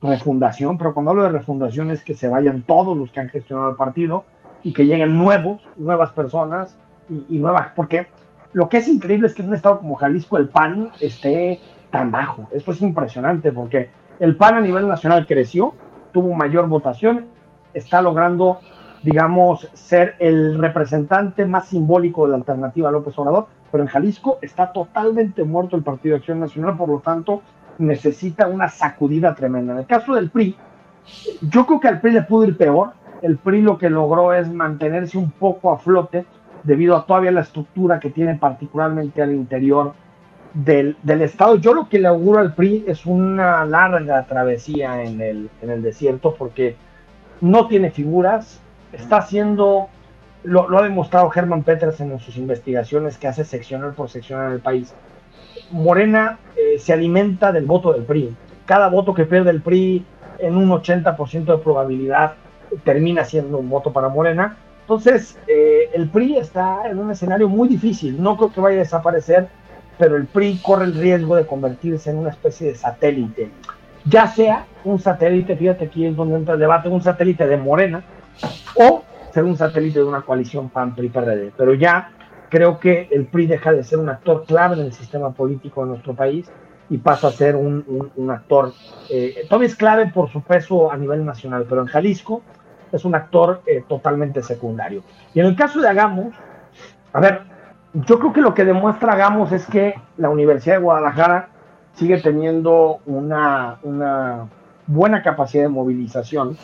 refundación, 0.00 0.76
pero 0.76 0.92
cuando 0.92 1.10
hablo 1.10 1.22
de 1.24 1.30
refundación 1.30 1.90
es 1.90 2.02
que 2.04 2.14
se 2.14 2.28
vayan 2.28 2.62
todos 2.62 2.96
los 2.96 3.10
que 3.10 3.20
han 3.20 3.28
gestionado 3.30 3.70
el 3.70 3.76
partido 3.76 4.24
y 4.62 4.72
que 4.72 4.86
lleguen 4.86 5.16
nuevos, 5.16 5.62
nuevas 5.76 6.12
personas 6.12 6.78
y, 7.08 7.36
y 7.36 7.38
nuevas, 7.38 7.68
porque 7.74 8.06
lo 8.52 8.68
que 8.68 8.78
es 8.78 8.88
increíble 8.88 9.26
es 9.26 9.34
que 9.34 9.42
en 9.42 9.48
un 9.48 9.54
estado 9.54 9.78
como 9.78 9.96
Jalisco 9.96 10.38
el 10.38 10.48
PAN 10.48 10.90
esté 11.00 11.60
tan 11.90 12.10
bajo. 12.10 12.48
Esto 12.52 12.72
es 12.72 12.80
impresionante 12.82 13.50
porque 13.52 13.90
el 14.20 14.36
PAN 14.36 14.54
a 14.54 14.60
nivel 14.60 14.86
nacional 14.86 15.26
creció, 15.26 15.74
tuvo 16.12 16.34
mayor 16.34 16.68
votación, 16.68 17.26
está 17.74 18.00
logrando, 18.00 18.60
digamos, 19.04 19.68
ser 19.74 20.16
el 20.18 20.58
representante 20.58 21.44
más 21.44 21.68
simbólico 21.68 22.24
de 22.24 22.30
la 22.30 22.36
alternativa 22.38 22.88
a 22.88 22.92
López 22.92 23.16
Obrador, 23.18 23.46
pero 23.70 23.84
en 23.84 23.88
Jalisco 23.88 24.38
está 24.40 24.72
totalmente 24.72 25.44
muerto 25.44 25.76
el 25.76 25.82
Partido 25.82 26.14
de 26.14 26.20
Acción 26.20 26.40
Nacional, 26.40 26.76
por 26.76 26.88
lo 26.88 27.00
tanto 27.00 27.42
necesita 27.78 28.48
una 28.48 28.68
sacudida 28.68 29.34
tremenda. 29.34 29.74
En 29.74 29.80
el 29.80 29.86
caso 29.86 30.14
del 30.14 30.30
PRI, 30.30 30.56
yo 31.42 31.66
creo 31.66 31.80
que 31.80 31.88
al 31.88 32.00
PRI 32.00 32.12
le 32.12 32.22
pudo 32.22 32.46
ir 32.46 32.56
peor. 32.56 32.92
El 33.20 33.36
PRI 33.36 33.60
lo 33.60 33.76
que 33.76 33.90
logró 33.90 34.32
es 34.32 34.50
mantenerse 34.50 35.18
un 35.18 35.30
poco 35.30 35.72
a 35.72 35.78
flote, 35.78 36.24
debido 36.62 36.96
a 36.96 37.04
todavía 37.04 37.30
la 37.30 37.42
estructura 37.42 38.00
que 38.00 38.10
tiene 38.10 38.36
particularmente 38.36 39.20
al 39.20 39.32
interior 39.32 39.92
del, 40.54 40.96
Estado. 41.20 41.56
Yo 41.56 41.74
lo 41.74 41.88
que 41.88 41.98
le 41.98 42.08
auguro 42.08 42.40
al 42.40 42.54
PRI 42.54 42.84
es 42.86 43.04
una 43.04 43.66
larga 43.66 44.24
travesía 44.24 45.02
en 45.02 45.20
el, 45.20 45.50
en 45.60 45.70
el 45.70 45.82
desierto 45.82 46.34
porque 46.38 46.76
no 47.40 47.66
tiene 47.66 47.90
figuras, 47.90 48.62
está 48.96 49.18
haciendo, 49.18 49.88
lo, 50.42 50.78
ha 50.78 50.82
demostrado 50.82 51.30
Herman 51.34 51.62
Petersen 51.62 52.12
en 52.12 52.18
sus 52.18 52.36
investigaciones 52.36 53.18
que 53.18 53.28
hace 53.28 53.44
seccional 53.44 53.94
por 53.94 54.08
seccional 54.08 54.52
el 54.52 54.60
país. 54.60 54.94
Morena 55.70 56.38
eh, 56.56 56.78
se 56.78 56.92
alimenta 56.92 57.52
del 57.52 57.66
voto 57.66 57.92
del 57.92 58.04
PRI. 58.04 58.34
Cada 58.66 58.88
voto 58.88 59.14
que 59.14 59.24
pierde 59.24 59.50
el 59.50 59.62
PRI 59.62 60.04
en 60.38 60.56
un 60.56 60.68
80% 60.70 61.44
de 61.44 61.58
probabilidad 61.58 62.34
termina 62.84 63.24
siendo 63.24 63.58
un 63.58 63.68
voto 63.68 63.92
para 63.92 64.08
Morena 64.08 64.56
entonces, 64.84 65.38
eh, 65.48 65.88
el 65.94 66.10
PRI 66.10 66.36
está 66.36 66.86
en 66.86 66.98
un 66.98 67.10
escenario 67.10 67.48
muy 67.48 67.68
difícil. 67.68 68.22
No 68.22 68.36
creo 68.36 68.52
que 68.52 68.60
vaya 68.60 68.76
a 68.76 68.80
desaparecer, 68.80 69.48
pero 69.96 70.16
el 70.16 70.26
PRI 70.26 70.60
corre 70.62 70.84
el 70.84 70.94
riesgo 70.94 71.36
de 71.36 71.46
convertirse 71.46 72.10
en 72.10 72.18
una 72.18 72.28
especie 72.28 72.68
de 72.68 72.74
satélite. 72.74 73.50
Ya 74.04 74.28
sea 74.28 74.66
un 74.84 74.98
satélite, 74.98 75.56
fíjate 75.56 75.86
aquí 75.86 76.04
es 76.04 76.14
donde 76.14 76.36
entra 76.36 76.54
el 76.54 76.60
debate, 76.60 76.90
un 76.90 77.02
satélite 77.02 77.46
de 77.46 77.56
Morena, 77.56 78.04
o 78.76 79.04
ser 79.32 79.44
un 79.44 79.56
satélite 79.56 79.98
de 79.98 80.04
una 80.04 80.22
coalición 80.22 80.68
PAN-PRI-PRD. 80.70 81.52
Pero 81.56 81.74
ya 81.74 82.10
creo 82.48 82.78
que 82.78 83.08
el 83.10 83.26
PRI 83.26 83.46
deja 83.46 83.72
de 83.72 83.82
ser 83.82 83.98
un 83.98 84.08
actor 84.08 84.44
clave 84.46 84.76
en 84.76 84.82
el 84.86 84.92
sistema 84.92 85.32
político 85.32 85.82
de 85.82 85.88
nuestro 85.88 86.14
país 86.14 86.50
y 86.88 86.98
pasa 86.98 87.28
a 87.28 87.32
ser 87.32 87.56
un, 87.56 88.30
actor, 88.30 88.72
eh, 89.10 89.46
todavía 89.48 89.68
es 89.68 89.76
clave 89.76 90.06
por 90.06 90.30
su 90.30 90.42
peso 90.42 90.92
a 90.92 90.96
nivel 90.96 91.24
nacional, 91.24 91.66
pero 91.68 91.80
en 91.80 91.88
Jalisco 91.88 92.42
es 92.92 93.04
un 93.04 93.14
actor 93.14 93.62
eh, 93.66 93.82
totalmente 93.88 94.42
secundario. 94.42 95.02
Y 95.34 95.40
en 95.40 95.46
el 95.46 95.56
caso 95.56 95.80
de 95.80 95.88
Agamos, 95.88 96.34
a 97.12 97.20
ver, 97.20 97.42
yo 97.94 98.18
creo 98.18 98.32
que 98.32 98.40
lo 98.40 98.54
que 98.54 98.64
demuestra 98.64 99.14
Agamos 99.14 99.50
es 99.50 99.66
que 99.66 99.94
la 100.16 100.30
Universidad 100.30 100.76
de 100.76 100.82
Guadalajara 100.82 101.48
sigue 101.94 102.20
teniendo 102.20 103.00
una, 103.06 103.78
una 103.82 104.48
buena 104.86 105.22
capacidad 105.22 105.64
de 105.64 105.70
movilización, 105.70 106.56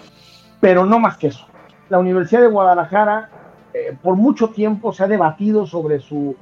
pero 0.60 0.84
no 0.86 1.00
más 1.00 1.16
que 1.16 1.28
eso. 1.28 1.49
La 1.90 1.98
Universidad 1.98 2.40
de 2.40 2.46
Guadalajara 2.46 3.28
eh, 3.74 3.96
por 4.02 4.16
mucho 4.16 4.48
tiempo 4.48 4.92
se 4.92 5.04
ha 5.04 5.08
debatido 5.08 5.66
sobre 5.66 6.00
su, 6.00 6.34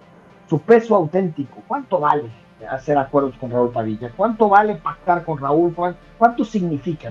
su 0.48 0.60
peso 0.60 0.94
auténtico. 0.94 1.62
¿Cuánto 1.66 1.98
vale 1.98 2.30
hacer 2.70 2.96
acuerdos 2.96 3.34
con 3.40 3.50
Raúl 3.50 3.70
Padilla? 3.70 4.10
¿Cuánto 4.16 4.48
vale 4.48 4.76
pactar 4.76 5.24
con 5.24 5.38
Raúl? 5.38 5.74
¿Cuánto 6.16 6.44
significa? 6.44 7.10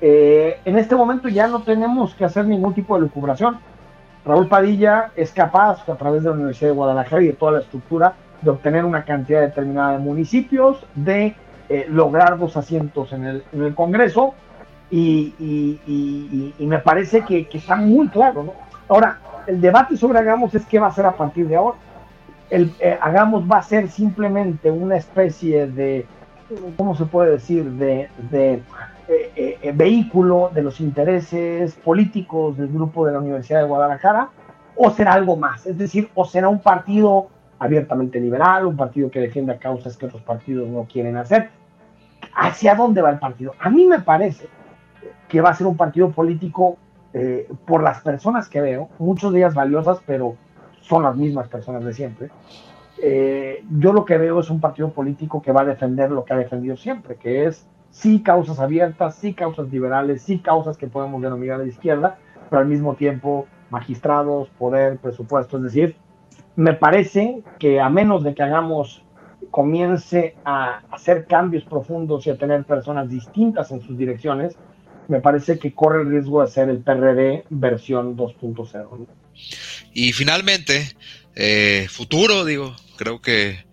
Eh, 0.00 0.60
en 0.64 0.78
este 0.78 0.94
momento 0.94 1.28
ya 1.28 1.48
no 1.48 1.62
tenemos 1.62 2.14
que 2.14 2.24
hacer 2.24 2.46
ningún 2.46 2.74
tipo 2.74 2.94
de 2.94 3.00
lucubración. 3.02 3.58
Raúl 4.24 4.48
Padilla 4.48 5.12
es 5.16 5.32
capaz, 5.32 5.88
a 5.88 5.94
través 5.94 6.22
de 6.22 6.30
la 6.30 6.34
Universidad 6.34 6.70
de 6.70 6.76
Guadalajara 6.76 7.22
y 7.22 7.28
de 7.28 7.32
toda 7.32 7.52
la 7.52 7.60
estructura, 7.60 8.14
de 8.42 8.50
obtener 8.50 8.84
una 8.84 9.04
cantidad 9.04 9.40
determinada 9.40 9.92
de 9.92 9.98
municipios, 9.98 10.84
de 10.94 11.34
eh, 11.68 11.86
lograr 11.88 12.38
dos 12.38 12.56
asientos 12.56 13.12
en 13.12 13.24
el, 13.24 13.74
Congreso, 13.74 14.34
y, 14.90 16.54
me 16.58 16.78
parece 16.78 17.22
que, 17.24 17.48
está 17.52 17.76
muy 17.76 18.08
claro. 18.08 18.54
Ahora, 18.88 19.18
el 19.46 19.60
debate 19.60 19.96
sobre 19.96 20.18
Hagamos 20.18 20.54
es 20.54 20.64
qué 20.66 20.78
va 20.78 20.88
a 20.88 20.92
ser 20.92 21.06
a 21.06 21.16
partir 21.16 21.48
de 21.48 21.56
ahora. 21.56 21.76
El, 22.50 22.72
eh, 22.78 22.96
Hagamos 23.00 23.50
va 23.50 23.58
a 23.58 23.62
ser 23.62 23.88
simplemente 23.88 24.70
una 24.70 24.96
especie 24.96 25.66
de, 25.66 26.06
¿cómo 26.76 26.94
se 26.94 27.04
puede 27.06 27.32
decir?, 27.32 27.64
de 27.64 28.08
eh, 29.08 29.58
eh, 29.62 29.72
vehículo 29.72 30.50
de 30.52 30.62
los 30.62 30.80
intereses 30.80 31.74
políticos 31.76 32.56
del 32.56 32.66
grupo 32.66 33.06
de 33.06 33.12
la 33.12 33.20
Universidad 33.20 33.60
de 33.60 33.68
Guadalajara, 33.68 34.30
o 34.74 34.90
será 34.90 35.12
algo 35.12 35.36
más, 35.36 35.64
es 35.64 35.78
decir, 35.78 36.10
o 36.16 36.24
será 36.24 36.48
un 36.48 36.58
partido 36.58 37.28
abiertamente 37.60 38.18
liberal, 38.18 38.66
un 38.66 38.76
partido 38.76 39.08
que 39.08 39.20
defienda 39.20 39.58
causas 39.58 39.96
que 39.96 40.06
otros 40.06 40.22
partidos 40.22 40.68
no 40.68 40.88
quieren 40.92 41.16
hacer. 41.16 41.50
¿Hacia 42.34 42.74
dónde 42.74 43.00
va 43.00 43.10
el 43.10 43.20
partido? 43.20 43.54
A 43.60 43.70
mí 43.70 43.86
me 43.86 44.00
parece 44.00 44.48
que 45.28 45.40
va 45.40 45.50
a 45.50 45.54
ser 45.54 45.66
un 45.66 45.76
partido 45.76 46.10
político 46.10 46.76
eh, 47.12 47.48
por 47.66 47.82
las 47.82 48.02
personas 48.02 48.48
que 48.48 48.60
veo, 48.60 48.88
muchas 48.98 49.32
de 49.32 49.38
ellas 49.38 49.54
valiosas, 49.54 50.00
pero 50.06 50.36
son 50.80 51.02
las 51.02 51.16
mismas 51.16 51.48
personas 51.48 51.84
de 51.84 51.92
siempre. 51.92 52.30
Eh, 53.02 53.64
yo 53.78 53.92
lo 53.92 54.04
que 54.04 54.18
veo 54.18 54.40
es 54.40 54.50
un 54.50 54.60
partido 54.60 54.90
político 54.90 55.42
que 55.42 55.52
va 55.52 55.62
a 55.62 55.64
defender 55.64 56.10
lo 56.10 56.24
que 56.24 56.32
ha 56.32 56.36
defendido 56.36 56.76
siempre, 56.76 57.16
que 57.16 57.46
es 57.46 57.66
sí 57.90 58.22
causas 58.22 58.60
abiertas, 58.60 59.16
sí 59.16 59.34
causas 59.34 59.68
liberales, 59.70 60.22
sí 60.22 60.38
causas 60.38 60.76
que 60.76 60.86
podemos 60.86 61.20
denominar 61.22 61.60
de 61.60 61.68
izquierda, 61.68 62.18
pero 62.48 62.60
al 62.60 62.68
mismo 62.68 62.94
tiempo 62.94 63.46
magistrados, 63.70 64.48
poder, 64.58 64.98
presupuesto, 64.98 65.56
es 65.56 65.64
decir, 65.64 65.96
me 66.54 66.72
parece 66.72 67.42
que 67.58 67.80
a 67.80 67.88
menos 67.88 68.22
de 68.24 68.34
que 68.34 68.42
hagamos, 68.42 69.02
comience 69.50 70.36
a 70.44 70.80
hacer 70.90 71.26
cambios 71.26 71.64
profundos 71.64 72.26
y 72.26 72.30
a 72.30 72.36
tener 72.36 72.64
personas 72.64 73.08
distintas 73.08 73.70
en 73.70 73.80
sus 73.80 73.96
direcciones, 73.96 74.58
me 75.08 75.20
parece 75.20 75.58
que 75.58 75.72
corre 75.72 76.02
el 76.02 76.10
riesgo 76.10 76.44
de 76.44 76.50
ser 76.50 76.68
el 76.68 76.78
PRD 76.78 77.44
versión 77.50 78.16
2.0. 78.16 79.06
Y 79.92 80.12
finalmente, 80.12 80.94
eh, 81.34 81.86
futuro, 81.90 82.44
digo, 82.44 82.74
creo 82.96 83.20
que 83.20 83.64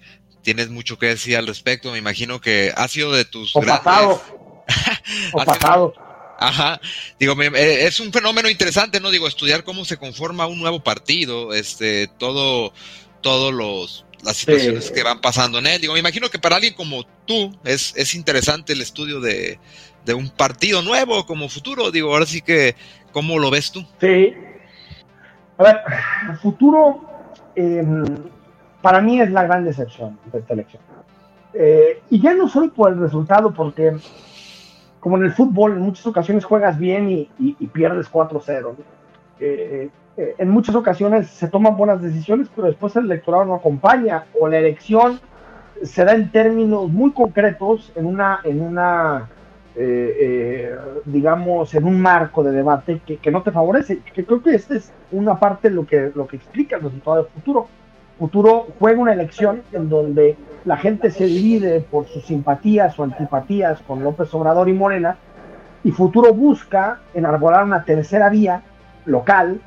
tienes 0.42 0.70
mucho 0.70 0.98
que 0.98 1.08
decir 1.08 1.38
al 1.38 1.48
respecto. 1.48 1.92
Me 1.92 1.98
imagino 1.98 2.42
que 2.42 2.72
ha 2.76 2.88
sido 2.88 3.12
de 3.14 3.26
tus. 3.26 3.56
O 3.56 3.62
pasado. 3.62 4.22
o 5.34 5.44
pasado. 5.44 5.94
Ajá, 6.40 6.82
digo, 7.20 7.42
eh, 7.42 7.86
es 7.86 8.00
un 8.00 8.12
fenómeno 8.12 8.50
interesante, 8.50 9.00
¿no? 9.00 9.12
Digo, 9.12 9.28
estudiar 9.28 9.64
cómo 9.64 9.86
se 9.86 9.98
conforma 9.98 10.46
un 10.46 10.60
nuevo 10.60 10.84
partido, 10.84 11.54
este, 11.54 12.08
todo, 12.18 12.74
todos 13.22 13.54
los 13.54 14.06
las 14.24 14.38
situaciones 14.38 14.90
que 14.92 15.04
van 15.04 15.22
pasando 15.22 15.60
en 15.60 15.68
él. 15.68 15.82
Digo, 15.82 15.94
me 15.94 16.00
imagino 16.00 16.30
que 16.30 16.40
para 16.40 16.56
alguien 16.56 16.74
como 16.74 17.04
tú 17.26 17.58
es, 17.66 17.94
es 17.96 18.14
interesante 18.14 18.74
el 18.74 18.82
estudio 18.82 19.20
de, 19.20 19.60
un 20.14 20.30
partido 20.30 20.82
nuevo 20.82 21.26
como 21.26 21.48
futuro. 21.48 21.92
Digo, 21.92 22.12
ahora 22.12 22.26
sí 22.26 22.42
que, 22.42 22.76
¿cómo 23.12 23.40
lo 23.40 23.50
ves 23.50 23.72
tú? 23.72 23.86
Sí. 24.02 24.34
A 25.58 25.64
ver, 25.64 25.82
el 26.30 26.38
futuro 26.38 27.02
em, 27.56 28.04
para 28.82 29.00
mí 29.02 29.22
es 29.22 29.32
la 29.32 29.44
gran 29.44 29.64
decepción 29.64 30.20
de 30.32 30.40
esta 30.40 30.54
elección. 30.54 30.82
Eh, 31.54 32.02
y 32.10 32.20
ya 32.20 32.34
no 32.34 32.50
solo 32.50 32.74
por 32.74 32.92
el 32.92 33.00
resultado, 33.00 33.54
porque 33.54 33.96
como 35.00 35.18
en 35.18 35.24
el 35.24 35.34
fútbol, 35.34 35.74
en 35.74 35.82
muchas 35.82 36.08
ocasiones 36.08 36.46
juegas 36.46 36.78
bien 36.78 37.10
y, 37.10 37.68
pierdes 37.68 38.12
4-0. 38.12 38.76
Eh, 39.40 39.90
eh, 40.16 40.36
en 40.38 40.50
muchas 40.50 40.76
ocasiones 40.76 41.28
se 41.28 41.48
toman 41.48 41.76
buenas 41.76 42.02
decisiones, 42.02 42.48
pero 42.56 42.68
después 42.68 42.96
el 42.96 43.06
electorado 43.06 43.46
no 43.46 43.56
acompaña 43.56 44.26
o 44.40 44.48
la 44.48 44.60
elección 44.60 45.20
se 45.82 46.06
da 46.06 46.14
en 46.14 46.32
términos 46.32 46.90
muy 46.90 47.12
concretos, 47.12 47.92
en 47.96 48.06
una, 48.06 48.40
en 48.44 48.62
una 48.62 49.30
eh, 49.76 50.76
digamos, 51.06 51.74
en 51.74 51.86
un 51.86 52.00
marco 52.00 52.44
de 52.44 52.52
debate 52.52 53.02
que, 53.06 53.32
no 53.32 53.42
te 53.42 53.52
favorece. 53.52 54.00
Que 54.14 54.26
creo 54.26 54.42
que 54.42 54.56
esta 54.56 54.76
es 54.76 54.92
una 55.12 55.40
parte 55.40 55.70
lo 55.70 55.86
que, 55.86 56.12
lo 56.14 56.28
que 56.28 56.38
explica 56.38 56.78
el 56.78 56.84
resultado 56.84 57.18
del 57.18 57.28
futuro. 57.28 57.68
Futuro 58.20 58.68
juega 58.80 59.00
una 59.00 59.14
elección 59.14 59.64
en 59.72 59.90
donde 59.90 60.38
la 60.66 60.78
gente 60.78 61.12
se 61.12 61.26
divide 61.26 61.82
por 61.82 62.06
sus 62.08 62.24
simpatías 62.26 62.98
o 63.00 63.04
antipatías 63.04 63.82
con 63.82 64.04
López 64.04 64.34
Obrador 64.34 64.70
y 64.70 64.74
Morena, 64.74 65.18
y 65.84 65.92
Futuro 65.92 66.34
busca 66.34 67.00
enarbolar 67.14 67.64
una 67.64 67.84
tercera 67.84 68.30
vía 68.30 68.62
local 69.06 69.60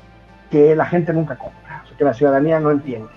que 0.49 0.75
la 0.75 0.85
gente 0.85 1.13
nunca 1.13 1.35
compra, 1.35 1.83
que 1.97 2.03
la 2.03 2.13
ciudadanía 2.13 2.59
no 2.59 2.71
entiende. 2.71 3.09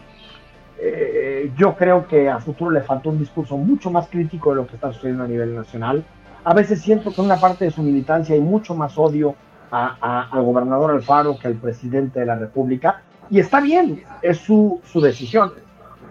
Eh, 0.83 1.53
yo 1.57 1.75
creo 1.77 2.07
que 2.07 2.29
a 2.29 2.39
Futuro 2.39 2.71
le 2.71 2.81
faltó 2.81 3.11
un 3.11 3.19
discurso 3.19 3.57
mucho 3.57 3.91
más 3.91 4.09
crítico 4.09 4.51
de 4.51 4.57
lo 4.57 4.67
que 4.67 4.75
está 4.75 4.93
sucediendo 4.93 5.25
a 5.25 5.29
nivel 5.29 5.55
nacional. 5.55 6.05
A 6.45 6.55
veces 6.55 6.81
siento 6.81 7.13
que 7.13 7.21
una 7.21 7.37
parte 7.37 7.67
de 7.67 7.71
su 7.71 7.83
militancia 7.83 8.35
hay 8.35 8.41
mucho 8.41 8.75
más 8.75 8.97
odio 8.97 9.35
al 9.71 10.43
gobernador 10.43 10.91
Alfaro 10.91 11.39
que 11.39 11.47
al 11.49 11.55
presidente 11.55 12.21
de 12.21 12.27
la 12.27 12.37
República. 12.37 13.03
Y 13.31 13.39
está 13.39 13.61
bien, 13.61 14.03
es 14.23 14.39
su, 14.39 14.81
su 14.85 15.01
decisión. 15.01 15.53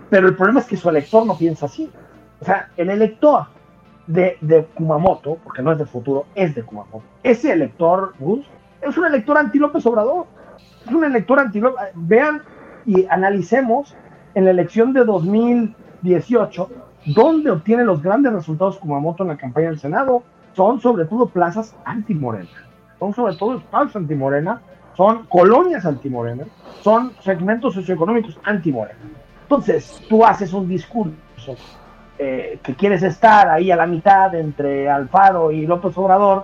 Pero 0.10 0.28
el 0.28 0.36
problema 0.36 0.62
es 0.62 0.68
que 0.68 0.78
su 0.78 0.90
elector 0.90 1.26
no 1.26 1.38
piensa 1.38 1.66
así. 1.66 1.90
O 2.40 2.46
sea, 2.46 2.70
el 2.78 2.90
elector 2.90 3.48
de, 4.08 4.38
de 4.42 4.66
Kumamoto, 4.66 5.38
porque 5.44 5.62
no 5.62 5.72
es 5.72 5.78
de 5.78 5.86
futuro, 5.86 6.26
es 6.36 6.56
de 6.56 6.64
Kumamoto. 6.64 7.04
Ese 7.24 7.52
elector, 7.52 8.14
Gus, 8.20 8.46
es 8.82 8.98
un 8.98 9.06
elector 9.06 9.38
anti-López 9.38 9.86
Obrador. 9.86 10.26
Es 10.86 10.92
un 10.92 11.04
elector 11.04 11.40
anti 11.40 11.62
Vean 11.96 12.42
y 12.86 13.06
analicemos 13.10 13.96
en 14.36 14.46
la 14.46 14.52
elección 14.52 14.94
de 14.94 15.04
2018, 15.04 16.70
dónde 17.06 17.52
obtiene 17.52 17.84
los 17.84 18.02
grandes 18.02 18.34
resultados 18.34 18.78
Kumamoto 18.78 19.24
en 19.24 19.30
la 19.30 19.38
campaña 19.38 19.70
del 19.70 19.80
Senado. 19.80 20.24
Son 20.54 20.80
sobre 20.82 21.06
todo 21.06 21.28
plazas 21.28 21.76
anti-morena. 21.86 22.50
Son 23.00 23.14
sobre 23.14 23.36
todo 23.36 23.58
espacios 23.58 23.96
anti-morena. 23.96 24.62
Son 24.96 25.26
colonias 25.28 25.86
anti-morena. 25.86 26.46
Son 26.82 27.14
segmentos 27.22 27.74
socioeconómicos 27.74 28.40
anti-morena. 28.44 29.00
Entonces, 29.44 30.04
tú 30.08 30.26
haces 30.26 30.54
un 30.54 30.68
discurso 30.68 31.56
eh, 32.18 32.60
que 32.62 32.76
quieres 32.76 33.02
estar 33.02 33.48
ahí 33.48 33.72
a 33.72 33.76
la 33.76 33.88
mitad 33.88 34.36
entre 34.36 34.90
Alfaro 34.90 35.52
y 35.52 35.66
López 35.66 35.98
Obrador, 35.98 36.44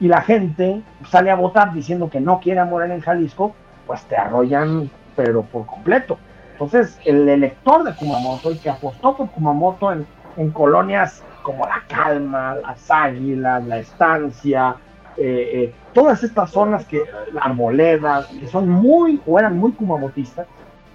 y 0.00 0.08
la 0.08 0.22
gente 0.22 0.82
sale 1.10 1.30
a 1.30 1.34
votar 1.34 1.72
diciendo 1.74 2.08
que 2.08 2.20
no 2.20 2.40
quiere 2.40 2.58
a 2.58 2.64
Morena 2.64 2.94
en 2.94 3.02
Jalisco, 3.02 3.54
pues 3.86 4.02
te 4.04 4.16
arrollan, 4.16 4.90
pero 5.14 5.42
por 5.42 5.66
completo. 5.66 6.18
Entonces, 6.60 6.98
el 7.06 7.26
elector 7.26 7.84
de 7.84 7.94
Kumamoto, 7.94 8.50
el 8.50 8.58
que 8.58 8.68
apostó 8.68 9.16
por 9.16 9.30
Kumamoto 9.30 9.92
en, 9.92 10.50
colonias 10.50 11.22
como 11.42 11.64
La 11.64 11.82
Calma, 11.88 12.54
Las 12.56 12.90
Águilas, 12.90 13.64
La 13.64 13.78
Estancia, 13.78 14.76
eh, 15.16 15.50
eh, 15.54 15.74
todas 15.94 16.22
estas 16.22 16.50
zonas 16.50 16.84
que, 16.84 17.02
arboledas, 17.40 18.26
que 18.26 18.46
son 18.46 18.68
muy, 18.68 19.22
o 19.26 19.38
eran 19.38 19.56
muy 19.56 19.72
kumamotistas, 19.72 20.46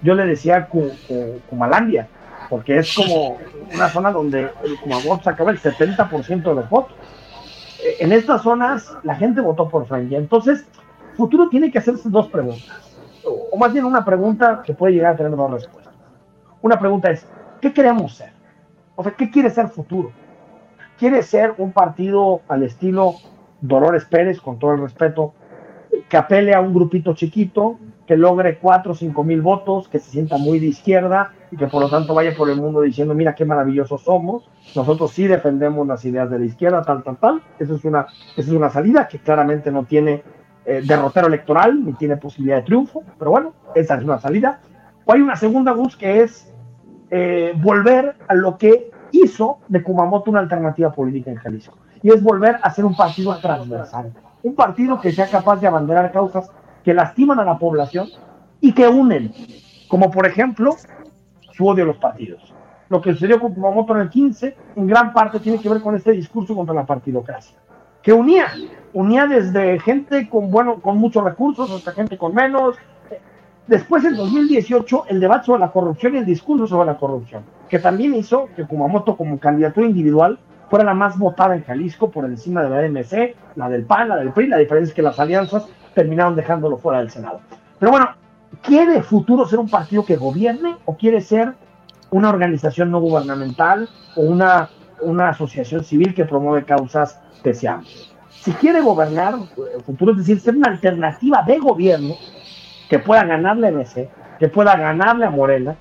yo 0.02 0.14
le 0.14 0.24
decía 0.26 0.68
Kumalandia, 1.50 2.06
porque 2.48 2.78
es 2.78 2.94
como 2.94 3.36
una 3.74 3.88
zona 3.88 4.12
donde 4.12 4.48
el 4.62 4.78
Kumamoto 4.80 5.24
sacaba 5.24 5.50
el 5.50 5.60
70% 5.60 6.44
de 6.44 6.54
los 6.54 6.70
votos. 6.70 6.94
Eh, 7.82 7.96
en 7.98 8.12
estas 8.12 8.42
zonas 8.42 8.96
la 9.02 9.16
gente 9.16 9.40
votó 9.40 9.68
por 9.68 9.84
Frank. 9.88 10.12
Entonces, 10.12 10.64
futuro 11.16 11.48
tiene 11.48 11.72
que 11.72 11.78
hacerse 11.78 12.08
dos 12.08 12.28
preguntas, 12.28 12.85
o 13.26 13.56
más 13.56 13.72
bien 13.72 13.84
una 13.84 14.04
pregunta 14.04 14.62
que 14.64 14.74
puede 14.74 14.94
llegar 14.94 15.14
a 15.14 15.16
tener 15.16 15.34
dos 15.34 15.50
respuestas. 15.50 15.94
Una 16.62 16.78
pregunta 16.78 17.10
es, 17.10 17.26
¿qué 17.60 17.72
queremos 17.72 18.14
ser? 18.16 18.30
O 18.94 19.02
sea, 19.02 19.12
¿qué 19.12 19.30
quiere 19.30 19.50
ser 19.50 19.68
futuro? 19.68 20.10
¿Quiere 20.98 21.22
ser 21.22 21.54
un 21.58 21.72
partido 21.72 22.40
al 22.48 22.62
estilo 22.62 23.14
Dolores 23.60 24.04
Pérez, 24.04 24.40
con 24.40 24.58
todo 24.58 24.72
el 24.72 24.80
respeto, 24.80 25.34
que 26.08 26.16
apele 26.16 26.54
a 26.54 26.60
un 26.60 26.72
grupito 26.72 27.14
chiquito, 27.14 27.78
que 28.06 28.16
logre 28.16 28.58
4 28.58 28.92
o 28.92 28.94
5 28.94 29.24
mil 29.24 29.42
votos, 29.42 29.88
que 29.88 29.98
se 29.98 30.10
sienta 30.10 30.38
muy 30.38 30.58
de 30.58 30.66
izquierda 30.66 31.32
y 31.50 31.56
que 31.56 31.66
por 31.66 31.82
lo 31.82 31.90
tanto 31.90 32.14
vaya 32.14 32.34
por 32.36 32.48
el 32.48 32.60
mundo 32.60 32.80
diciendo, 32.80 33.14
mira 33.14 33.34
qué 33.34 33.44
maravillosos 33.44 34.02
somos, 34.02 34.48
nosotros 34.74 35.10
sí 35.10 35.26
defendemos 35.26 35.86
las 35.86 36.04
ideas 36.04 36.30
de 36.30 36.38
la 36.38 36.44
izquierda, 36.44 36.82
tal, 36.82 37.02
tal, 37.02 37.16
tal. 37.16 37.42
Esa 37.58 37.74
es 37.74 37.84
una, 37.84 38.06
esa 38.36 38.50
es 38.50 38.56
una 38.56 38.70
salida 38.70 39.08
que 39.08 39.18
claramente 39.18 39.70
no 39.70 39.84
tiene 39.84 40.22
eh, 40.66 40.82
derrotero 40.84 41.28
electoral 41.28 41.84
ni 41.84 41.92
tiene 41.92 42.16
posibilidad 42.16 42.56
de 42.56 42.62
triunfo, 42.62 43.02
pero 43.18 43.30
bueno, 43.30 43.52
esa 43.74 43.94
es 43.94 44.04
una 44.04 44.18
salida. 44.18 44.60
O 45.04 45.12
hay 45.12 45.20
una 45.20 45.36
segunda 45.36 45.72
bus 45.72 45.96
que 45.96 46.22
es 46.22 46.52
eh, 47.10 47.52
volver 47.56 48.16
a 48.26 48.34
lo 48.34 48.58
que 48.58 48.90
hizo 49.12 49.58
de 49.68 49.82
Kumamoto 49.82 50.30
una 50.30 50.40
alternativa 50.40 50.92
política 50.92 51.30
en 51.30 51.36
Jalisco, 51.36 51.78
y 52.02 52.10
es 52.10 52.22
volver 52.22 52.58
a 52.62 52.70
ser 52.70 52.84
un 52.84 52.96
partido 52.96 53.36
transversal, 53.38 54.12
un 54.42 54.54
partido 54.54 55.00
que 55.00 55.12
sea 55.12 55.28
capaz 55.28 55.60
de 55.60 55.68
abanderar 55.68 56.10
causas 56.10 56.50
que 56.84 56.94
lastiman 56.94 57.38
a 57.38 57.44
la 57.44 57.58
población 57.58 58.08
y 58.60 58.72
que 58.72 58.88
unen, 58.88 59.32
como 59.88 60.10
por 60.10 60.26
ejemplo 60.26 60.74
su 61.52 61.66
odio 61.66 61.84
a 61.84 61.86
los 61.86 61.98
partidos. 61.98 62.52
Lo 62.88 63.00
que 63.00 63.12
sucedió 63.12 63.40
con 63.40 63.54
Kumamoto 63.54 63.94
en 63.94 64.02
el 64.02 64.10
15, 64.10 64.56
en 64.76 64.86
gran 64.86 65.12
parte 65.12 65.40
tiene 65.40 65.60
que 65.60 65.68
ver 65.68 65.80
con 65.80 65.94
este 65.94 66.12
discurso 66.12 66.54
contra 66.54 66.74
la 66.74 66.86
partidocracia, 66.86 67.56
que 68.06 68.12
unía, 68.12 68.46
unía 68.92 69.26
desde 69.26 69.80
gente 69.80 70.28
con, 70.28 70.48
bueno, 70.48 70.76
con 70.76 70.96
muchos 70.96 71.24
recursos 71.24 71.68
hasta 71.72 71.90
gente 71.90 72.16
con 72.16 72.36
menos. 72.36 72.76
Después, 73.66 74.04
en 74.04 74.14
2018, 74.14 75.06
el 75.08 75.18
debate 75.18 75.46
sobre 75.46 75.58
la 75.58 75.72
corrupción 75.72 76.14
y 76.14 76.18
el 76.18 76.24
discurso 76.24 76.68
sobre 76.68 76.86
la 76.86 76.98
corrupción, 76.98 77.42
que 77.68 77.80
también 77.80 78.14
hizo 78.14 78.48
que 78.54 78.62
Kumamoto 78.62 79.16
como 79.16 79.40
candidatura 79.40 79.88
individual 79.88 80.38
fuera 80.70 80.84
la 80.84 80.94
más 80.94 81.18
votada 81.18 81.56
en 81.56 81.64
Jalisco 81.64 82.08
por 82.12 82.26
encima 82.26 82.62
de 82.62 82.70
la 82.70 82.88
MC, 82.88 83.34
la 83.56 83.68
del 83.68 83.84
PAN, 83.84 84.10
la 84.10 84.16
del 84.18 84.30
PRI. 84.30 84.46
La 84.46 84.58
diferencia 84.58 84.92
es 84.92 84.94
que 84.94 85.02
las 85.02 85.18
alianzas 85.18 85.66
terminaron 85.92 86.36
dejándolo 86.36 86.76
fuera 86.76 87.00
del 87.00 87.10
Senado. 87.10 87.40
Pero 87.80 87.90
bueno, 87.90 88.10
¿quiere 88.62 89.02
futuro 89.02 89.48
ser 89.48 89.58
un 89.58 89.68
partido 89.68 90.04
que 90.04 90.14
gobierne 90.14 90.76
o 90.84 90.96
quiere 90.96 91.20
ser 91.20 91.54
una 92.10 92.28
organización 92.28 92.92
no 92.92 93.00
gubernamental 93.00 93.88
o 94.14 94.20
una, 94.20 94.70
una 95.00 95.30
asociación 95.30 95.82
civil 95.82 96.14
que 96.14 96.24
promueve 96.24 96.64
causas 96.64 97.20
si 97.54 98.52
quiere 98.52 98.80
gobernar 98.80 99.34
el 99.74 99.82
futuro, 99.82 100.12
es 100.12 100.18
decir, 100.18 100.40
ser 100.40 100.56
una 100.56 100.70
alternativa 100.70 101.42
de 101.42 101.58
gobierno 101.58 102.14
que 102.88 102.98
pueda 102.98 103.24
ganarle 103.24 103.68
a 103.68 103.70
MC, 103.72 104.08
que 104.38 104.48
pueda 104.48 104.76
ganarle 104.76 105.26
a 105.26 105.30
Morena, 105.30 105.76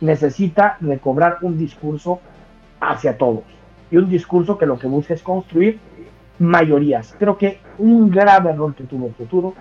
necesita 0.00 0.76
recobrar 0.80 1.38
un 1.42 1.58
discurso 1.58 2.20
hacia 2.80 3.18
todos 3.18 3.42
y 3.90 3.96
un 3.96 4.08
discurso 4.08 4.56
que 4.56 4.66
lo 4.66 4.78
que 4.78 4.86
busca 4.86 5.14
es 5.14 5.22
construir 5.22 5.78
mayorías. 6.38 7.14
Creo 7.18 7.36
que 7.36 7.60
un 7.78 8.10
grave 8.10 8.50
error 8.50 8.74
que 8.74 8.84
tuvo 8.84 9.08
el 9.08 9.14
futuro 9.14 9.54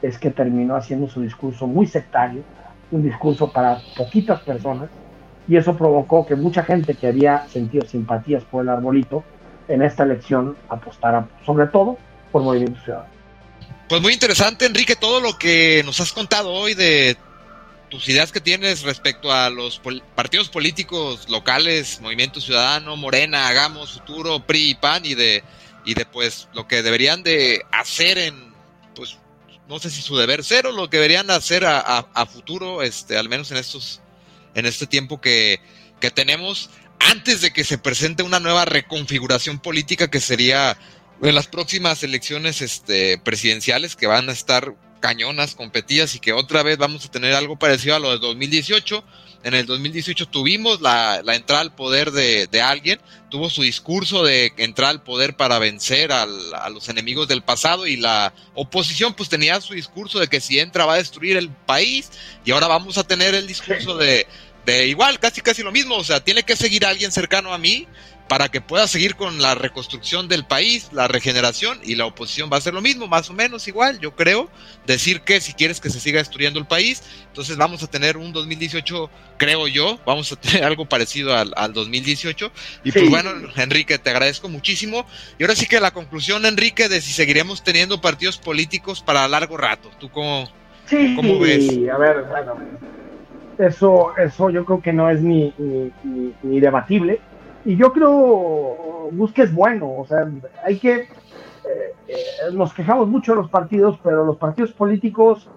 es 0.00 0.18
que 0.18 0.30
terminó 0.30 0.76
haciendo 0.76 1.08
su 1.08 1.20
discurso 1.20 1.66
muy 1.66 1.86
sectario, 1.86 2.42
un 2.90 3.02
discurso 3.02 3.52
para 3.52 3.78
poquitas 3.96 4.40
personas, 4.40 4.88
y 5.46 5.56
eso 5.56 5.76
provocó 5.76 6.24
que 6.24 6.36
mucha 6.36 6.62
gente 6.62 6.94
que 6.94 7.08
había 7.08 7.46
sentido 7.48 7.86
simpatías 7.86 8.44
por 8.44 8.62
el 8.62 8.68
arbolito 8.70 9.24
en 9.72 9.82
esta 9.82 10.02
elección 10.02 10.56
apostara 10.68 11.26
sobre 11.46 11.66
todo 11.66 11.98
por 12.30 12.42
Movimiento 12.42 12.80
Ciudadano. 12.84 13.10
Pues 13.88 14.02
muy 14.02 14.12
interesante, 14.12 14.66
Enrique, 14.66 14.96
todo 14.96 15.20
lo 15.20 15.38
que 15.38 15.82
nos 15.84 15.98
has 16.00 16.12
contado 16.12 16.50
hoy 16.50 16.74
de 16.74 17.16
tus 17.90 18.08
ideas 18.08 18.32
que 18.32 18.40
tienes 18.40 18.82
respecto 18.82 19.32
a 19.32 19.50
los 19.50 19.80
partidos 20.14 20.48
políticos 20.48 21.28
locales, 21.28 22.00
Movimiento 22.00 22.40
Ciudadano, 22.40 22.96
Morena, 22.96 23.48
Hagamos, 23.48 23.92
Futuro, 23.92 24.40
PRI 24.46 24.70
y 24.70 24.74
PAN 24.74 25.04
y 25.04 25.14
de, 25.14 25.42
y 25.84 25.94
de 25.94 26.06
pues 26.06 26.48
lo 26.54 26.66
que 26.66 26.82
deberían 26.82 27.22
de 27.22 27.62
hacer 27.70 28.18
en, 28.18 28.54
pues 28.94 29.18
no 29.68 29.78
sé 29.78 29.90
si 29.90 30.00
su 30.00 30.16
deber 30.16 30.44
ser 30.44 30.66
o 30.66 30.72
lo 30.72 30.88
que 30.88 30.96
deberían 30.98 31.30
hacer 31.30 31.64
a, 31.66 31.78
a, 31.80 32.26
futuro, 32.26 32.82
este, 32.82 33.18
al 33.18 33.28
menos 33.28 33.50
en 33.50 33.58
estos, 33.58 34.00
en 34.54 34.64
este 34.64 34.86
tiempo 34.86 35.20
que, 35.20 35.60
que 36.00 36.10
tenemos, 36.10 36.70
antes 37.10 37.40
de 37.40 37.52
que 37.52 37.64
se 37.64 37.78
presente 37.78 38.22
una 38.22 38.40
nueva 38.40 38.64
reconfiguración 38.64 39.58
política 39.58 40.10
que 40.10 40.20
sería 40.20 40.76
en 41.22 41.34
las 41.34 41.46
próximas 41.46 42.02
elecciones 42.02 42.62
este, 42.62 43.18
presidenciales 43.18 43.96
que 43.96 44.06
van 44.06 44.28
a 44.28 44.32
estar 44.32 44.74
cañonas, 45.02 45.54
competidas 45.54 46.14
y 46.14 46.20
que 46.20 46.32
otra 46.32 46.62
vez 46.62 46.78
vamos 46.78 47.04
a 47.04 47.10
tener 47.10 47.34
algo 47.34 47.56
parecido 47.56 47.96
a 47.96 47.98
lo 47.98 48.10
de 48.10 48.18
2018. 48.18 49.04
En 49.44 49.54
el 49.54 49.66
2018 49.66 50.28
tuvimos 50.28 50.80
la, 50.80 51.20
entrada 51.34 51.60
al 51.60 51.74
poder 51.74 52.12
de, 52.12 52.62
alguien, 52.62 53.00
tuvo 53.28 53.50
su 53.50 53.62
discurso 53.62 54.22
de 54.22 54.52
entrar 54.56 54.90
al 54.90 55.02
poder 55.02 55.36
para 55.36 55.58
vencer 55.58 56.12
a 56.12 56.26
los 56.70 56.88
enemigos 56.88 57.26
del 57.26 57.42
pasado 57.42 57.88
y 57.88 57.96
la 57.96 58.32
oposición 58.54 59.14
pues 59.14 59.28
tenía 59.28 59.60
su 59.60 59.74
discurso 59.74 60.20
de 60.20 60.28
que 60.28 60.40
si 60.40 60.60
entra 60.60 60.86
va 60.86 60.94
a 60.94 60.98
destruir 60.98 61.36
el 61.36 61.50
país 61.50 62.12
y 62.44 62.52
ahora 62.52 62.68
vamos 62.68 62.98
a 62.98 63.04
tener 63.04 63.34
el 63.34 63.48
discurso 63.48 63.96
de, 63.96 64.28
de 64.66 64.86
igual, 64.86 65.18
casi 65.18 65.40
casi 65.40 65.62
lo 65.62 65.72
mismo, 65.72 65.96
o 65.96 66.04
sea, 66.04 66.20
tiene 66.20 66.42
que 66.42 66.56
seguir 66.56 66.86
alguien 66.86 67.10
cercano 67.10 67.52
a 67.52 67.58
mí 67.58 67.88
para 68.28 68.48
que 68.48 68.62
pueda 68.62 68.86
seguir 68.86 69.14
con 69.16 69.42
la 69.42 69.54
reconstrucción 69.54 70.26
del 70.26 70.46
país, 70.46 70.88
la 70.92 71.06
regeneración, 71.06 71.78
y 71.82 71.96
la 71.96 72.06
oposición 72.06 72.48
va 72.50 72.56
a 72.56 72.58
hacer 72.60 72.72
lo 72.72 72.80
mismo, 72.80 73.06
más 73.06 73.28
o 73.28 73.34
menos 73.34 73.68
igual, 73.68 74.00
yo 74.00 74.16
creo, 74.16 74.48
decir 74.86 75.20
que 75.20 75.40
si 75.42 75.52
quieres 75.52 75.80
que 75.82 75.90
se 75.90 76.00
siga 76.00 76.18
destruyendo 76.18 76.58
el 76.58 76.64
país, 76.64 77.02
entonces 77.26 77.58
vamos 77.58 77.82
a 77.82 77.88
tener 77.88 78.16
un 78.16 78.32
2018, 78.32 79.10
creo 79.36 79.68
yo, 79.68 80.00
vamos 80.06 80.32
a 80.32 80.36
tener 80.36 80.64
algo 80.64 80.86
parecido 80.86 81.36
al, 81.36 81.72
2018, 81.74 82.52
y 82.84 82.92
pues 82.92 83.10
bueno, 83.10 83.32
Enrique, 83.56 83.98
te 83.98 84.08
agradezco 84.08 84.48
muchísimo, 84.48 85.04
y 85.38 85.42
ahora 85.42 85.54
sí 85.54 85.66
que 85.66 85.78
la 85.78 85.90
conclusión, 85.90 86.46
Enrique, 86.46 86.88
de 86.88 87.02
si 87.02 87.12
seguiremos 87.12 87.62
teniendo 87.62 88.00
partidos 88.00 88.38
políticos 88.38 89.02
para 89.02 89.28
largo 89.28 89.58
rato, 89.58 89.90
¿tú 90.00 90.10
cómo, 90.10 90.50
sí, 90.86 91.14
cómo 91.16 91.38
ves? 91.38 91.68
a 91.92 91.98
ver, 91.98 92.24
bueno, 92.30 92.56
eso, 93.58 94.16
eso 94.16 94.50
yo 94.50 94.64
creo 94.64 94.80
que 94.80 94.92
no 94.92 95.08
es 95.10 95.22
ni, 95.22 95.54
ni, 96.42 96.60
debatible, 96.60 97.20
y 97.64 97.76
yo 97.76 97.92
creo, 97.92 99.10
que 99.34 99.42
es 99.42 99.54
bueno, 99.54 99.92
o 99.98 100.06
sea, 100.06 100.28
hay 100.64 100.78
que, 100.78 100.94
eh, 100.94 101.06
eh, 102.08 102.16
nos 102.52 102.74
quejamos 102.74 103.08
mucho 103.08 103.32
de 103.32 103.42
los 103.42 103.50
partidos, 103.50 103.98
pero 104.02 104.24
los 104.24 104.36
partidos 104.36 104.72
políticos 104.72 105.48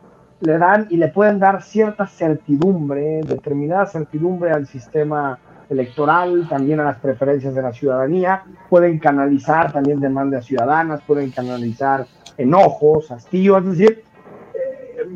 le 0.41 0.57
dan 0.57 0.87
y 0.89 0.97
le 0.97 1.07
pueden 1.07 1.39
dar 1.39 1.63
cierta 1.63 2.05
certidumbre, 2.05 3.21
determinada 3.23 3.85
certidumbre 3.87 4.51
al 4.51 4.67
sistema 4.67 5.39
electoral, 5.69 6.47
también 6.47 6.79
a 6.79 6.83
las 6.83 6.99
preferencias 6.99 7.55
de 7.55 7.61
la 7.61 7.73
ciudadanía, 7.73 8.43
pueden 8.69 8.99
canalizar 8.99 9.71
también 9.71 9.99
demandas 9.99 10.45
ciudadanas, 10.45 11.01
pueden 11.07 11.31
canalizar 11.31 12.05
enojos, 12.37 13.11
hastío, 13.11 13.57
es 13.57 13.65
decir, 13.65 14.04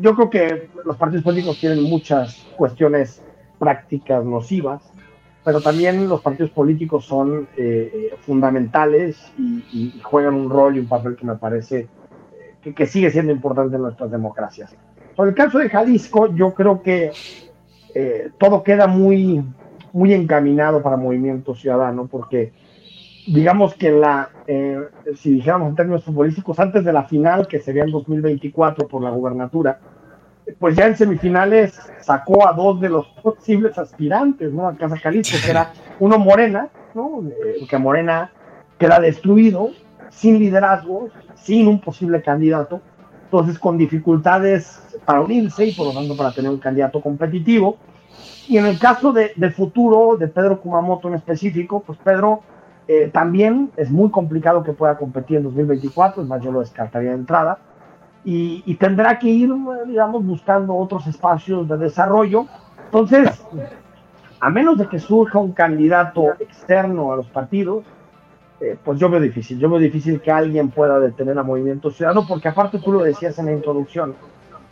yo 0.00 0.14
creo 0.14 0.30
que 0.30 0.68
los 0.84 0.96
partidos 0.96 1.24
políticos 1.24 1.58
tienen 1.58 1.82
muchas 1.82 2.46
cuestiones 2.56 3.22
prácticas 3.58 4.24
nocivas, 4.24 4.82
pero 5.44 5.60
también 5.60 6.08
los 6.08 6.20
partidos 6.20 6.50
políticos 6.50 7.04
son 7.04 7.48
eh, 7.56 8.12
fundamentales 8.20 9.32
y, 9.38 10.00
juegan 10.02 10.34
un 10.34 10.50
rol 10.50 10.76
y 10.76 10.80
un 10.80 10.88
papel 10.88 11.16
que 11.16 11.26
me 11.26 11.36
parece 11.36 11.88
eh, 12.64 12.72
que, 12.72 12.86
sigue 12.86 13.10
siendo 13.10 13.32
importante 13.32 13.76
en 13.76 13.82
nuestras 13.82 14.10
democracias. 14.10 14.74
En 15.16 15.28
el 15.28 15.34
caso 15.34 15.58
de 15.58 15.68
Jalisco, 15.68 16.34
yo 16.34 16.54
creo 16.54 16.82
que 16.82 17.12
eh, 17.94 18.30
todo 18.38 18.62
queda 18.62 18.86
muy, 18.86 19.42
muy 19.92 20.14
encaminado 20.14 20.82
para 20.82 20.96
Movimiento 20.96 21.54
Ciudadano, 21.54 22.06
porque 22.06 22.52
digamos 23.32 23.74
que 23.74 23.90
la, 23.90 24.30
si 25.16 25.34
dijéramos 25.34 25.70
en 25.70 25.76
términos 25.76 26.04
futbolísticos, 26.04 26.58
antes 26.58 26.84
de 26.84 26.92
la 26.92 27.04
final, 27.04 27.46
que 27.46 27.60
sería 27.60 27.84
en 27.84 27.90
2024 27.90 28.88
por 28.88 29.02
la 29.02 29.10
gubernatura, 29.10 29.78
pues 30.58 30.76
ya 30.76 30.86
en 30.86 30.96
semifinales 30.96 31.78
sacó 32.00 32.48
a 32.48 32.52
dos 32.52 32.80
de 32.80 32.88
los 32.88 33.06
posibles 33.22 33.78
aspirantes, 33.78 34.52
¿no? 34.52 34.66
A 34.66 34.76
Casa 34.76 34.96
Jalisco, 34.96 35.36
que 35.44 35.50
era 35.50 35.72
uno 36.00 36.18
Morena, 36.18 36.68
¿no? 36.94 37.22
Que 37.68 37.78
Morena 37.78 38.32
queda 38.78 38.98
destruido, 38.98 39.70
sin 40.08 40.38
liderazgo, 40.38 41.08
sin 41.36 41.68
un 41.68 41.80
posible 41.80 42.22
candidato, 42.22 42.80
entonces 43.24 43.58
con 43.58 43.78
dificultades 43.78 44.98
para 45.04 45.20
unirse 45.20 45.66
y 45.66 45.72
por 45.72 45.86
lo 45.86 45.92
tanto 45.92 46.16
para 46.16 46.32
tener 46.32 46.50
un 46.50 46.58
candidato 46.58 47.00
competitivo. 47.00 47.76
Y 48.48 48.58
en 48.58 48.66
el 48.66 48.78
caso 48.78 49.12
de, 49.12 49.32
futuro 49.50 50.16
de 50.16 50.26
Pedro 50.26 50.60
Kumamoto 50.60 51.08
en 51.08 51.14
específico, 51.14 51.80
pues 51.86 51.98
Pedro 52.02 52.42
eh, 52.92 53.08
también 53.12 53.70
es 53.76 53.88
muy 53.88 54.10
complicado 54.10 54.64
que 54.64 54.72
pueda 54.72 54.98
competir 54.98 55.36
en 55.36 55.44
2024, 55.44 56.24
es 56.24 56.28
más, 56.28 56.42
yo 56.42 56.50
lo 56.50 56.58
descartaría 56.58 57.10
de 57.10 57.18
entrada 57.18 57.60
y, 58.24 58.74
tendrá 58.80 59.16
que 59.16 59.28
ir, 59.28 59.48
digamos, 59.86 60.26
buscando 60.26 60.74
otros 60.74 61.06
espacios 61.06 61.68
de 61.68 61.76
desarrollo. 61.78 62.46
Entonces, 62.86 63.46
a 64.40 64.50
menos 64.50 64.76
de 64.76 64.88
que 64.88 64.98
surja 64.98 65.38
un 65.38 65.52
candidato 65.52 66.32
externo 66.40 67.12
a 67.12 67.16
los 67.16 67.28
partidos, 67.28 67.84
eh, 68.60 68.76
pues 68.84 68.98
yo 68.98 69.08
veo 69.08 69.20
difícil, 69.20 69.60
yo 69.60 69.70
veo 69.70 69.78
difícil 69.78 70.20
que 70.20 70.32
alguien 70.32 70.70
pueda 70.70 70.98
detener 70.98 71.38
a 71.38 71.44
Movimiento 71.44 71.92
Ciudadano, 71.92 72.26
porque 72.26 72.48
aparte 72.48 72.80
tú 72.80 72.90
lo 72.90 73.04
decías 73.04 73.38
en 73.38 73.46
la 73.46 73.52
introducción, 73.52 74.16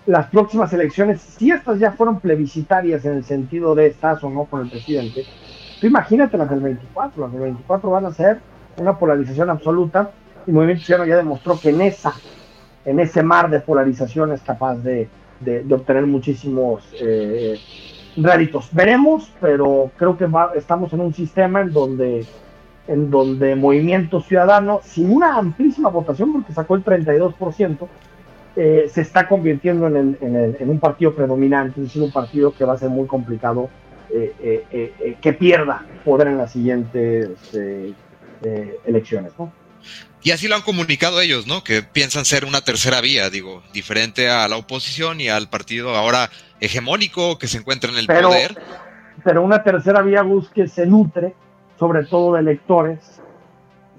las 0.07 0.27
próximas 0.27 0.73
elecciones, 0.73 1.21
si 1.21 1.53
estas 1.53 1.79
ya 1.79 1.93
fueron 1.93 2.19
plebiscitarias 2.19 3.05
en 3.05 3.13
el 3.13 3.23
sentido 3.23 3.77
de 3.77 3.87
estas 3.87 4.25
o 4.25 4.29
no 4.29 4.47
con 4.47 4.63
el 4.63 4.71
presidente, 4.71 5.25
tú 5.81 5.87
imagínate 5.87 6.37
las 6.37 6.51
del 6.51 6.61
24, 6.61 7.23
las 7.23 7.33
del 7.33 7.43
24 7.43 7.91
van 7.91 8.07
a 8.07 8.13
ser 8.13 8.41
una 8.77 8.99
polarización 8.99 9.51
absoluta 9.51 10.11
y 10.47 10.53
Movimiento 10.53 10.85
Ciudadano 10.85 11.09
ya 11.09 11.17
demostró 11.17 11.59
que 11.59 11.71
en 11.71 11.81
esa 11.81 12.15
en 12.89 13.01
ese 13.01 13.23
mar 13.23 13.51
de 13.51 13.61
polarización 13.61 14.33
es 14.33 14.41
capaz 14.41 14.77
de, 14.77 15.09
obtener 15.71 16.07
muchísimos 16.07 16.89
eh, 16.99 17.59
réditos. 18.17 18.71
Veremos, 18.73 19.31
pero 19.41 19.91
creo 19.97 20.17
que 20.17 20.27
estamos 20.57 20.93
en 20.95 21.01
un 21.01 21.13
sistema 21.13 21.61
en 21.61 21.73
donde, 21.73 22.25
en 22.87 23.11
donde 23.11 23.55
Movimiento 23.57 24.23
Ciudadano, 24.23 24.81
sin 24.83 25.13
una 25.13 25.37
amplísima 25.37 25.91
votación, 25.91 26.33
porque 26.33 26.55
sacó 26.55 26.77
el 26.77 26.85
32%, 26.85 27.87
eh, 28.57 28.87
se 28.91 29.03
está 29.03 29.29
convirtiendo 29.29 29.87
en, 29.87 30.57
un 30.59 30.81
partido 30.81 31.15
predominante, 31.15 31.81
es 31.81 31.89
decir, 31.89 32.03
un 32.03 32.11
partido 32.11 32.53
que 32.53 32.65
va 32.65 32.73
a 32.73 32.79
ser 32.79 32.89
muy 32.89 33.07
complicado 33.07 33.69
eh, 34.11 35.17
que 35.21 35.33
pierda 35.33 35.85
poder 36.05 36.29
en 36.29 36.39
las 36.39 36.53
siguientes 36.53 37.31
elecciones. 38.85 39.33
¿no? 39.39 39.53
Y 40.23 40.33
así 40.33 40.49
lo 40.49 40.57
han 40.57 40.63
comunicado 40.63 41.21
ellos, 41.21 41.47
¿no? 41.47 41.63
Que 41.63 41.83
piensan 41.83 42.25
ser 42.25 42.45
una 42.45 42.61
tercera 42.61 43.01
vía, 43.01 43.31
digo, 43.31 43.63
diferente 43.73 44.29
a 44.29 44.49
la 44.49 44.57
oposición 44.57 45.21
y 45.21 45.29
al 45.29 45.49
partido 45.49 45.95
ahora 45.95 46.31
hegemónico 46.61 47.39
que 47.39 47.47
se 47.47 47.59
encuentra 47.59 47.91
en 47.91 47.99
el 47.99 48.07
poder. 48.07 48.61
Pero 49.25 49.43
una 49.43 49.63
tercera 49.63 50.03
vía, 50.03 50.23
Gus, 50.23 50.49
que 50.51 50.67
se 50.67 50.87
nutre 50.87 51.35
sobre 51.79 52.05
todo 52.05 52.35
de 52.35 52.41
electores 52.41 53.21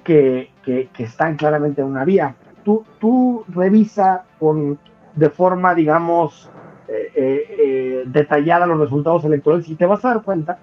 que, 0.04 0.52
que, 0.64 0.90
están 0.98 1.38
claramente 1.38 1.82
en 1.82 1.88
una 1.88 2.04
vía. 2.04 2.36
Tú, 2.66 2.86
tú 3.00 3.46
revisa 3.48 4.26
con, 4.40 4.78
de 5.16 5.30
forma, 5.30 5.74
digamos, 5.74 6.50
eh, 6.92 7.12
eh, 7.14 7.56
eh, 7.60 8.04
detallada 8.08 8.66
los 8.66 8.80
resultados 8.80 9.24
electorales 9.24 9.70
y 9.70 9.76
te 9.76 9.86
vas 9.86 10.04
a 10.04 10.08
dar 10.08 10.24
cuenta 10.24 10.58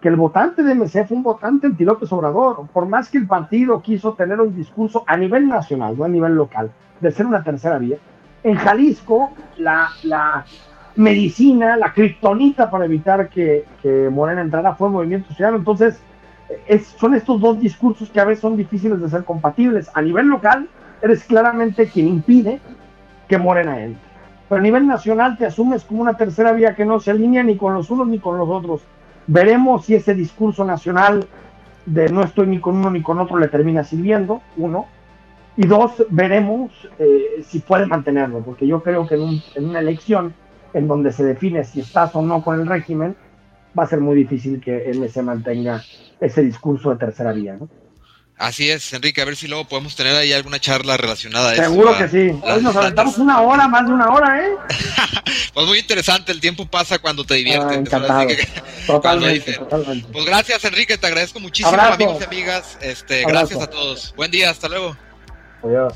que 0.00 0.08
el 0.08 0.16
votante 0.16 0.64
de 0.64 0.74
MC 0.74 1.06
fue 1.06 1.16
un 1.16 1.22
votante 1.22 1.68
anti 1.68 1.84
López 1.84 2.10
Obrador, 2.12 2.66
por 2.72 2.86
más 2.86 3.08
que 3.08 3.18
el 3.18 3.28
partido 3.28 3.80
quiso 3.80 4.14
tener 4.14 4.40
un 4.40 4.56
discurso 4.56 5.04
a 5.06 5.16
nivel 5.16 5.46
nacional, 5.46 5.96
no 5.96 6.04
a 6.04 6.08
nivel 6.08 6.34
local, 6.34 6.72
de 7.00 7.12
ser 7.12 7.24
una 7.24 7.44
tercera 7.44 7.78
vía. 7.78 7.98
En 8.42 8.56
Jalisco, 8.56 9.30
la, 9.58 9.90
la 10.02 10.44
medicina, 10.96 11.76
la 11.76 11.92
kriptonita 11.92 12.68
para 12.68 12.86
evitar 12.86 13.28
que, 13.28 13.64
que, 13.80 14.08
Morena 14.10 14.40
entrara 14.40 14.74
fue 14.74 14.88
el 14.88 14.94
movimiento 14.94 15.32
ciudadano. 15.34 15.58
Entonces, 15.58 16.02
es, 16.66 16.86
son 16.98 17.14
estos 17.14 17.40
dos 17.40 17.60
discursos 17.60 18.10
que 18.10 18.18
a 18.18 18.24
veces 18.24 18.40
son 18.40 18.56
difíciles 18.56 19.00
de 19.00 19.08
ser 19.08 19.22
compatibles. 19.22 19.88
A 19.94 20.02
nivel 20.02 20.26
local, 20.26 20.68
eres 21.00 21.22
claramente 21.22 21.86
quien 21.86 22.08
impide 22.08 22.58
que 23.28 23.38
Morena 23.38 23.80
entre. 23.80 24.09
Pero 24.50 24.58
a 24.58 24.62
nivel 24.64 24.84
nacional 24.88 25.38
te 25.38 25.46
asumes 25.46 25.84
como 25.84 26.02
una 26.02 26.14
tercera 26.14 26.52
vía 26.52 26.74
que 26.74 26.84
no 26.84 26.98
se 26.98 27.12
alinea 27.12 27.44
ni 27.44 27.56
con 27.56 27.72
los 27.72 27.88
unos 27.88 28.08
ni 28.08 28.18
con 28.18 28.36
los 28.36 28.48
otros. 28.48 28.80
Veremos 29.28 29.84
si 29.84 29.94
ese 29.94 30.12
discurso 30.12 30.64
nacional 30.64 31.24
de 31.86 32.08
no 32.08 32.24
estoy 32.24 32.48
ni 32.48 32.58
con 32.58 32.74
uno 32.74 32.90
ni 32.90 33.00
con 33.00 33.20
otro 33.20 33.38
le 33.38 33.46
termina 33.46 33.84
sirviendo, 33.84 34.42
uno. 34.56 34.86
Y 35.56 35.68
dos, 35.68 36.04
veremos 36.10 36.72
eh, 36.98 37.44
si 37.44 37.60
puede 37.60 37.86
mantenerlo, 37.86 38.40
porque 38.40 38.66
yo 38.66 38.82
creo 38.82 39.06
que 39.06 39.14
en, 39.14 39.40
en 39.54 39.68
una 39.68 39.78
elección 39.78 40.34
en 40.74 40.88
donde 40.88 41.12
se 41.12 41.22
define 41.22 41.62
si 41.62 41.78
estás 41.78 42.16
o 42.16 42.22
no 42.22 42.42
con 42.42 42.58
el 42.58 42.66
régimen, 42.66 43.14
va 43.78 43.84
a 43.84 43.86
ser 43.86 44.00
muy 44.00 44.16
difícil 44.16 44.60
que 44.60 44.92
se 45.08 45.22
mantenga 45.22 45.80
ese 46.20 46.42
discurso 46.42 46.90
de 46.90 46.96
tercera 46.96 47.32
vía. 47.32 47.56
¿no? 47.56 47.68
Así 48.40 48.70
es, 48.70 48.90
Enrique, 48.94 49.20
a 49.20 49.26
ver 49.26 49.36
si 49.36 49.46
luego 49.46 49.66
podemos 49.66 49.94
tener 49.94 50.16
ahí 50.16 50.32
alguna 50.32 50.58
charla 50.58 50.96
relacionada 50.96 51.50
a 51.50 51.52
eso. 51.52 51.62
Seguro 51.64 51.98
que 51.98 52.08
sí. 52.08 52.40
Hoy 52.40 52.62
nos 52.62 52.74
aventamos 52.74 53.18
una 53.18 53.42
hora, 53.42 53.68
más 53.68 53.86
de 53.86 53.92
una 53.92 54.08
hora, 54.08 54.40
¿eh? 54.40 54.52
pues 55.52 55.66
muy 55.66 55.78
interesante, 55.78 56.32
el 56.32 56.40
tiempo 56.40 56.64
pasa 56.64 56.98
cuando 56.98 57.22
te 57.22 57.34
diviertes. 57.34 57.92
Ah, 57.92 58.26
totalmente, 58.86 59.60
Pues 60.10 60.24
gracias, 60.24 60.64
Enrique, 60.64 60.96
te 60.96 61.06
agradezco 61.06 61.38
muchísimo, 61.38 61.78
amigos 61.78 62.16
y 62.22 62.24
amigas. 62.24 62.78
Este, 62.80 63.26
gracias 63.26 63.60
a 63.60 63.66
todos. 63.66 64.14
Buen 64.16 64.30
día, 64.30 64.48
hasta 64.48 64.70
luego. 64.70 64.96
Adiós. 65.62 65.92